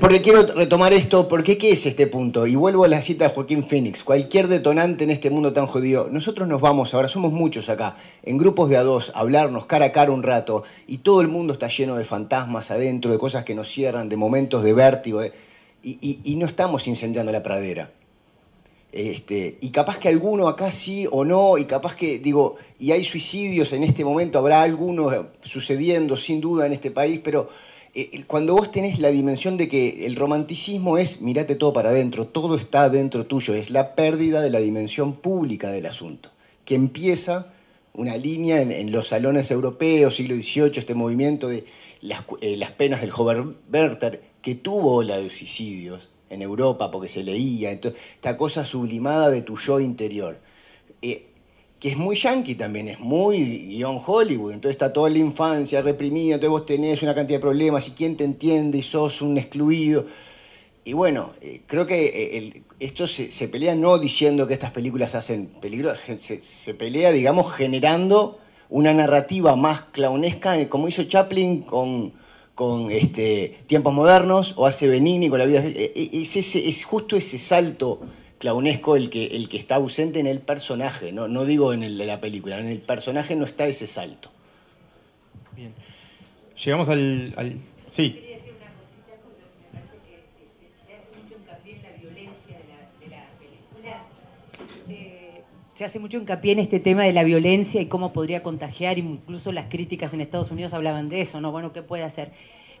[0.00, 2.48] porque quiero retomar esto, porque ¿qué es este punto?
[2.48, 4.02] Y vuelvo a la cita de Joaquín Phoenix.
[4.02, 8.38] Cualquier detonante en este mundo tan jodido, nosotros nos vamos, ahora somos muchos acá, en
[8.38, 11.52] grupos de a dos, a hablarnos cara a cara un rato, y todo el mundo
[11.52, 15.32] está lleno de fantasmas adentro, de cosas que nos cierran, de momentos de vértigo, de-
[15.84, 17.92] y, y- y no estamos incendiando la pradera.
[18.92, 23.04] Este, y capaz que alguno acá sí o no, y capaz que, digo, y hay
[23.04, 27.48] suicidios en este momento, habrá algunos sucediendo sin duda en este país, pero
[27.94, 32.26] eh, cuando vos tenés la dimensión de que el romanticismo es mirate todo para adentro,
[32.26, 36.30] todo está dentro tuyo, es la pérdida de la dimensión pública del asunto,
[36.64, 37.52] que empieza
[37.92, 41.64] una línea en, los salones europeos, siglo XVIII, este movimiento de
[42.00, 47.08] las, eh, las penas del joven Werther, que tuvo ola de suicidios en Europa porque
[47.08, 50.38] se leía, entonces, esta cosa sublimada de tu yo interior.
[51.02, 51.26] Eh,
[51.78, 56.34] que es muy yankee también, es muy guion Hollywood, entonces está toda la infancia reprimida,
[56.34, 60.06] entonces vos tenés una cantidad de problemas y quién te entiende y sos un excluido.
[60.84, 65.46] Y bueno, eh, creo que eh, esto se, pelea no diciendo que estas películas hacen
[65.46, 68.38] peligro, se, se pelea, digamos, generando
[68.68, 72.12] una narrativa más clownesca, como hizo Chaplin con,
[72.60, 75.64] con este, Tiempos Modernos, o hace Benigni con La vida.
[75.64, 78.00] eh, eh, Es, ese- es justo ese salto
[78.38, 81.96] clownesco el que, el que está ausente en el personaje, no, no digo en el
[81.96, 84.30] la película, en el personaje no está ese salto.
[86.62, 87.32] Llegamos al.
[87.38, 87.56] al-
[87.90, 88.20] sí.
[95.80, 99.50] Se hace mucho hincapié en este tema de la violencia y cómo podría contagiar, incluso
[99.50, 101.52] las críticas en Estados Unidos hablaban de eso, ¿no?
[101.52, 102.32] Bueno, ¿qué puede hacer?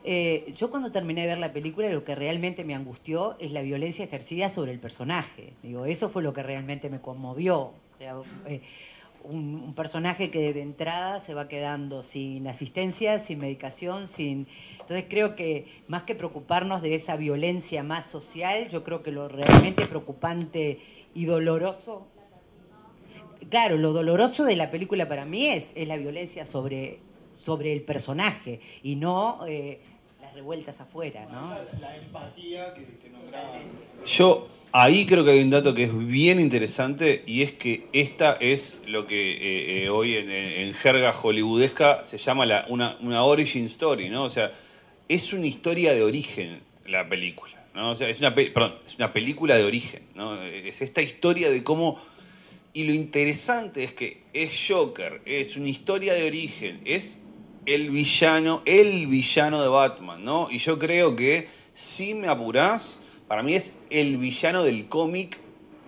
[0.04, 3.62] Eh, yo cuando terminé de ver la película lo que realmente me angustió es la
[3.62, 5.54] violencia ejercida sobre el personaje.
[5.62, 7.70] Digo, eso fue lo que realmente me conmovió.
[8.00, 8.60] Eh,
[9.24, 14.46] un, un personaje que de entrada se va quedando sin asistencia, sin medicación, sin...
[14.72, 19.26] Entonces creo que más que preocuparnos de esa violencia más social, yo creo que lo
[19.26, 20.80] realmente preocupante
[21.14, 22.06] y doloroso...
[23.50, 26.98] Claro, lo doloroso de la película para mí es, es la violencia sobre,
[27.34, 29.80] sobre el personaje y no eh,
[30.22, 31.50] las revueltas afuera, ¿no?
[31.80, 33.58] La empatía que, nombraba.
[34.06, 38.34] Yo ahí creo que hay un dato que es bien interesante y es que esta
[38.34, 43.64] es lo que eh, eh, hoy en, jerga hollywoodesca se llama la- una, una origin
[43.64, 44.22] story, ¿no?
[44.24, 44.52] O sea,
[45.08, 47.90] es una historia de origen la película, ¿no?
[47.90, 50.40] O sea, es una, pe- perdón, es una película de origen, ¿no?
[50.44, 52.00] Es esta historia de cómo...
[52.72, 57.16] Y lo interesante es que es Joker, es una historia de origen, es
[57.66, 60.48] el villano, el villano de Batman, ¿no?
[60.50, 65.38] Y yo creo que, si me apurás, para mí es el villano del cómic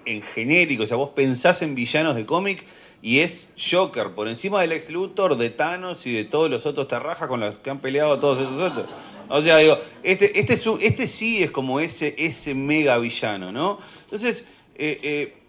[0.04, 0.82] en genérico.
[0.82, 2.64] O sea, vos pensás en villanos de cómic
[3.00, 6.88] y es Joker, por encima del ex Luthor, de Thanos y de todos los otros
[6.88, 8.86] terrajas con los que han peleado todos esos otros.
[9.28, 13.78] O sea, digo, este, este, este sí es como ese, ese mega villano, ¿no?
[14.04, 14.46] Entonces,
[14.76, 15.41] eh, eh,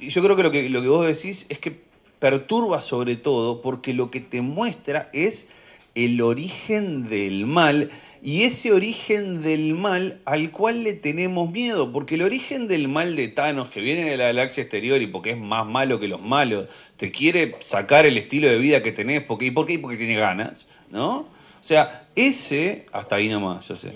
[0.00, 1.76] yo creo que lo, que vos decís es que
[2.18, 5.50] perturba sobre todo porque lo que te muestra es
[5.94, 7.90] el origen del mal
[8.22, 13.16] y ese origen del mal al cual le tenemos miedo, porque el origen del mal
[13.16, 16.22] de Thanos que viene de la galaxia exterior y porque es más malo que los
[16.22, 16.66] malos,
[16.96, 19.78] te quiere sacar el estilo de vida que tenés, porque, ¿y por qué?
[19.78, 21.18] Porque tiene ganas, ¿no?
[21.18, 21.26] O
[21.60, 23.92] sea, ese, hasta ahí nomás, yo sé,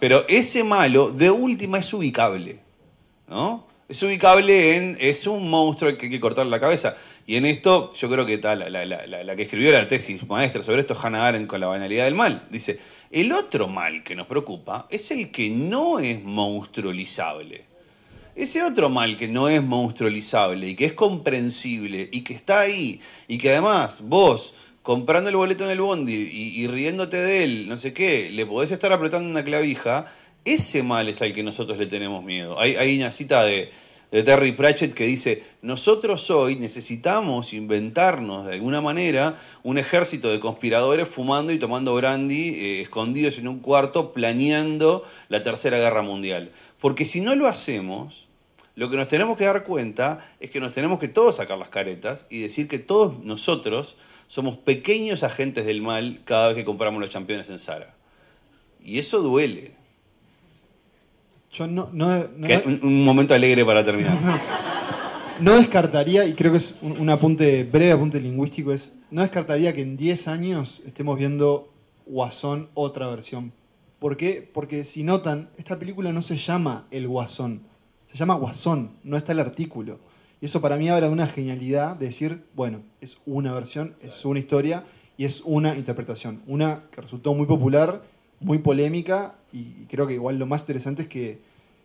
[0.00, 2.58] pero ese malo de última es ubicable,
[3.28, 3.64] ¿no?
[3.88, 4.96] Es ubicable en.
[5.00, 6.96] Es un monstruo que hay que cortar la cabeza.
[7.26, 10.80] Y en esto, yo creo que tal, la, la- que escribió la tesis maestra sobre
[10.80, 12.80] esto, Hannah Arendt, con la banalidad del mal, dice:
[13.10, 17.64] el otro mal que nos preocupa es el que no es monstrualizable.
[18.34, 22.98] Ese otro mal que no es monstrualizable y que es comprensible y que está ahí
[23.28, 27.68] y que además vos, comprando el boleto en el bondi y, y riéndote de él,
[27.68, 30.10] no sé qué, le podés estar apretando una clavija,
[30.44, 32.58] ese mal es al que nosotros le tenemos miedo.
[32.58, 33.70] Hay, una cita de,
[34.10, 41.08] Terry Pratchett que dice, nosotros hoy necesitamos inventarnos de alguna manera un ejército de conspiradores
[41.08, 46.50] fumando y tomando brandy, eh, escondidos en un cuarto, planeando la Tercera Guerra Mundial.
[46.80, 48.28] Porque si no lo hacemos,
[48.74, 51.68] lo que nos tenemos que dar cuenta es que nos tenemos que todos sacar las
[51.68, 53.96] caretas y decir que todos nosotros
[54.26, 57.94] somos pequeños agentes del mal cada vez que compramos los campeones en Zara.
[58.82, 59.81] Y eso duele.
[61.52, 64.16] Yo no, no, no- Que- un, un momento alegre para terminar.
[65.40, 69.72] no descartaría, y creo que es un, un apunte, breve apunte lingüístico, es, no descartaría
[69.74, 71.72] que en 10 años estemos viendo
[72.06, 73.52] Guasón otra versión.
[73.98, 74.48] ¿Por qué?
[74.52, 77.62] Porque si notan, esta película no se llama El Guasón,
[78.10, 79.98] se llama Guasón, no está el artículo.
[80.40, 84.24] Y eso para mí habla de una genialidad de decir, bueno, es una versión, es
[84.24, 84.82] una historia
[85.16, 86.42] y es una interpretación.
[86.48, 88.02] Una que resultó muy popular,
[88.42, 91.40] muy polémica y creo que igual lo más interesante es que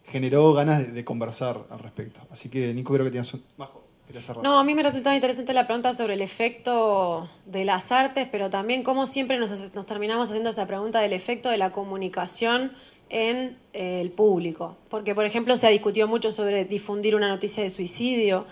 [0.06, 2.22] generó ganas de, conversar al respecto.
[2.32, 3.44] Así que Nico creo que tenías un...
[3.58, 3.84] Majo,
[4.20, 4.42] cerrar.
[4.42, 8.50] No, a mí me resultaba interesante la pregunta sobre el efecto de las artes, pero
[8.50, 12.72] también cómo siempre nos, nos terminamos haciendo esa pregunta del efecto de la comunicación
[13.10, 14.78] en eh, el público.
[14.90, 18.46] Porque, por ejemplo, se ha discutido mucho sobre difundir una noticia de suicidio,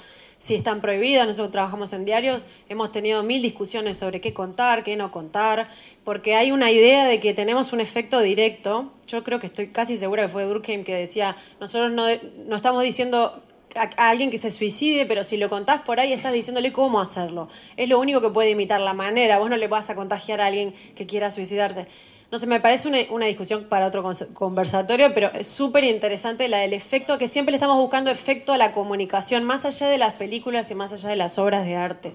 [0.46, 1.26] si están prohibidas.
[1.26, 5.68] Nosotros trabajamos en diarios, hemos tenido mil discusiones sobre qué contar, qué no contar,
[6.04, 8.94] porque hay una idea de que tenemos un efecto directo.
[9.08, 12.08] Yo creo que estoy casi segura que fue Durkheim que decía, nosotros no,
[12.56, 13.42] estamos diciendo
[13.74, 17.00] a, a alguien que se suicide, pero si lo contás por ahí estás diciéndole cómo
[17.00, 17.50] hacerlo.
[17.76, 19.40] Es lo único que puede imitar la manera.
[19.40, 21.88] Vos no le vas a contagiar a alguien que quiera suicidarse.
[22.32, 24.04] No sé, me parece una, discusión para otro
[24.34, 28.58] conversatorio, pero es súper interesante la del efecto, que siempre le estamos buscando efecto a
[28.58, 32.14] la comunicación, más allá de las películas y más allá de las obras de arte.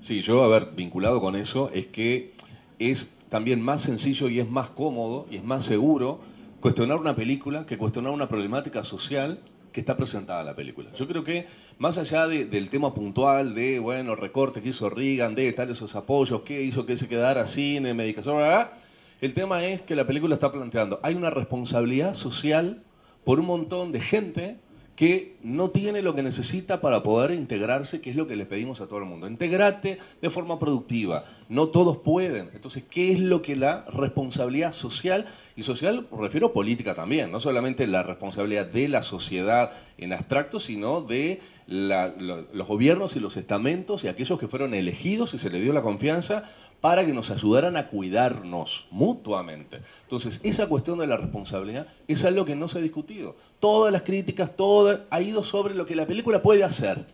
[0.00, 2.32] Sí, yo, a ver, vinculado con eso, es que
[2.78, 6.20] es también más sencillo y es más cómodo y es más seguro
[6.60, 9.38] cuestionar una película que cuestionar una problemática social
[9.72, 10.90] que está presentada en la película.
[10.96, 11.46] Yo creo que
[11.78, 15.94] más allá de- del tema puntual de, bueno, recorte que hizo Reagan, de tal esos
[15.96, 18.72] apoyos, qué hizo que se quedara cine, medicación, bla, bla,
[19.20, 22.82] el tema es que la película está planteando, hay una responsabilidad social
[23.24, 24.56] por un montón de gente
[25.00, 28.82] que no tiene lo que necesita para poder integrarse, que es lo que le pedimos
[28.82, 29.26] a todo el mundo.
[29.26, 31.24] Integrate de forma productiva.
[31.48, 32.50] No todos pueden.
[32.52, 37.86] Entonces, ¿qué es lo que la responsabilidad social, y social refiero política también, no solamente
[37.86, 44.08] la responsabilidad de la sociedad en abstracto, sino de los gobiernos y los estamentos y
[44.08, 46.50] aquellos que fueron elegidos y se les dio la confianza
[46.80, 49.80] para que nos ayudaran a cuidarnos mutuamente.
[50.02, 53.36] Entonces, esa cuestión de la responsabilidad es algo que no se ha discutido.
[53.58, 57.04] Todas las críticas, todo ha ido sobre lo que la película puede hacer.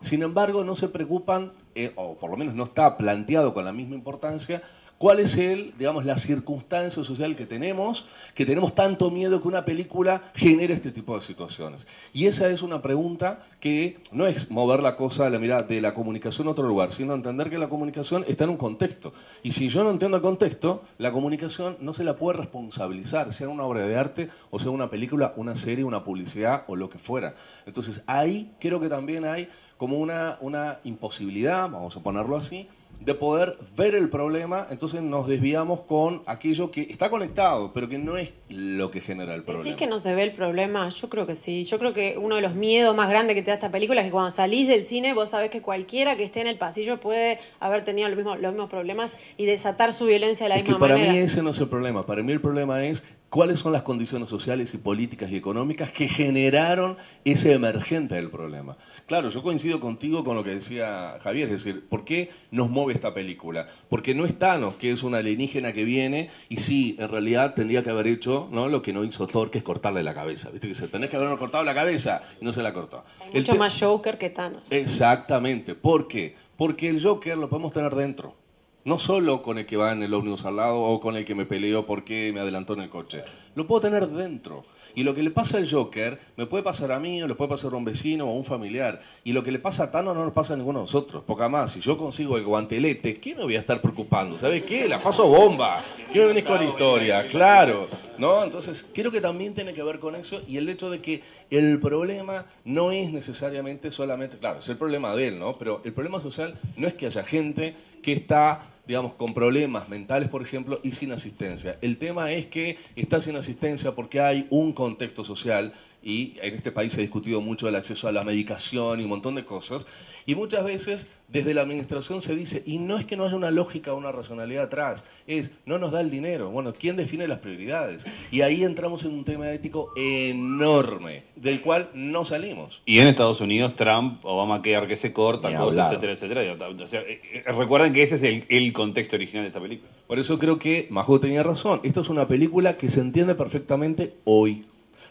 [0.00, 3.72] Sin embargo, no se preocupan, eh, o por lo menos no está planteado con la
[3.72, 4.62] misma importancia,
[4.98, 9.64] cuál es el, digamos, la circunstancia social que tenemos, que tenemos tanto miedo que una
[9.64, 11.86] película genere este tipo de situaciones.
[12.12, 15.94] Y esa es una pregunta que no es mover la cosa, la mirada de la
[15.94, 19.12] comunicación a otro lugar, sino entender que la comunicación está en un contexto.
[19.42, 23.48] Y si yo no entiendo el contexto, la comunicación no se la puede responsabilizar, sea
[23.48, 26.98] una obra de arte o sea una película, una serie, una publicidad o lo que
[26.98, 27.34] fuera.
[27.66, 32.68] Entonces ahí creo que también hay como una, una imposibilidad, vamos a ponerlo así,
[33.00, 37.98] de poder ver el problema, entonces nos desviamos con aquello que está conectado, pero que
[37.98, 39.64] no es lo que genera el problema.
[39.64, 40.88] ¿Decís que no se ve el problema?
[40.88, 41.64] Yo creo que sí.
[41.64, 44.06] Yo creo que uno de los miedos más grandes que te da esta película es
[44.06, 47.38] que cuando salís del cine vos sabés que cualquiera que esté en el pasillo puede
[47.60, 50.70] haber tenido los mismos, los mismos problemas y desatar su violencia de la Es que
[50.70, 51.12] misma para manera.
[51.12, 52.04] mí ese no es el problema.
[52.06, 53.06] Para mí el problema es
[53.36, 58.78] cuáles son las condiciones sociales y políticas y económicas que generaron ese emergente del problema.
[59.04, 62.94] Claro, yo coincido contigo con lo que decía Javier, es decir, ¿por qué nos mueve
[62.94, 63.68] esta película?
[63.90, 67.82] Porque no es Thanos, que es una alienígena que viene y sí, en realidad tendría
[67.82, 68.68] que haber hecho ¿no?
[68.68, 70.48] lo que no hizo Thor, que es cortarle la cabeza.
[70.48, 70.68] ¿Viste?
[70.68, 73.04] Que se tenés que haber cortado la cabeza y no se la cortó.
[73.34, 74.62] El Mucho más Joker que Thanos.
[74.70, 75.74] Exactamente.
[75.74, 76.34] ¿Por qué?
[76.56, 78.45] Porque el Joker lo podemos tener dentro.
[78.86, 81.34] No solo con el que va en el ómnibus al lado o con el que
[81.34, 83.24] me peleó porque me adelantó en el coche.
[83.56, 84.64] Lo puedo tener dentro.
[84.94, 87.50] Y lo que le pasa al Joker me puede pasar a mí o le puede
[87.50, 89.02] pasar a un vecino o a un familiar.
[89.24, 91.24] Y lo que le pasa a Thanos no nos pasa a ninguno de nosotros.
[91.24, 94.38] Poca más, si yo consigo el guantelete, ¿qué me voy a estar preocupando?
[94.38, 94.88] ¿Sabes qué?
[94.88, 95.82] La paso bomba.
[96.12, 97.26] ¿Qué me venís con la historia?
[97.26, 97.88] Claro.
[98.18, 98.44] ¿No?
[98.44, 101.80] Entonces, creo que también tiene que ver con eso y el hecho de que el
[101.80, 105.58] problema no es necesariamente solamente, claro, es el problema de él, ¿no?
[105.58, 110.28] Pero el problema social no es que haya gente que está, digamos, con problemas mentales,
[110.28, 111.76] por ejemplo, y sin asistencia.
[111.80, 115.74] El tema es que está sin asistencia porque hay un contexto social
[116.06, 119.08] y en este país se ha discutido mucho el acceso a la medicación y un
[119.08, 119.88] montón de cosas.
[120.24, 123.50] Y muchas veces desde la administración se dice, y no es que no haya una
[123.50, 126.50] lógica o una racionalidad atrás, es, no nos da el dinero.
[126.50, 128.06] Bueno, ¿quién define las prioridades?
[128.30, 132.82] Y ahí entramos en un tema ético enorme, del cual no salimos.
[132.86, 136.56] Y en Estados Unidos, Trump, Obama quedar que se corta, cosas, etcétera, etcétera.
[136.68, 139.90] O sea, eh, eh, recuerden que ese es el, el contexto original de esta película.
[140.06, 141.80] Por eso creo que Majo tenía razón.
[141.82, 144.64] Esto es una película que se entiende perfectamente hoy.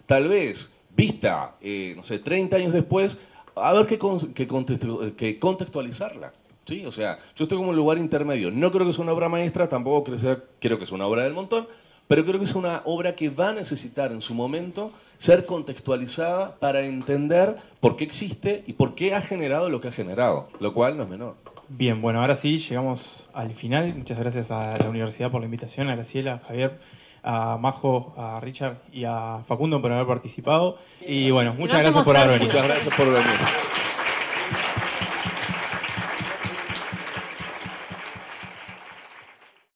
[0.05, 3.19] Tal vez, vista, eh, no sé, 30 años después,
[3.55, 6.33] a ver qué, con- qué contextualizarla.
[6.65, 6.83] ¿Sí?
[6.87, 8.49] O sea, yo estoy como un lugar intermedio.
[8.49, 11.23] No creo que sea una obra maestra, tampoco creo, sea- creo que es una obra
[11.23, 11.67] del montón,
[12.07, 16.55] pero creo que es una obra que va a necesitar en su momento ser contextualizada
[16.55, 20.73] para entender por qué existe y por qué ha generado lo que ha generado, lo
[20.73, 21.35] cual no es menor.
[21.69, 23.93] Bien, bueno, ahora sí, llegamos al final.
[23.95, 26.79] Muchas gracias a la universidad por la invitación, a Graciela, a Javier,
[27.25, 30.77] a Majo, a Richard y a Facundo por haber participado.
[31.01, 32.53] Y bueno, Si no muchas gracias por haber venido.
[32.53, 33.74] Muchas gracias por venir.